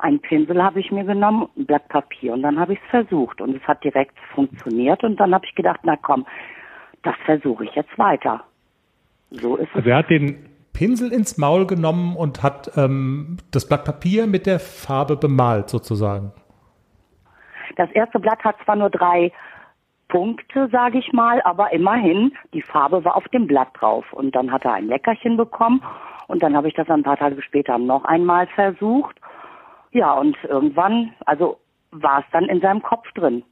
Ein 0.00 0.20
Pinsel 0.20 0.62
habe 0.62 0.80
ich 0.80 0.92
mir 0.92 1.04
genommen, 1.04 1.48
ein 1.56 1.66
Blatt 1.66 1.88
Papier 1.88 2.32
und 2.32 2.42
dann 2.42 2.58
habe 2.58 2.74
ich 2.74 2.78
es 2.84 2.90
versucht 2.90 3.40
und 3.40 3.56
es 3.56 3.62
hat 3.62 3.82
direkt 3.82 4.16
funktioniert 4.34 5.02
und 5.02 5.18
dann 5.18 5.34
habe 5.34 5.44
ich 5.44 5.54
gedacht, 5.54 5.80
na 5.82 5.96
komm, 5.96 6.24
das 7.02 7.16
versuche 7.24 7.64
ich 7.64 7.74
jetzt 7.74 7.98
weiter. 7.98 8.44
So 9.30 9.56
ist 9.56 9.68
es. 9.70 9.76
Also 9.76 9.90
er 9.90 9.96
hat 9.96 10.10
den 10.10 10.48
Pinsel 10.72 11.12
ins 11.12 11.38
Maul 11.38 11.66
genommen 11.66 12.14
und 12.16 12.42
hat 12.42 12.70
ähm, 12.76 13.38
das 13.50 13.68
Blatt 13.68 13.84
Papier 13.84 14.28
mit 14.28 14.46
der 14.46 14.60
Farbe 14.60 15.16
bemalt 15.16 15.68
sozusagen. 15.68 16.32
Das 17.76 17.90
erste 17.90 18.20
Blatt 18.20 18.42
hat 18.44 18.56
zwar 18.64 18.76
nur 18.76 18.90
drei 18.90 19.32
Punkte, 20.08 20.68
sage 20.70 20.98
ich 20.98 21.12
mal, 21.12 21.42
aber 21.42 21.72
immerhin, 21.72 22.32
die 22.54 22.62
Farbe 22.62 23.04
war 23.04 23.16
auf 23.16 23.28
dem 23.28 23.46
Blatt 23.46 23.68
drauf. 23.74 24.12
Und 24.12 24.34
dann 24.34 24.50
hat 24.50 24.64
er 24.64 24.74
ein 24.74 24.86
Leckerchen 24.86 25.36
bekommen 25.36 25.82
und 26.28 26.42
dann 26.42 26.56
habe 26.56 26.68
ich 26.68 26.74
das 26.74 26.88
ein 26.88 27.02
paar 27.02 27.16
Tage 27.16 27.42
später 27.42 27.76
noch 27.78 28.04
einmal 28.04 28.46
versucht. 28.48 29.16
Ja, 29.90 30.12
und 30.12 30.36
irgendwann, 30.44 31.12
also 31.26 31.58
war 31.90 32.20
es 32.20 32.26
dann 32.32 32.44
in 32.44 32.60
seinem 32.60 32.82
Kopf 32.82 33.10
drin. 33.14 33.42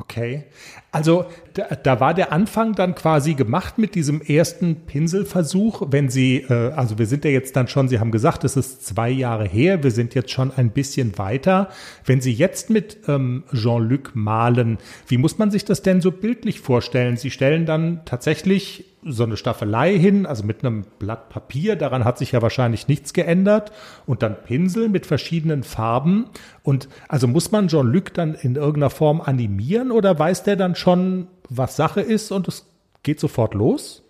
Okay. 0.00 0.44
Also 0.92 1.26
da, 1.52 1.74
da 1.76 2.00
war 2.00 2.14
der 2.14 2.32
Anfang 2.32 2.74
dann 2.74 2.94
quasi 2.94 3.34
gemacht 3.34 3.76
mit 3.76 3.94
diesem 3.94 4.22
ersten 4.22 4.86
Pinselversuch. 4.86 5.88
Wenn 5.90 6.08
Sie, 6.08 6.38
äh, 6.38 6.72
also 6.72 6.98
wir 6.98 7.04
sind 7.04 7.24
ja 7.26 7.30
jetzt 7.30 7.54
dann 7.54 7.68
schon, 7.68 7.88
Sie 7.88 8.00
haben 8.00 8.10
gesagt, 8.10 8.42
es 8.44 8.56
ist 8.56 8.86
zwei 8.86 9.10
Jahre 9.10 9.44
her, 9.44 9.82
wir 9.82 9.90
sind 9.90 10.14
jetzt 10.14 10.30
schon 10.30 10.52
ein 10.56 10.70
bisschen 10.70 11.18
weiter. 11.18 11.68
Wenn 12.06 12.22
Sie 12.22 12.32
jetzt 12.32 12.70
mit 12.70 12.96
ähm, 13.08 13.44
Jean-Luc 13.52 14.12
malen, 14.14 14.78
wie 15.06 15.18
muss 15.18 15.36
man 15.36 15.50
sich 15.50 15.66
das 15.66 15.82
denn 15.82 16.00
so 16.00 16.10
bildlich 16.12 16.60
vorstellen? 16.60 17.18
Sie 17.18 17.30
stellen 17.30 17.66
dann 17.66 18.00
tatsächlich 18.06 18.89
so 19.02 19.24
eine 19.24 19.36
Staffelei 19.36 19.96
hin, 19.96 20.26
also 20.26 20.44
mit 20.44 20.64
einem 20.64 20.84
Blatt 20.98 21.28
Papier, 21.30 21.76
daran 21.76 22.04
hat 22.04 22.18
sich 22.18 22.32
ja 22.32 22.42
wahrscheinlich 22.42 22.88
nichts 22.88 23.12
geändert, 23.12 23.72
und 24.06 24.22
dann 24.22 24.36
Pinsel 24.44 24.88
mit 24.88 25.06
verschiedenen 25.06 25.62
Farben. 25.62 26.26
Und 26.62 26.88
also 27.08 27.26
muss 27.26 27.52
man 27.52 27.68
Jean-Luc 27.68 28.14
dann 28.14 28.34
in 28.34 28.56
irgendeiner 28.56 28.90
Form 28.90 29.20
animieren 29.20 29.90
oder 29.90 30.18
weiß 30.18 30.42
der 30.44 30.56
dann 30.56 30.74
schon, 30.74 31.28
was 31.48 31.76
Sache 31.76 32.00
ist 32.00 32.30
und 32.30 32.48
es 32.48 32.66
geht 33.02 33.20
sofort 33.20 33.54
los? 33.54 34.04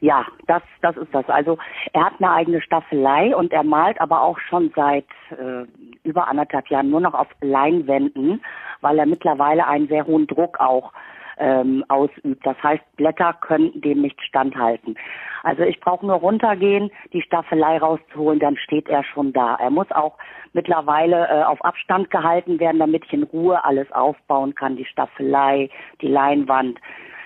Ja, 0.00 0.26
das, 0.46 0.62
das 0.82 0.96
ist 0.96 1.14
das. 1.14 1.26
Also 1.28 1.56
er 1.92 2.04
hat 2.04 2.14
eine 2.18 2.32
eigene 2.32 2.60
Staffelei 2.60 3.34
und 3.34 3.52
er 3.52 3.62
malt 3.62 4.00
aber 4.00 4.22
auch 4.22 4.38
schon 4.38 4.72
seit 4.74 5.06
äh, 5.30 5.64
über 6.02 6.28
anderthalb 6.28 6.68
Jahren 6.68 6.90
nur 6.90 7.00
noch 7.00 7.14
auf 7.14 7.28
Leinwänden, 7.40 8.42
weil 8.80 8.98
er 8.98 9.06
mittlerweile 9.06 9.66
einen 9.66 9.88
sehr 9.88 10.06
hohen 10.06 10.26
Druck 10.26 10.60
auch 10.60 10.92
ähm, 11.38 11.84
ausübt. 11.88 12.44
Das 12.44 12.60
heißt, 12.62 12.82
Blätter 12.96 13.32
können 13.40 13.80
dem 13.80 14.02
nicht 14.02 14.20
standhalten. 14.22 14.96
Also 15.42 15.62
ich 15.62 15.80
brauche 15.80 16.06
nur 16.06 16.16
runtergehen, 16.16 16.90
die 17.12 17.22
Staffelei 17.22 17.78
rauszuholen, 17.78 18.40
dann 18.40 18.56
steht 18.56 18.88
er 18.88 19.04
schon 19.04 19.32
da. 19.32 19.56
Er 19.56 19.70
muss 19.70 19.90
auch 19.90 20.16
mittlerweile 20.52 21.28
äh, 21.28 21.42
auf 21.42 21.62
Abstand 21.64 22.10
gehalten 22.10 22.58
werden, 22.60 22.78
damit 22.78 23.04
ich 23.04 23.12
in 23.12 23.24
Ruhe 23.24 23.62
alles 23.64 23.90
aufbauen 23.92 24.54
kann. 24.54 24.76
Die 24.76 24.86
Staffelei, 24.86 25.68
die 26.00 26.08
Leinwand, 26.08 26.78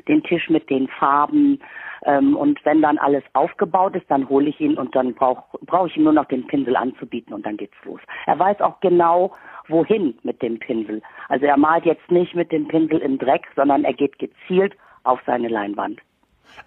den 0.09 0.23
Tisch 0.23 0.49
mit 0.49 0.69
den 0.71 0.89
Farben. 0.89 1.61
Ähm, 2.05 2.37
und 2.37 2.65
wenn 2.65 2.83
dann 2.83 2.99
alles 2.99 3.25
aufgebaut 3.35 3.95
ist, 3.97 4.11
dann 4.11 4.29
hole 4.29 4.49
ich 4.49 4.61
ihn 4.61 4.77
und 4.79 4.95
dann 4.95 5.15
brauche 5.15 5.59
brauch 5.67 5.87
ich 5.87 5.97
ihm 5.97 6.05
nur 6.05 6.13
noch 6.13 6.27
den 6.27 6.47
Pinsel 6.47 6.77
anzubieten 6.77 7.35
und 7.35 7.45
dann 7.45 7.57
geht's 7.57 7.77
los. 7.85 8.01
Er 8.27 8.39
weiß 8.39 8.61
auch 8.61 8.81
genau, 8.81 9.33
wohin 9.69 10.19
mit 10.23 10.43
dem 10.43 10.59
Pinsel. 10.59 11.03
Also 11.29 11.47
er 11.47 11.57
malt 11.57 11.85
jetzt 11.85 12.11
nicht 12.11 12.35
mit 12.35 12.51
dem 12.53 12.69
Pinsel 12.69 12.99
im 12.99 13.19
Dreck, 13.19 13.47
sondern 13.55 13.85
er 13.85 13.95
geht 13.95 14.19
gezielt 14.19 14.75
auf 15.05 15.21
seine 15.27 15.49
Leinwand. 15.49 16.01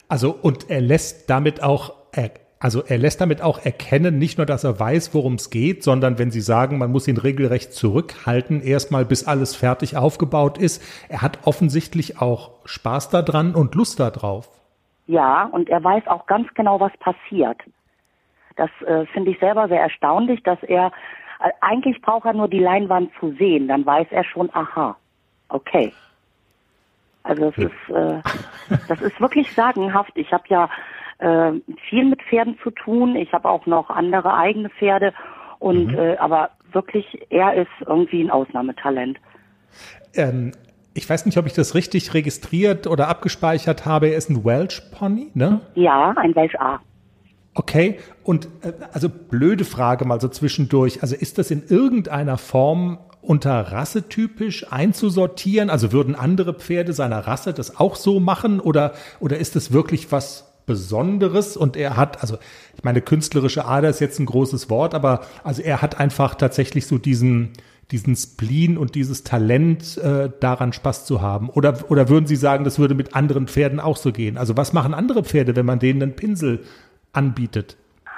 Also 0.07 0.31
und 0.41 0.69
er 0.69 0.81
lässt 0.81 1.29
damit 1.29 1.61
auch, 1.63 1.93
Also 2.59 2.83
er 2.83 2.99
lässt 2.99 3.19
damit 3.19 3.41
auch 3.41 3.65
erkennen, 3.65 4.19
nicht 4.19 4.37
nur, 4.37 4.45
dass 4.45 4.63
er 4.63 4.79
weiß, 4.79 5.15
worum 5.15 5.33
es 5.33 5.49
geht, 5.49 5.83
sondern 5.83 6.19
wenn 6.19 6.29
Sie 6.29 6.41
sagen, 6.41 6.77
man 6.77 6.91
muss 6.91 7.07
ihn 7.07 7.17
regelrecht 7.17 7.73
zurückhalten, 7.73 8.61
erstmal 8.61 9.03
bis 9.03 9.27
alles 9.27 9.55
fertig 9.55 9.97
aufgebaut 9.97 10.59
ist. 10.59 10.81
Er 11.09 11.23
hat 11.23 11.39
offensichtlich 11.47 12.21
auch 12.21 12.51
Spaß 12.65 13.09
daran 13.09 13.55
und 13.55 13.73
Lust 13.73 13.99
darauf. 13.99 14.49
Ja, 15.07 15.45
und 15.51 15.69
er 15.69 15.83
weiß 15.83 16.07
auch 16.07 16.27
ganz 16.27 16.47
genau, 16.53 16.79
was 16.79 16.95
passiert. 16.99 17.57
Das 18.57 18.69
äh, 18.85 19.07
finde 19.07 19.31
ich 19.31 19.39
selber 19.39 19.67
sehr 19.67 19.81
erstaunlich, 19.81 20.43
dass 20.43 20.61
er 20.61 20.91
eigentlich 21.61 22.01
braucht 22.01 22.25
er 22.25 22.33
nur 22.33 22.47
die 22.47 22.59
Leinwand 22.59 23.11
zu 23.19 23.33
sehen, 23.33 23.67
dann 23.67 23.85
weiß 23.85 24.07
er 24.11 24.23
schon, 24.23 24.49
aha, 24.53 24.95
okay. 25.49 25.93
Also 27.23 27.49
es 27.49 27.57
ist, 27.57 27.95
äh, 27.95 28.21
das 28.87 29.01
ist 29.01 29.19
wirklich 29.21 29.51
sagenhaft. 29.53 30.11
Ich 30.15 30.31
habe 30.31 30.43
ja 30.47 30.69
äh, 31.19 31.53
viel 31.89 32.05
mit 32.05 32.21
Pferden 32.23 32.57
zu 32.63 32.71
tun. 32.71 33.15
Ich 33.15 33.31
habe 33.31 33.47
auch 33.47 33.65
noch 33.65 33.89
andere 33.89 34.33
eigene 34.33 34.69
Pferde 34.69 35.13
und 35.59 35.91
mhm. 35.91 35.99
äh, 35.99 36.17
aber 36.17 36.49
wirklich, 36.71 37.05
er 37.29 37.53
ist 37.53 37.69
irgendwie 37.85 38.23
ein 38.23 38.31
Ausnahmetalent. 38.31 39.19
Ähm, 40.15 40.53
ich 40.93 41.09
weiß 41.09 41.25
nicht, 41.25 41.37
ob 41.37 41.45
ich 41.45 41.53
das 41.53 41.75
richtig 41.75 42.13
registriert 42.13 42.87
oder 42.87 43.07
abgespeichert 43.07 43.85
habe. 43.85 44.07
Er 44.07 44.17
ist 44.17 44.29
ein 44.29 44.43
Welsh 44.43 44.81
Pony, 44.91 45.29
ne? 45.33 45.61
Ja, 45.75 46.13
ein 46.17 46.35
Welsh 46.35 46.55
A. 46.55 46.79
Okay, 47.53 47.99
und 48.23 48.47
äh, 48.61 48.73
also 48.93 49.09
blöde 49.09 49.65
Frage 49.65 50.05
mal 50.05 50.21
so 50.21 50.27
zwischendurch. 50.29 51.01
Also 51.01 51.15
ist 51.15 51.37
das 51.37 51.51
in 51.51 51.63
irgendeiner 51.67 52.37
Form 52.37 52.99
unter 53.21 53.71
rassetypisch 53.71 54.71
einzusortieren? 54.71 55.69
Also 55.69 55.91
würden 55.91 56.15
andere 56.15 56.53
Pferde 56.53 56.93
seiner 56.93 57.19
Rasse 57.19 57.53
das 57.53 57.77
auch 57.77 57.95
so 57.95 58.19
machen 58.19 58.59
oder, 58.59 58.93
oder 59.19 59.37
ist 59.37 59.55
es 59.55 59.71
wirklich 59.71 60.11
was 60.11 60.47
Besonderes 60.65 61.57
und 61.57 61.75
er 61.75 61.97
hat, 61.97 62.21
also 62.21 62.37
ich 62.77 62.83
meine, 62.83 63.01
künstlerische 63.01 63.65
Ader 63.65 63.89
ist 63.89 63.99
jetzt 63.99 64.19
ein 64.19 64.25
großes 64.25 64.69
Wort, 64.69 64.93
aber 64.93 65.21
also 65.43 65.61
er 65.61 65.81
hat 65.81 65.99
einfach 65.99 66.35
tatsächlich 66.35 66.85
so 66.85 66.97
diesen, 66.97 67.49
diesen 67.91 68.15
Spleen 68.15 68.77
und 68.77 68.95
dieses 68.95 69.23
Talent, 69.23 69.97
äh, 69.97 70.29
daran 70.39 70.71
Spaß 70.71 71.05
zu 71.05 71.19
haben. 71.19 71.49
Oder, 71.49 71.89
oder 71.89 72.07
würden 72.07 72.27
Sie 72.27 72.35
sagen, 72.37 72.63
das 72.63 72.79
würde 72.79 72.95
mit 72.95 73.15
anderen 73.15 73.47
Pferden 73.47 73.79
auch 73.79 73.97
so 73.97 74.13
gehen? 74.13 74.37
Also 74.37 74.55
was 74.55 74.71
machen 74.71 74.93
andere 74.93 75.23
Pferde, 75.23 75.55
wenn 75.55 75.65
man 75.65 75.79
denen 75.79 76.01
einen 76.01 76.15
Pinsel 76.15 76.61
anbietet? 77.13 77.77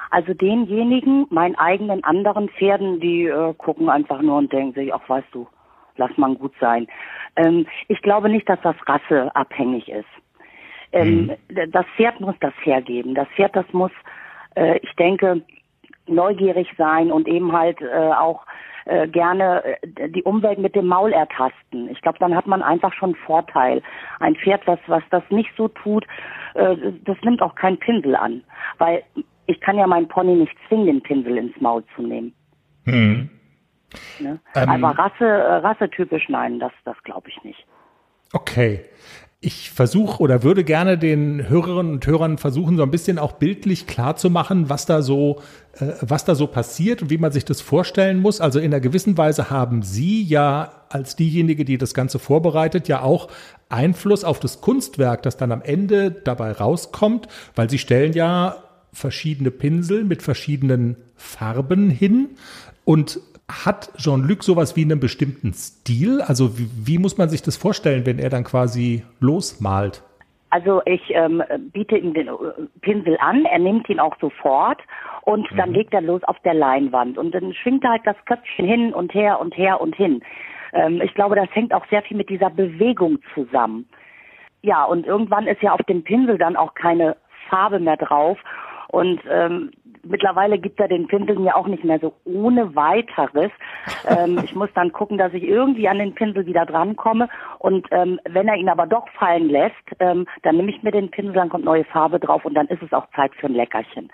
Also 0.10 0.34
denjenigen, 0.34 1.26
meinen 1.32 1.56
eigenen 1.56 2.04
anderen 2.04 2.50
Pferden, 2.50 3.00
die 3.00 3.26
äh, 3.26 3.54
gucken 3.58 3.89
einfach 3.89 4.22
nur 4.22 4.38
und 4.38 4.54
denken 4.54 4.74
sich, 4.74 4.94
ach 4.94 5.08
weißt 5.08 5.28
du, 5.32 5.48
lass 5.98 6.16
mal 6.18 6.36
gut 6.36 6.54
sein. 6.60 6.88
Ähm, 7.36 7.66
ich 7.88 8.02
glaube 8.02 8.30
nicht, 8.30 8.48
dass 8.48 8.60
das 8.62 8.76
rasseabhängig 8.86 9.89
ist. 9.89 10.06
Ähm, 10.91 11.32
mhm. 11.50 11.72
Das 11.72 11.86
Pferd 11.96 12.22
muss 12.22 12.36
das 12.39 12.54
hergeben. 12.62 13.16
Das 13.16 13.28
Pferd, 13.30 13.56
das 13.56 13.66
muss, 13.72 13.91
äh, 14.56 14.78
ich 14.84 14.94
denke, 14.96 15.41
neugierig 16.08 16.68
sein 16.78 17.12
und 17.12 17.28
eben 17.28 17.52
halt 17.52 17.82
äh, 17.82 18.12
auch 18.12 18.46
äh, 18.86 19.08
gerne 19.08 19.64
äh, 19.64 20.10
die 20.10 20.24
Umwelt 20.24 20.60
mit 20.60 20.76
dem 20.76 20.88
Maul 20.88 21.14
ertasten. 21.14 21.90
Ich 21.90 22.02
glaube, 22.02 22.20
dann 22.20 22.36
hat 22.36 22.48
man 22.48 22.62
einfach 22.62 22.94
schon 22.94 23.10
einen 23.10 23.26
Vorteil. 23.26 23.82
Ein 24.20 24.36
Pferd, 24.36 24.66
was, 24.66 24.80
was 24.88 25.04
das 25.10 25.24
nicht 25.30 25.50
so 25.58 25.68
tut, 25.68 26.06
äh, 26.56 26.76
das 27.04 27.18
nimmt 27.24 27.42
auch 27.42 27.56
keinen 27.56 27.78
Pinsel 27.78 28.16
an. 28.16 28.44
Weil 28.78 29.04
ich 29.46 29.60
kann 29.62 29.78
ja 29.78 29.88
meinen 29.88 30.08
Pony 30.08 30.36
nicht 30.36 30.56
zwingen, 30.68 30.86
den 30.86 31.02
Pinsel 31.02 31.38
ins 31.38 31.60
Maul 31.60 31.84
zu 31.96 32.02
nehmen. 32.02 32.34
Hm. 32.86 33.30
Ne? 34.20 34.40
Ähm, 34.56 34.70
Aber 34.70 34.98
Rasse, 34.98 35.26
äh, 35.26 35.56
rassetypisch 35.58 36.28
nein, 36.30 36.60
das, 36.60 36.72
das 36.84 37.02
glaube 37.04 37.30
ich 37.30 37.44
nicht. 37.44 37.66
Okay 38.34 38.84
ich 39.46 39.72
versuche 39.72 40.22
oder 40.22 40.41
würde 40.41 40.64
gerne 40.64 40.98
den 40.98 41.50
Hörerinnen 41.50 41.91
und 41.94 42.08
Hörern 42.08 42.38
versuchen, 42.38 42.78
so 42.78 42.84
ein 42.84 42.91
bisschen 42.91 43.20
auch 43.20 43.34
bildlich 43.34 43.88
klar 43.88 44.16
zu 44.16 44.30
machen, 44.30 44.70
was 44.70 44.86
da 44.86 45.02
so, 45.02 45.41
äh, 45.80 45.88
was 46.00 46.24
da 46.24 46.34
so 46.34 46.48
passiert 46.48 47.02
und 47.02 47.10
wie 47.10 47.18
man 47.18 47.34
sich 47.34 47.44
das 47.44 47.60
vorstellen 47.60 48.20
muss. 48.20 48.39
Also 48.39 48.60
in 48.60 48.68
einer 48.68 48.80
gewissen 48.80 49.18
Weise 49.18 49.50
haben 49.50 49.82
Sie 49.84 50.24
ja 50.24 50.86
als 50.88 51.18
diejenige, 51.18 51.66
die 51.66 51.78
das 51.78 51.94
Ganze 51.94 52.20
vorbereitet, 52.20 52.88
ja 52.88 53.02
auch 53.02 53.28
Einfluss 53.68 54.24
auf 54.24 54.39
das 54.39 54.62
Kunstwerk, 54.62 55.24
das 55.24 55.36
dann 55.36 55.52
am 55.52 55.62
Ende 55.62 56.12
dabei 56.12 56.54
rauskommt, 56.54 57.28
weil 57.56 57.70
Sie 57.70 57.80
stellen 57.80 58.14
ja 58.14 58.64
verschiedene 58.94 59.52
Pinsel 59.52 60.06
mit 60.06 60.22
verschiedenen 60.22 60.96
Farben 61.16 61.89
hin 61.89 62.30
und 62.86 63.20
hat 63.50 63.91
Jean-Luc 63.98 64.44
sowas 64.44 64.76
wie 64.76 64.84
einen 64.84 65.00
bestimmten 65.00 65.54
Stil? 65.54 66.22
Also 66.22 66.58
wie, 66.58 66.70
wie, 66.86 66.98
muss 66.98 67.18
man 67.18 67.30
sich 67.30 67.41
das 67.41 67.58
vorstellen, 67.58 68.06
wenn 68.06 68.20
er 68.20 68.30
dann 68.30 68.44
quasi 68.44 69.04
losmalt? 69.20 70.04
Also 70.50 70.82
ich 70.86 71.02
ähm, 71.10 71.44
biete 71.74 71.98
ihm 71.98 72.14
den 72.14 72.28
äh, 72.28 72.32
Pinsel 72.82 73.18
an, 73.20 73.46
er 73.46 73.60
nimmt 73.60 73.89
ihn 73.89 74.00
auch 74.00 74.16
sofort 74.22 74.80
und 75.24 75.52
mhm. 75.52 75.58
dann 75.58 75.74
legt 75.74 75.94
er 75.94 76.02
los 76.02 76.24
auf 76.26 76.39
der 76.46 76.54
Leinwand 76.54 77.18
und 77.18 77.34
dann 77.34 77.54
schwingt 77.54 77.84
er 77.84 77.91
halt 77.91 78.06
das 78.06 78.18
Köpfchen 78.26 78.66
hin 78.66 78.94
und 78.94 79.14
her 79.14 79.39
und 79.39 79.58
her 79.58 79.82
und 79.82 79.96
hin. 79.96 80.22
Ähm, 80.74 81.02
ich 81.02 81.14
glaube, 81.16 81.36
das 81.36 81.50
hängt 81.54 81.74
auch 81.74 81.86
sehr 81.89 82.04
viel 82.04 82.18
mit 82.18 82.30
dieser 82.30 82.50
Bewegung 82.50 83.20
zusammen. 83.34 83.88
Ja, 84.62 84.84
und 84.86 85.06
irgendwann 85.06 85.48
ist 85.48 85.62
ja 85.62 85.74
auf 85.74 85.82
dem 85.89 86.04
Pinsel 86.04 86.38
dann 86.38 86.56
auch 86.56 86.76
keine 86.76 87.18
Farbe 87.50 87.80
mehr 87.80 87.98
drauf 87.98 88.38
und 88.89 89.20
ähm, 89.30 89.72
mittlerweile 90.04 90.60
gibt 90.60 90.80
er 90.80 90.88
den 90.88 91.08
Pinsel 91.08 91.39
mir 91.39 91.56
auch 91.56 91.68
nicht 91.68 91.84
mehr 91.84 91.99
so 91.99 92.14
ohne 92.26 92.76
weiteres. 92.76 93.51
ähm, 94.08 94.39
ich 94.43 94.56
muss 94.56 94.70
dann 94.76 94.91
gucken, 94.91 95.18
dass 95.18 95.34
ich 95.34 95.43
irgendwie 95.43 95.88
an 95.88 95.99
den 95.99 96.14
Pinsel 96.14 96.45
wieder 96.45 96.66
drankomme. 96.66 97.30
Und 97.60 97.88
ähm, 97.91 98.20
wenn 98.30 98.47
er 98.47 98.56
ihn 98.56 98.70
aber 98.70 98.86
doch 98.86 99.08
fallen 99.18 99.49
lässt, 99.49 99.76
ähm, 99.99 100.28
dann 100.43 100.58
nehme 100.58 100.72
ich 100.72 100.84
mir 100.84 100.91
den 100.91 101.12
Pinsel, 101.12 101.34
dann 101.34 101.49
kommt 101.49 101.66
neue 101.66 101.86
Farbe 101.86 102.20
drauf 102.20 102.45
und 102.45 102.54
dann 102.54 102.68
ist 102.68 102.82
es 102.82 102.93
auch 102.93 103.08
Zeit 103.16 103.34
für 103.36 103.47
ein 103.47 103.54
Leckerchen. 103.54 104.12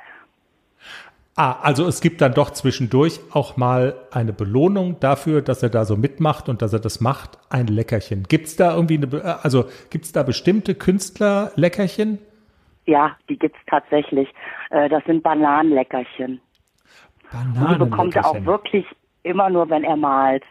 Ah, 1.35 1.57
also 1.61 1.87
es 1.87 2.01
gibt 2.01 2.19
dann 2.19 2.33
doch 2.33 2.49
zwischendurch 2.49 3.21
auch 3.31 3.55
mal 3.55 3.95
eine 4.11 4.33
Belohnung 4.33 4.99
dafür, 4.99 5.41
dass 5.41 5.63
er 5.63 5.69
da 5.69 5.85
so 5.85 5.95
mitmacht 5.95 6.49
und 6.49 6.61
dass 6.61 6.73
er 6.73 6.79
das 6.79 6.99
macht, 6.99 7.37
ein 7.49 7.67
Leckerchen. 7.67 8.23
Gibt 8.23 8.47
es 8.47 8.57
da 8.57 8.75
irgendwie 8.75 8.97
eine, 8.97 9.39
also 9.41 9.65
gibt 9.89 10.03
es 10.03 10.11
da 10.11 10.23
bestimmte 10.23 10.75
Künstler-Leckerchen? 10.75 12.19
Ja, 12.89 13.15
die 13.29 13.37
gibt's 13.37 13.59
tatsächlich. 13.67 14.27
Äh, 14.71 14.89
das 14.89 15.03
sind 15.05 15.21
Bananenleckerchen. 15.21 16.41
Bananenleckerchen. 17.31 17.77
Die 17.77 17.89
bekommt 17.89 18.15
er 18.15 18.25
auch 18.25 18.45
wirklich 18.45 18.85
immer 19.21 19.51
nur, 19.51 19.69
wenn 19.69 19.83
er 19.83 19.95
malt. 19.95 20.43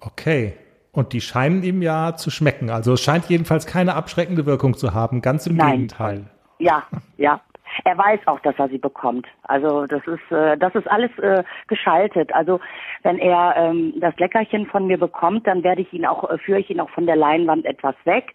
Okay. 0.00 0.54
Und 0.92 1.12
die 1.12 1.20
scheinen 1.20 1.62
ihm 1.62 1.82
ja 1.82 2.16
zu 2.16 2.30
schmecken. 2.30 2.70
Also 2.70 2.94
es 2.94 3.02
scheint 3.02 3.26
jedenfalls 3.26 3.66
keine 3.66 3.96
abschreckende 3.96 4.46
Wirkung 4.46 4.78
zu 4.78 4.94
haben. 4.94 5.20
Ganz 5.20 5.46
im 5.46 5.56
Nein. 5.56 5.72
Gegenteil. 5.72 6.24
Ja, 6.58 6.84
ja. 7.18 7.38
Er 7.84 7.98
weiß 7.98 8.20
auch, 8.24 8.40
dass 8.40 8.54
er 8.56 8.70
sie 8.70 8.78
bekommt. 8.78 9.26
Also 9.42 9.86
das 9.86 10.00
ist 10.06 10.32
äh, 10.32 10.56
das 10.56 10.74
ist 10.74 10.90
alles 10.90 11.10
äh, 11.18 11.44
geschaltet. 11.68 12.32
Also 12.34 12.60
wenn 13.02 13.18
er 13.18 13.54
ähm, 13.58 13.92
das 14.00 14.16
Leckerchen 14.16 14.64
von 14.64 14.86
mir 14.86 14.96
bekommt, 14.96 15.46
dann 15.46 15.62
werde 15.62 15.82
ich 15.82 15.92
ihn 15.92 16.06
auch 16.06 16.30
äh, 16.30 16.38
führe 16.38 16.60
ich 16.60 16.70
ihn 16.70 16.80
auch 16.80 16.88
von 16.88 17.04
der 17.04 17.16
Leinwand 17.16 17.66
etwas 17.66 17.94
weg 18.04 18.32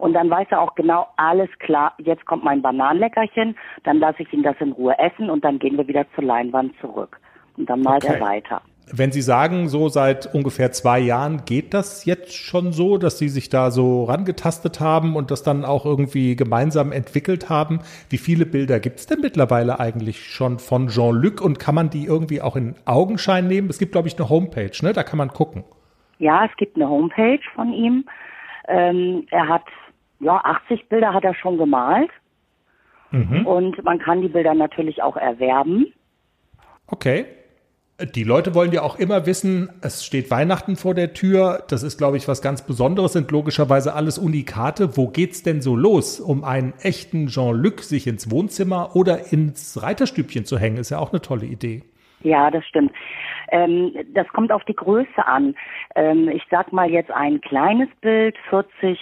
und 0.00 0.14
dann 0.14 0.30
weiß 0.30 0.46
er 0.50 0.62
auch 0.62 0.74
genau, 0.74 1.06
alles 1.16 1.50
klar, 1.58 1.92
jetzt 1.98 2.24
kommt 2.24 2.42
mein 2.42 2.62
Bananenleckerchen, 2.62 3.54
dann 3.84 3.98
lasse 3.98 4.22
ich 4.22 4.32
ihn 4.32 4.42
das 4.42 4.56
in 4.58 4.72
Ruhe 4.72 4.98
essen 4.98 5.28
und 5.28 5.44
dann 5.44 5.58
gehen 5.58 5.76
wir 5.76 5.86
wieder 5.86 6.06
zur 6.14 6.24
Leinwand 6.24 6.72
zurück. 6.80 7.20
Und 7.58 7.68
dann 7.68 7.82
malt 7.82 8.04
okay. 8.04 8.14
er 8.14 8.20
weiter. 8.20 8.62
Wenn 8.92 9.12
Sie 9.12 9.20
sagen, 9.20 9.68
so 9.68 9.88
seit 9.88 10.34
ungefähr 10.34 10.72
zwei 10.72 10.98
Jahren 10.98 11.44
geht 11.44 11.74
das 11.74 12.06
jetzt 12.06 12.34
schon 12.34 12.72
so, 12.72 12.96
dass 12.96 13.18
Sie 13.18 13.28
sich 13.28 13.50
da 13.50 13.70
so 13.70 14.04
rangetastet 14.04 14.80
haben 14.80 15.16
und 15.16 15.30
das 15.30 15.42
dann 15.42 15.64
auch 15.64 15.84
irgendwie 15.84 16.34
gemeinsam 16.34 16.90
entwickelt 16.90 17.50
haben, 17.50 17.80
wie 18.08 18.18
viele 18.18 18.46
Bilder 18.46 18.80
gibt 18.80 19.00
es 19.00 19.06
denn 19.06 19.20
mittlerweile 19.20 19.78
eigentlich 19.78 20.24
schon 20.24 20.58
von 20.58 20.88
Jean-Luc 20.88 21.40
und 21.40 21.60
kann 21.60 21.74
man 21.74 21.90
die 21.90 22.06
irgendwie 22.06 22.40
auch 22.40 22.56
in 22.56 22.74
Augenschein 22.86 23.46
nehmen? 23.46 23.68
Es 23.68 23.78
gibt, 23.78 23.92
glaube 23.92 24.08
ich, 24.08 24.18
eine 24.18 24.28
Homepage, 24.28 24.72
ne? 24.80 24.92
Da 24.92 25.02
kann 25.02 25.18
man 25.18 25.28
gucken. 25.28 25.62
Ja, 26.18 26.46
es 26.46 26.56
gibt 26.56 26.76
eine 26.76 26.88
Homepage 26.88 27.40
von 27.54 27.72
ihm. 27.72 28.06
Ähm, 28.66 29.26
er 29.30 29.46
hat 29.46 29.64
ja, 30.20 30.40
80 30.44 30.88
Bilder 30.88 31.12
hat 31.12 31.24
er 31.24 31.34
schon 31.34 31.58
gemalt. 31.58 32.10
Mhm. 33.10 33.46
Und 33.46 33.84
man 33.84 33.98
kann 33.98 34.22
die 34.22 34.28
Bilder 34.28 34.54
natürlich 34.54 35.02
auch 35.02 35.16
erwerben. 35.16 35.92
Okay. 36.86 37.26
Die 38.14 38.24
Leute 38.24 38.54
wollen 38.54 38.72
ja 38.72 38.80
auch 38.80 38.98
immer 38.98 39.26
wissen, 39.26 39.68
es 39.82 40.06
steht 40.06 40.30
Weihnachten 40.30 40.76
vor 40.76 40.94
der 40.94 41.12
Tür. 41.12 41.64
Das 41.68 41.82
ist, 41.82 41.98
glaube 41.98 42.16
ich, 42.16 42.28
was 42.28 42.40
ganz 42.40 42.66
Besonderes, 42.66 43.12
sind 43.12 43.30
logischerweise 43.30 43.92
alles 43.92 44.16
Unikate. 44.16 44.96
Wo 44.96 45.08
geht's 45.08 45.42
denn 45.42 45.60
so 45.60 45.76
los, 45.76 46.18
um 46.18 46.42
einen 46.42 46.72
echten 46.80 47.26
Jean-Luc 47.26 47.80
sich 47.80 48.06
ins 48.06 48.30
Wohnzimmer 48.30 48.96
oder 48.96 49.30
ins 49.32 49.82
Reiterstübchen 49.82 50.46
zu 50.46 50.58
hängen? 50.58 50.78
Ist 50.78 50.88
ja 50.88 50.98
auch 50.98 51.12
eine 51.12 51.20
tolle 51.20 51.44
Idee. 51.44 51.82
Ja, 52.22 52.50
das 52.50 52.64
stimmt. 52.66 52.92
Ähm, 53.50 53.92
das 54.14 54.28
kommt 54.28 54.50
auf 54.50 54.64
die 54.64 54.76
Größe 54.76 55.26
an. 55.26 55.54
Ähm, 55.94 56.28
ich 56.28 56.42
sag 56.50 56.72
mal 56.72 56.90
jetzt 56.90 57.10
ein 57.10 57.42
kleines 57.42 57.88
Bild, 58.00 58.36
40 58.48 58.98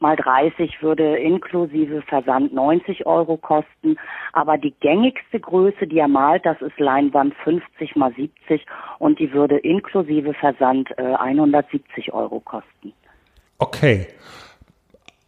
mal 0.00 0.16
30 0.16 0.82
würde 0.82 1.16
inklusive 1.16 2.02
Versand 2.02 2.52
90 2.52 3.06
Euro 3.06 3.36
kosten. 3.36 3.96
Aber 4.32 4.58
die 4.58 4.74
gängigste 4.80 5.40
Größe, 5.40 5.86
die 5.86 5.98
er 5.98 6.08
malt, 6.08 6.44
das 6.44 6.60
ist 6.60 6.78
Leinwand 6.78 7.34
50 7.44 7.96
mal 7.96 8.12
70 8.14 8.64
und 8.98 9.18
die 9.18 9.32
würde 9.32 9.58
inklusive 9.58 10.34
Versand 10.34 10.90
äh, 10.98 11.14
170 11.14 12.12
Euro 12.12 12.40
kosten. 12.40 12.92
Okay. 13.58 14.06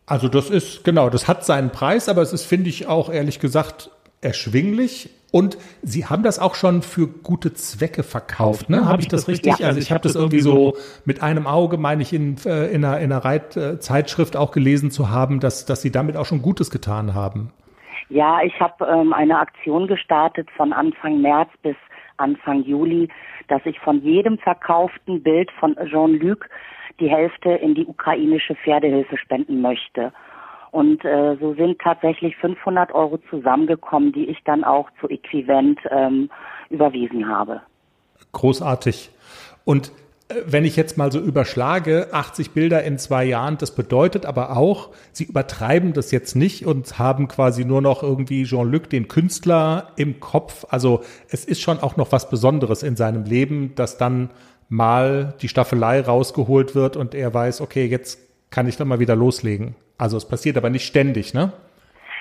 Also 0.06 0.28
das 0.28 0.50
ist, 0.50 0.84
genau, 0.84 1.10
das 1.10 1.26
hat 1.26 1.44
seinen 1.44 1.70
Preis, 1.70 2.08
aber 2.08 2.22
es 2.22 2.32
ist, 2.32 2.44
finde 2.44 2.68
ich, 2.68 2.86
auch 2.86 3.10
ehrlich 3.10 3.40
gesagt 3.40 3.90
erschwinglich 4.20 5.10
und 5.32 5.58
Sie 5.82 6.06
haben 6.06 6.22
das 6.22 6.38
auch 6.38 6.54
schon 6.54 6.82
für 6.82 7.08
gute 7.08 7.52
Zwecke 7.52 8.02
verkauft, 8.02 8.70
ne? 8.70 8.86
Habe 8.86 9.02
ich 9.02 9.08
das 9.08 9.28
richtig? 9.28 9.58
Ja. 9.58 9.66
Also 9.66 9.80
ich 9.80 9.90
habe 9.90 10.00
das 10.00 10.14
irgendwie 10.14 10.40
so 10.40 10.76
mit 11.04 11.22
einem 11.22 11.46
Auge, 11.46 11.78
meine 11.78 12.02
ich, 12.02 12.12
in, 12.12 12.36
äh, 12.46 12.66
in 12.66 12.84
einer, 12.84 12.98
in 12.98 13.12
einer 13.12 13.24
Reitzeitschrift 13.24 14.36
auch 14.36 14.52
gelesen 14.52 14.90
zu 14.90 15.10
haben, 15.10 15.40
dass, 15.40 15.66
dass 15.66 15.82
Sie 15.82 15.90
damit 15.90 16.16
auch 16.16 16.26
schon 16.26 16.42
Gutes 16.42 16.70
getan 16.70 17.14
haben. 17.14 17.52
Ja, 18.08 18.40
ich 18.42 18.58
habe 18.60 18.86
ähm, 18.86 19.12
eine 19.12 19.38
Aktion 19.38 19.88
gestartet 19.88 20.48
von 20.56 20.72
Anfang 20.72 21.20
März 21.20 21.50
bis 21.62 21.76
Anfang 22.18 22.62
Juli, 22.62 23.08
dass 23.48 23.60
ich 23.64 23.78
von 23.80 24.02
jedem 24.02 24.38
verkauften 24.38 25.22
Bild 25.22 25.50
von 25.58 25.76
Jean-Luc 25.90 26.48
die 27.00 27.10
Hälfte 27.10 27.50
in 27.50 27.74
die 27.74 27.84
ukrainische 27.84 28.54
Pferdehilfe 28.54 29.18
spenden 29.18 29.60
möchte. 29.60 30.12
Und 30.76 31.06
äh, 31.06 31.38
so 31.40 31.54
sind 31.54 31.78
tatsächlich 31.78 32.36
500 32.36 32.92
Euro 32.92 33.18
zusammengekommen, 33.30 34.12
die 34.12 34.26
ich 34.26 34.36
dann 34.44 34.62
auch 34.62 34.90
zu 35.00 35.08
Äquivalent 35.08 35.80
ähm, 35.90 36.28
überwiesen 36.68 37.26
habe. 37.26 37.62
Großartig. 38.32 39.08
Und 39.64 39.90
äh, 40.28 40.34
wenn 40.44 40.66
ich 40.66 40.76
jetzt 40.76 40.98
mal 40.98 41.10
so 41.10 41.18
überschlage, 41.18 42.08
80 42.12 42.50
Bilder 42.50 42.84
in 42.84 42.98
zwei 42.98 43.24
Jahren, 43.24 43.56
das 43.56 43.74
bedeutet 43.74 44.26
aber 44.26 44.54
auch, 44.54 44.90
Sie 45.12 45.24
übertreiben 45.24 45.94
das 45.94 46.10
jetzt 46.10 46.36
nicht 46.36 46.66
und 46.66 46.98
haben 46.98 47.26
quasi 47.26 47.64
nur 47.64 47.80
noch 47.80 48.02
irgendwie 48.02 48.44
Jean-Luc, 48.44 48.90
den 48.90 49.08
Künstler, 49.08 49.92
im 49.96 50.20
Kopf. 50.20 50.66
Also 50.68 51.00
es 51.30 51.46
ist 51.46 51.62
schon 51.62 51.80
auch 51.80 51.96
noch 51.96 52.12
was 52.12 52.28
Besonderes 52.28 52.82
in 52.82 52.96
seinem 52.96 53.24
Leben, 53.24 53.74
dass 53.76 53.96
dann 53.96 54.28
mal 54.68 55.32
die 55.40 55.48
Staffelei 55.48 56.02
rausgeholt 56.02 56.74
wird 56.74 56.98
und 56.98 57.14
er 57.14 57.32
weiß, 57.32 57.62
okay, 57.62 57.86
jetzt 57.86 58.18
kann 58.50 58.68
ich 58.68 58.76
dann 58.76 58.88
mal 58.88 59.00
wieder 59.00 59.16
loslegen. 59.16 59.74
Also 59.98 60.16
es 60.16 60.28
passiert 60.28 60.56
aber 60.56 60.70
nicht 60.70 60.86
ständig, 60.86 61.34
ne? 61.34 61.52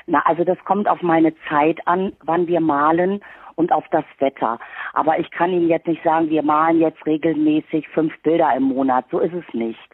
Na, 0.08 0.22
also 0.26 0.44
das 0.44 0.58
kommt 0.66 0.88
auf 0.88 1.02
meine 1.02 1.34
Zeit 1.50 1.80
an, 1.88 2.14
wann 2.24 2.48
wir 2.48 2.60
malen 2.60 3.22
und 3.56 3.72
auf 3.72 3.86
das 3.92 4.06
Wetter. 4.20 4.60
Aber 4.94 5.20
ich 5.20 5.32
kann 5.32 5.52
Ihnen 5.52 5.68
jetzt 5.68 5.88
nicht 5.88 6.04
sagen, 6.04 6.30
wir 6.30 6.44
malen 6.44 6.80
jetzt 6.80 7.06
regelmäßig 7.06 7.88
fünf 7.90 8.14
Bilder 8.22 8.56
im 8.56 8.64
Monat. 8.64 9.06
So 9.12 9.20
ist 9.20 9.34
es 9.34 9.54
nicht. 9.54 9.90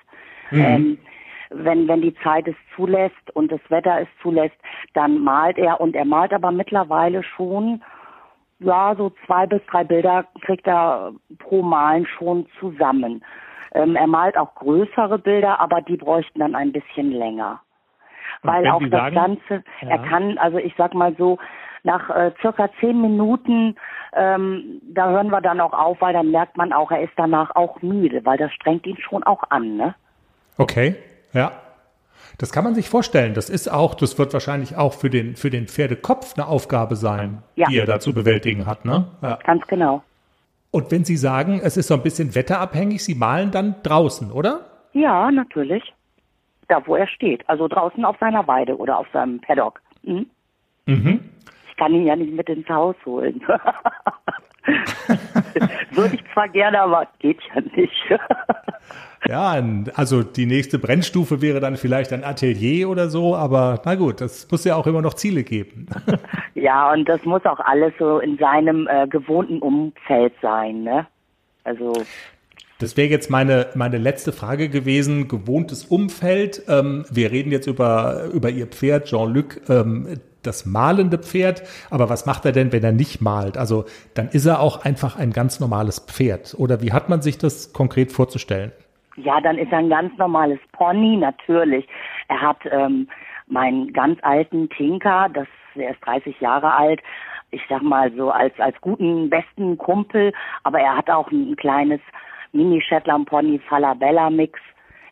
Mhm. 0.52 0.62
Ähm, 0.62 0.98
wenn, 1.50 1.88
wenn 1.88 2.02
die 2.02 2.16
Zeit 2.24 2.48
es 2.48 2.56
zulässt 2.76 3.32
und 3.34 3.52
das 3.52 3.60
Wetter 3.70 4.02
es 4.02 4.08
zulässt, 4.22 4.56
dann 4.94 5.20
malt 5.20 5.58
er 5.58 5.82
und 5.82 5.96
er 5.96 6.06
malt 6.06 6.34
aber 6.34 6.52
mittlerweile 6.52 7.24
schon, 7.24 7.84
ja, 8.60 8.96
so 8.96 9.12
zwei 9.26 9.46
bis 9.48 9.62
drei 9.70 9.84
Bilder 9.84 10.26
kriegt 10.42 10.68
er 10.68 11.14
pro 11.40 11.62
Malen 11.62 12.06
schon 12.06 12.48
zusammen. 12.60 13.24
Ähm, 13.74 13.96
er 13.96 14.08
malt 14.08 14.38
auch 14.38 14.56
größere 14.56 15.18
Bilder, 15.20 15.60
aber 15.60 15.82
die 15.82 15.98
bräuchten 15.98 16.40
dann 16.40 16.56
ein 16.56 16.72
bisschen 16.72 17.12
länger. 17.12 17.62
Weil 18.44 18.68
auch 18.68 18.82
das 18.82 18.90
sagen, 18.90 19.16
Ganze, 19.16 19.64
ja. 19.82 19.90
er 19.90 20.00
kann, 20.00 20.38
also 20.38 20.58
ich 20.58 20.74
sag 20.78 20.94
mal 20.94 21.16
so, 21.18 21.38
nach 21.84 22.10
äh, 22.10 22.32
circa 22.42 22.70
zehn 22.80 23.02
Minuten, 23.02 23.76
ähm, 24.14 24.82
da 24.94 25.10
hören 25.10 25.30
wir 25.30 25.42
dann 25.42 25.60
auch 25.60 25.74
auf, 25.74 26.02
weil 26.02 26.14
dann 26.14 26.32
merkt 26.32 26.58
man 26.58 26.74
auch, 26.74 26.92
er 26.92 27.02
ist 27.02 27.14
danach 27.16 27.56
auch 27.56 27.82
müde, 27.82 28.26
weil 28.26 28.38
das 28.38 28.52
strengt 28.54 28.86
ihn 28.86 28.98
schon 28.98 29.24
auch 29.24 29.44
an, 29.50 29.78
ne? 29.78 29.96
Okay, 30.58 30.96
ja. 31.34 31.52
Das 32.38 32.52
kann 32.52 32.64
man 32.64 32.76
sich 32.76 32.90
vorstellen. 32.90 33.34
Das 33.34 33.50
ist 33.50 33.72
auch, 33.72 33.94
das 33.94 34.18
wird 34.18 34.34
wahrscheinlich 34.34 34.76
auch 34.76 34.94
für 34.94 35.10
den, 35.10 35.36
für 35.36 35.50
den 35.50 35.68
Pferdekopf 35.68 36.36
eine 36.38 36.48
Aufgabe 36.48 36.96
sein, 36.96 37.44
ja. 37.56 37.68
die 37.68 37.78
er 37.78 37.86
da 37.86 38.00
zu 38.00 38.14
bewältigen 38.14 38.66
hat, 38.66 38.86
ne? 38.86 39.08
Ja. 39.22 39.40
Ganz 39.44 39.66
genau. 39.68 40.04
Und 40.72 40.90
wenn 40.92 41.04
Sie 41.04 41.18
sagen, 41.18 41.60
es 41.64 41.78
ist 41.78 41.88
so 41.88 41.96
ein 41.96 42.04
bisschen 42.04 42.34
wetterabhängig, 42.34 43.04
Sie 43.04 43.16
malen 43.16 43.52
dann 43.52 43.76
draußen, 43.84 44.32
oder? 44.32 44.62
Ja, 44.94 45.30
natürlich. 45.32 45.94
Da, 46.72 46.86
wo 46.88 46.96
er 46.96 47.08
steht. 47.08 47.48
Also 47.50 47.68
draußen 47.68 48.06
auf 48.06 48.18
seiner 48.20 48.48
Weide 48.48 48.78
oder 48.78 48.98
auf 48.98 49.08
seinem 49.14 49.40
Paddock. 49.42 49.82
Mhm. 50.04 50.26
Mhm 50.86 51.20
kann 51.82 51.96
ihn 51.96 52.06
ja 52.06 52.16
nicht 52.16 52.32
mit 52.32 52.48
ins 52.48 52.70
Haus 52.70 52.96
holen. 53.08 53.42
Würde 55.92 56.14
ich 56.14 56.24
zwar 56.32 56.48
gerne, 56.48 56.80
aber 56.80 57.08
geht 57.18 57.40
ja 57.56 57.62
nicht. 57.76 58.20
ja, 59.28 59.60
also 59.96 60.22
die 60.22 60.46
nächste 60.46 60.78
Brennstufe 60.78 61.42
wäre 61.42 61.60
dann 61.60 61.78
vielleicht 61.78 62.14
ein 62.14 62.24
Atelier 62.24 62.88
oder 62.88 63.10
so, 63.10 63.36
aber 63.36 63.82
na 63.84 63.96
gut, 63.96 64.22
das 64.22 64.48
muss 64.52 64.64
ja 64.64 64.76
auch 64.76 64.86
immer 64.86 65.02
noch 65.02 65.16
Ziele 65.16 65.42
geben. 65.44 65.88
ja, 66.54 66.92
und 66.92 67.10
das 67.10 67.26
muss 67.26 67.44
auch 67.46 67.60
alles 67.62 67.94
so 67.98 68.20
in 68.20 68.38
seinem 68.38 68.88
äh, 68.88 69.08
gewohnten 69.08 69.58
Umfeld 69.58 70.34
sein, 70.40 70.84
ne? 70.84 71.08
Also 71.64 71.94
das 72.82 72.98
wäre 72.98 73.10
jetzt 73.10 73.30
meine, 73.30 73.68
meine 73.76 73.98
letzte 73.98 74.32
Frage 74.32 74.70
gewesen. 74.70 75.28
Gewohntes 75.28 75.86
Umfeld. 75.86 76.64
Ähm, 76.68 77.06
wir 77.12 77.32
reden 77.32 77.52
jetzt 77.52 77.68
über, 77.68 78.26
über 78.34 78.50
Ihr 78.50 78.68
Pferd, 78.68 79.06
Jean-Luc. 79.06 79.70
Ähm, 79.70 80.20
das 80.44 80.66
malende 80.66 81.20
Pferd. 81.20 81.62
Aber 81.92 82.10
was 82.10 82.26
macht 82.26 82.46
er 82.46 82.52
denn, 82.52 82.72
wenn 82.72 82.84
er 82.84 82.92
nicht 82.92 83.22
malt? 83.22 83.58
Also 83.58 83.86
dann 84.16 84.30
ist 84.30 84.48
er 84.48 84.60
auch 84.60 84.84
einfach 84.84 85.18
ein 85.18 85.32
ganz 85.32 85.60
normales 85.60 86.00
Pferd. 86.00 86.56
Oder 86.58 86.82
wie 86.82 86.92
hat 86.92 87.10
man 87.10 87.22
sich 87.22 87.38
das 87.38 87.72
konkret 87.74 88.12
vorzustellen? 88.12 88.72
Ja, 89.18 89.40
dann 89.42 89.58
ist 89.58 89.72
er 89.72 89.80
ein 89.80 89.90
ganz 89.90 90.18
normales 90.18 90.60
Pony, 90.72 91.18
natürlich. 91.18 91.86
Er 92.30 92.42
hat 92.42 92.58
ähm, 92.72 93.08
meinen 93.48 93.94
ganz 93.94 94.18
alten 94.24 94.70
Tinker, 94.70 95.30
das 95.32 95.48
er 95.76 95.92
ist 95.92 96.06
30 96.06 96.40
Jahre 96.42 96.74
alt, 96.76 97.02
ich 97.52 97.62
sag 97.70 97.82
mal 97.82 98.12
so 98.16 98.32
als 98.32 98.58
als 98.60 98.80
guten 98.82 99.30
besten 99.30 99.78
Kumpel, 99.78 100.34
aber 100.64 100.80
er 100.80 100.98
hat 100.98 101.10
auch 101.10 101.30
ein, 101.32 101.52
ein 101.52 101.56
kleines 101.56 102.00
Mini 102.54 102.82
Shetland 102.82 103.28
Pony 103.30 103.60
Falabella 103.68 104.30
Mix 104.30 104.60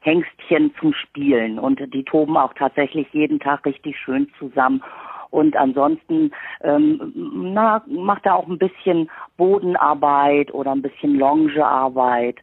Hengstchen 0.02 0.74
zum 0.80 0.94
Spielen 0.94 1.60
und 1.60 1.82
die 1.94 2.04
toben 2.04 2.38
auch 2.38 2.54
tatsächlich 2.54 3.08
jeden 3.12 3.40
Tag 3.40 3.66
richtig 3.66 3.98
schön 3.98 4.30
zusammen 4.40 4.82
und 5.30 5.56
ansonsten 5.56 6.32
ähm, 6.62 7.14
na, 7.54 7.84
macht 7.88 8.26
er 8.26 8.36
auch 8.36 8.48
ein 8.48 8.58
bisschen 8.58 9.10
Bodenarbeit 9.38 10.54
oder 10.54 10.72
ein 10.72 10.82
bisschen 10.82 11.16
Longearbeit. 11.16 12.38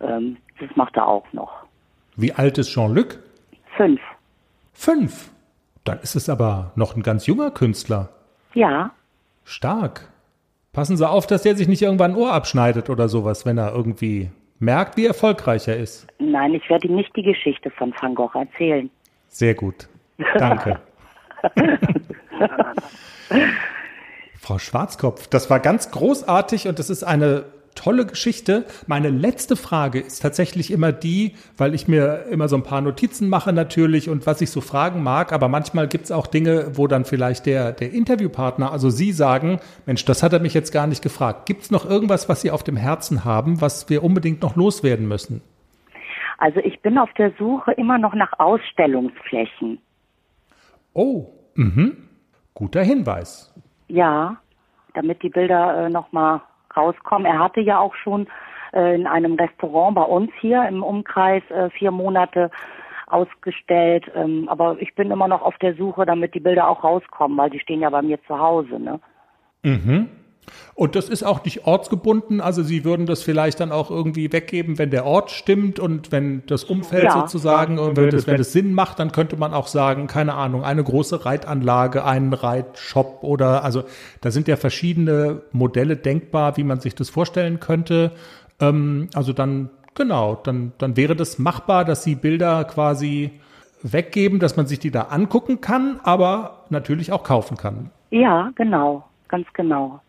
Ähm, 0.00 0.36
das 0.60 0.68
macht 0.76 0.96
er 0.96 1.06
auch 1.06 1.32
noch. 1.32 1.52
Wie 2.16 2.32
alt 2.32 2.58
ist 2.58 2.70
Jean-Luc? 2.70 3.18
Fünf. 3.76 4.00
Fünf? 4.72 5.30
Dann 5.84 5.98
ist 6.00 6.16
es 6.16 6.28
aber 6.28 6.72
noch 6.76 6.96
ein 6.96 7.02
ganz 7.02 7.26
junger 7.26 7.50
Künstler. 7.50 8.10
Ja. 8.54 8.90
Stark. 9.44 10.08
Passen 10.76 10.98
Sie 10.98 11.08
auf, 11.08 11.26
dass 11.26 11.40
der 11.40 11.56
sich 11.56 11.68
nicht 11.68 11.80
irgendwann 11.80 12.10
ein 12.10 12.16
Ohr 12.18 12.34
abschneidet 12.34 12.90
oder 12.90 13.08
sowas, 13.08 13.46
wenn 13.46 13.56
er 13.56 13.74
irgendwie 13.74 14.28
merkt, 14.58 14.98
wie 14.98 15.06
erfolgreich 15.06 15.66
er 15.68 15.78
ist. 15.78 16.06
Nein, 16.18 16.52
ich 16.52 16.68
werde 16.68 16.86
ihm 16.86 16.96
nicht 16.96 17.16
die 17.16 17.22
Geschichte 17.22 17.70
von 17.70 17.94
Van 17.98 18.14
Gogh 18.14 18.38
erzählen. 18.38 18.90
Sehr 19.28 19.54
gut. 19.54 19.88
Danke. 20.34 20.78
Frau 24.38 24.58
Schwarzkopf, 24.58 25.28
das 25.28 25.48
war 25.48 25.60
ganz 25.60 25.90
großartig 25.92 26.68
und 26.68 26.78
das 26.78 26.90
ist 26.90 27.04
eine 27.04 27.46
tolle 27.76 28.06
Geschichte. 28.06 28.64
Meine 28.88 29.10
letzte 29.10 29.54
Frage 29.54 30.00
ist 30.00 30.20
tatsächlich 30.22 30.72
immer 30.72 30.90
die, 30.90 31.34
weil 31.56 31.74
ich 31.74 31.86
mir 31.86 32.24
immer 32.30 32.48
so 32.48 32.56
ein 32.56 32.64
paar 32.64 32.80
Notizen 32.80 33.28
mache 33.28 33.52
natürlich 33.52 34.08
und 34.08 34.26
was 34.26 34.40
ich 34.40 34.50
so 34.50 34.60
fragen 34.60 35.04
mag, 35.04 35.32
aber 35.32 35.46
manchmal 35.46 35.86
gibt 35.86 36.06
es 36.06 36.12
auch 36.12 36.26
Dinge, 36.26 36.76
wo 36.76 36.88
dann 36.88 37.04
vielleicht 37.04 37.46
der, 37.46 37.72
der 37.72 37.92
Interviewpartner, 37.92 38.72
also 38.72 38.90
Sie 38.90 39.12
sagen, 39.12 39.60
Mensch, 39.86 40.04
das 40.04 40.24
hat 40.24 40.32
er 40.32 40.40
mich 40.40 40.54
jetzt 40.54 40.72
gar 40.72 40.88
nicht 40.88 41.02
gefragt. 41.02 41.46
Gibt 41.46 41.62
es 41.62 41.70
noch 41.70 41.88
irgendwas, 41.88 42.28
was 42.28 42.40
Sie 42.40 42.50
auf 42.50 42.64
dem 42.64 42.76
Herzen 42.76 43.24
haben, 43.24 43.60
was 43.60 43.88
wir 43.88 44.02
unbedingt 44.02 44.42
noch 44.42 44.56
loswerden 44.56 45.06
müssen? 45.06 45.42
Also 46.38 46.60
ich 46.60 46.80
bin 46.80 46.98
auf 46.98 47.12
der 47.14 47.32
Suche 47.38 47.72
immer 47.72 47.98
noch 47.98 48.14
nach 48.14 48.32
Ausstellungsflächen. 48.38 49.78
Oh, 50.92 51.26
mhm. 51.54 52.08
Guter 52.54 52.82
Hinweis. 52.82 53.54
Ja, 53.88 54.36
damit 54.94 55.22
die 55.22 55.28
Bilder 55.28 55.86
äh, 55.86 55.90
nochmal 55.90 56.40
rauskommen. 56.76 57.26
Er 57.26 57.38
hatte 57.38 57.60
ja 57.60 57.78
auch 57.78 57.94
schon 57.94 58.26
äh, 58.72 58.94
in 58.94 59.06
einem 59.06 59.34
Restaurant 59.34 59.94
bei 59.94 60.02
uns 60.02 60.30
hier 60.40 60.66
im 60.68 60.82
Umkreis 60.82 61.42
äh, 61.50 61.70
vier 61.70 61.90
Monate 61.90 62.50
ausgestellt. 63.06 64.10
Ähm, 64.14 64.48
aber 64.48 64.76
ich 64.80 64.94
bin 64.94 65.10
immer 65.10 65.28
noch 65.28 65.42
auf 65.42 65.56
der 65.58 65.74
Suche, 65.74 66.06
damit 66.06 66.34
die 66.34 66.40
Bilder 66.40 66.68
auch 66.68 66.84
rauskommen, 66.84 67.38
weil 67.38 67.50
die 67.50 67.60
stehen 67.60 67.80
ja 67.80 67.90
bei 67.90 68.02
mir 68.02 68.22
zu 68.24 68.38
Hause. 68.38 68.78
Ne? 68.80 69.00
Mhm. 69.62 70.08
Und 70.74 70.94
das 70.94 71.08
ist 71.08 71.22
auch 71.22 71.44
nicht 71.44 71.66
ortsgebunden, 71.66 72.40
also 72.40 72.62
Sie 72.62 72.84
würden 72.84 73.06
das 73.06 73.22
vielleicht 73.22 73.60
dann 73.60 73.72
auch 73.72 73.90
irgendwie 73.90 74.32
weggeben, 74.32 74.78
wenn 74.78 74.90
der 74.90 75.06
Ort 75.06 75.30
stimmt 75.30 75.78
und 75.78 76.12
wenn 76.12 76.42
das 76.46 76.64
Umfeld 76.64 77.04
ja, 77.04 77.20
sozusagen, 77.20 77.78
ja. 77.78 77.96
wenn, 77.96 78.10
das, 78.10 78.26
wenn 78.26 78.36
das 78.36 78.52
Sinn 78.52 78.74
macht, 78.74 78.98
dann 78.98 79.12
könnte 79.12 79.36
man 79.36 79.54
auch 79.54 79.66
sagen, 79.66 80.06
keine 80.06 80.34
Ahnung, 80.34 80.64
eine 80.64 80.84
große 80.84 81.24
Reitanlage, 81.24 82.04
einen 82.04 82.32
Reitshop 82.32 83.22
oder, 83.22 83.64
also 83.64 83.84
da 84.20 84.30
sind 84.30 84.48
ja 84.48 84.56
verschiedene 84.56 85.42
Modelle 85.52 85.96
denkbar, 85.96 86.56
wie 86.56 86.64
man 86.64 86.80
sich 86.80 86.94
das 86.94 87.10
vorstellen 87.10 87.60
könnte. 87.60 88.12
Ähm, 88.60 89.08
also 89.14 89.32
dann, 89.32 89.70
genau, 89.94 90.38
dann, 90.42 90.72
dann 90.78 90.96
wäre 90.96 91.16
das 91.16 91.38
machbar, 91.38 91.84
dass 91.84 92.02
Sie 92.04 92.14
Bilder 92.14 92.64
quasi 92.64 93.32
weggeben, 93.82 94.38
dass 94.38 94.56
man 94.56 94.66
sich 94.66 94.78
die 94.78 94.90
da 94.90 95.02
angucken 95.02 95.60
kann, 95.60 96.00
aber 96.02 96.64
natürlich 96.70 97.12
auch 97.12 97.24
kaufen 97.24 97.56
kann. 97.56 97.90
Ja, 98.10 98.50
genau, 98.54 99.04
ganz 99.28 99.46
genau. 99.52 100.00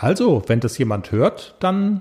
Also, 0.00 0.42
wenn 0.46 0.60
das 0.60 0.78
jemand 0.78 1.12
hört, 1.12 1.56
dann 1.60 2.00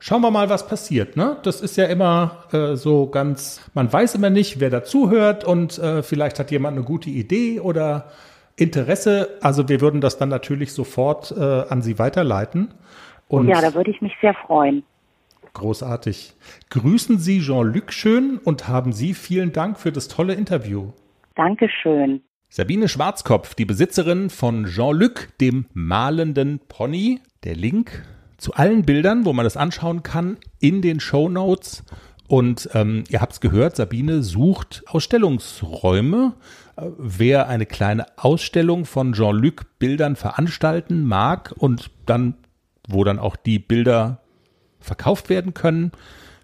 schauen 0.00 0.22
wir 0.22 0.32
mal, 0.32 0.48
was 0.48 0.66
passiert. 0.66 1.16
Ne? 1.16 1.36
Das 1.44 1.60
ist 1.60 1.76
ja 1.76 1.84
immer 1.84 2.44
äh, 2.52 2.74
so 2.74 3.06
ganz, 3.06 3.70
man 3.74 3.92
weiß 3.92 4.16
immer 4.16 4.28
nicht, 4.28 4.58
wer 4.58 4.70
dazuhört 4.70 5.44
und 5.44 5.78
äh, 5.78 6.02
vielleicht 6.02 6.40
hat 6.40 6.50
jemand 6.50 6.76
eine 6.76 6.84
gute 6.84 7.10
Idee 7.10 7.60
oder 7.60 8.10
Interesse, 8.56 9.38
also 9.40 9.68
wir 9.68 9.80
würden 9.80 10.00
das 10.00 10.18
dann 10.18 10.28
natürlich 10.28 10.72
sofort 10.72 11.30
äh, 11.30 11.40
an 11.40 11.80
Sie 11.80 12.00
weiterleiten. 12.00 12.74
Und 13.28 13.46
ja, 13.46 13.60
da 13.60 13.72
würde 13.74 13.92
ich 13.92 14.02
mich 14.02 14.12
sehr 14.20 14.34
freuen. 14.34 14.82
Großartig. 15.54 16.34
Grüßen 16.70 17.18
Sie 17.18 17.40
Jean-Luc 17.40 17.92
schön 17.92 18.40
und 18.42 18.66
haben 18.66 18.92
Sie 18.92 19.14
vielen 19.14 19.52
Dank 19.52 19.78
für 19.78 19.92
das 19.92 20.08
tolle 20.08 20.34
Interview. 20.34 20.90
Dankeschön. 21.36 22.22
Sabine 22.54 22.86
Schwarzkopf, 22.86 23.54
die 23.54 23.64
Besitzerin 23.64 24.28
von 24.28 24.66
Jean-Luc, 24.66 25.28
dem 25.40 25.64
malenden 25.72 26.60
Pony. 26.68 27.18
Der 27.44 27.56
Link 27.56 28.04
zu 28.36 28.52
allen 28.52 28.82
Bildern, 28.82 29.24
wo 29.24 29.32
man 29.32 29.44
das 29.44 29.56
anschauen 29.56 30.02
kann, 30.02 30.36
in 30.58 30.82
den 30.82 31.00
Show 31.00 31.30
Notes. 31.30 31.82
Und 32.28 32.68
ähm, 32.74 33.04
ihr 33.08 33.22
habt 33.22 33.32
es 33.32 33.40
gehört, 33.40 33.76
Sabine 33.76 34.22
sucht 34.22 34.82
Ausstellungsräume. 34.86 36.34
Äh, 36.76 36.82
wer 36.98 37.48
eine 37.48 37.64
kleine 37.64 38.04
Ausstellung 38.18 38.84
von 38.84 39.14
Jean-Luc 39.14 39.78
Bildern 39.78 40.14
veranstalten 40.14 41.04
mag 41.04 41.54
und 41.56 41.90
dann, 42.04 42.34
wo 42.86 43.02
dann 43.02 43.18
auch 43.18 43.36
die 43.36 43.60
Bilder 43.60 44.20
verkauft 44.78 45.30
werden 45.30 45.54
können, 45.54 45.90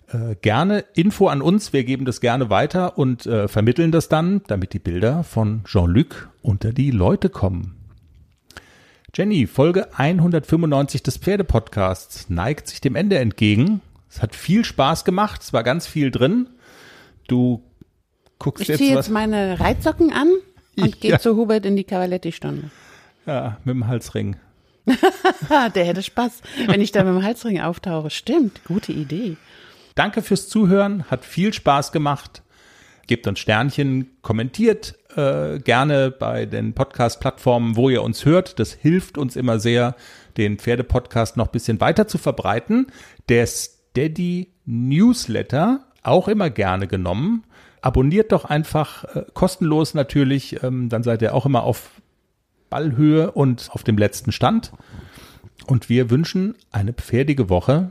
äh, 0.08 0.36
gerne 0.40 0.84
Info 0.94 1.28
an 1.28 1.42
uns. 1.42 1.72
Wir 1.72 1.84
geben 1.84 2.04
das 2.04 2.20
gerne 2.20 2.50
weiter 2.50 2.98
und 2.98 3.26
äh, 3.26 3.48
vermitteln 3.48 3.92
das 3.92 4.08
dann, 4.08 4.42
damit 4.46 4.72
die 4.72 4.78
Bilder 4.78 5.24
von 5.24 5.62
Jean-Luc 5.64 6.30
unter 6.42 6.72
die 6.72 6.90
Leute 6.90 7.28
kommen. 7.28 7.74
Jenny, 9.14 9.46
Folge 9.46 9.88
195 9.96 11.02
des 11.02 11.16
Pferdepodcasts 11.16 12.30
neigt 12.30 12.68
sich 12.68 12.80
dem 12.80 12.94
Ende 12.94 13.18
entgegen. 13.18 13.80
Es 14.08 14.22
hat 14.22 14.34
viel 14.34 14.64
Spaß 14.64 15.04
gemacht, 15.04 15.42
es 15.42 15.52
war 15.52 15.62
ganz 15.62 15.86
viel 15.86 16.10
drin. 16.10 16.48
Du 17.26 17.62
guckst 18.38 18.62
ich 18.62 18.68
jetzt. 18.68 18.80
Ich 18.80 18.86
ziehe 18.86 18.96
jetzt 18.96 19.10
meine 19.10 19.60
Reitsocken 19.60 20.12
an 20.12 20.28
und 20.76 20.94
ja. 21.02 21.10
gehe 21.10 21.18
zu 21.18 21.36
Hubert 21.36 21.66
in 21.66 21.76
die 21.76 21.84
Cavaletti-Stunde. 21.84 22.70
Ja, 23.26 23.58
mit 23.64 23.74
dem 23.74 23.86
Halsring. 23.86 24.36
Der 25.74 25.84
hätte 25.84 26.02
Spaß, 26.02 26.40
wenn 26.66 26.80
ich 26.80 26.92
da 26.92 27.04
mit 27.04 27.14
dem 27.14 27.22
Halsring 27.22 27.60
auftauche. 27.60 28.08
Stimmt, 28.08 28.64
gute 28.64 28.92
Idee. 28.92 29.36
Danke 29.98 30.22
fürs 30.22 30.48
Zuhören, 30.48 31.10
hat 31.10 31.24
viel 31.24 31.52
Spaß 31.52 31.90
gemacht. 31.90 32.44
Gebt 33.08 33.26
uns 33.26 33.40
Sternchen, 33.40 34.12
kommentiert 34.22 34.96
äh, 35.16 35.58
gerne 35.58 36.12
bei 36.12 36.46
den 36.46 36.72
Podcast-Plattformen, 36.72 37.74
wo 37.74 37.90
ihr 37.90 38.04
uns 38.04 38.24
hört. 38.24 38.60
Das 38.60 38.72
hilft 38.72 39.18
uns 39.18 39.34
immer 39.34 39.58
sehr, 39.58 39.96
den 40.36 40.58
Pferdepodcast 40.60 41.36
noch 41.36 41.46
ein 41.46 41.50
bisschen 41.50 41.80
weiter 41.80 42.06
zu 42.06 42.16
verbreiten. 42.16 42.92
Der 43.28 43.44
Steady 43.48 44.52
Newsletter 44.66 45.88
auch 46.04 46.28
immer 46.28 46.48
gerne 46.48 46.86
genommen. 46.86 47.42
Abonniert 47.80 48.30
doch 48.30 48.44
einfach 48.44 49.02
äh, 49.16 49.24
kostenlos 49.34 49.94
natürlich, 49.94 50.62
ähm, 50.62 50.88
dann 50.90 51.02
seid 51.02 51.22
ihr 51.22 51.34
auch 51.34 51.44
immer 51.44 51.64
auf 51.64 51.90
Ballhöhe 52.70 53.32
und 53.32 53.68
auf 53.72 53.82
dem 53.82 53.98
letzten 53.98 54.30
Stand. 54.30 54.70
Und 55.66 55.88
wir 55.88 56.08
wünschen 56.08 56.54
eine 56.70 56.92
pferdige 56.92 57.48
Woche. 57.48 57.90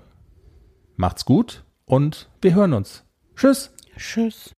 Macht's 0.96 1.26
gut 1.26 1.66
und 1.88 2.30
wir 2.42 2.54
hören 2.54 2.74
uns. 2.74 3.04
Tschüss. 3.36 3.72
Tschüss. 3.98 4.46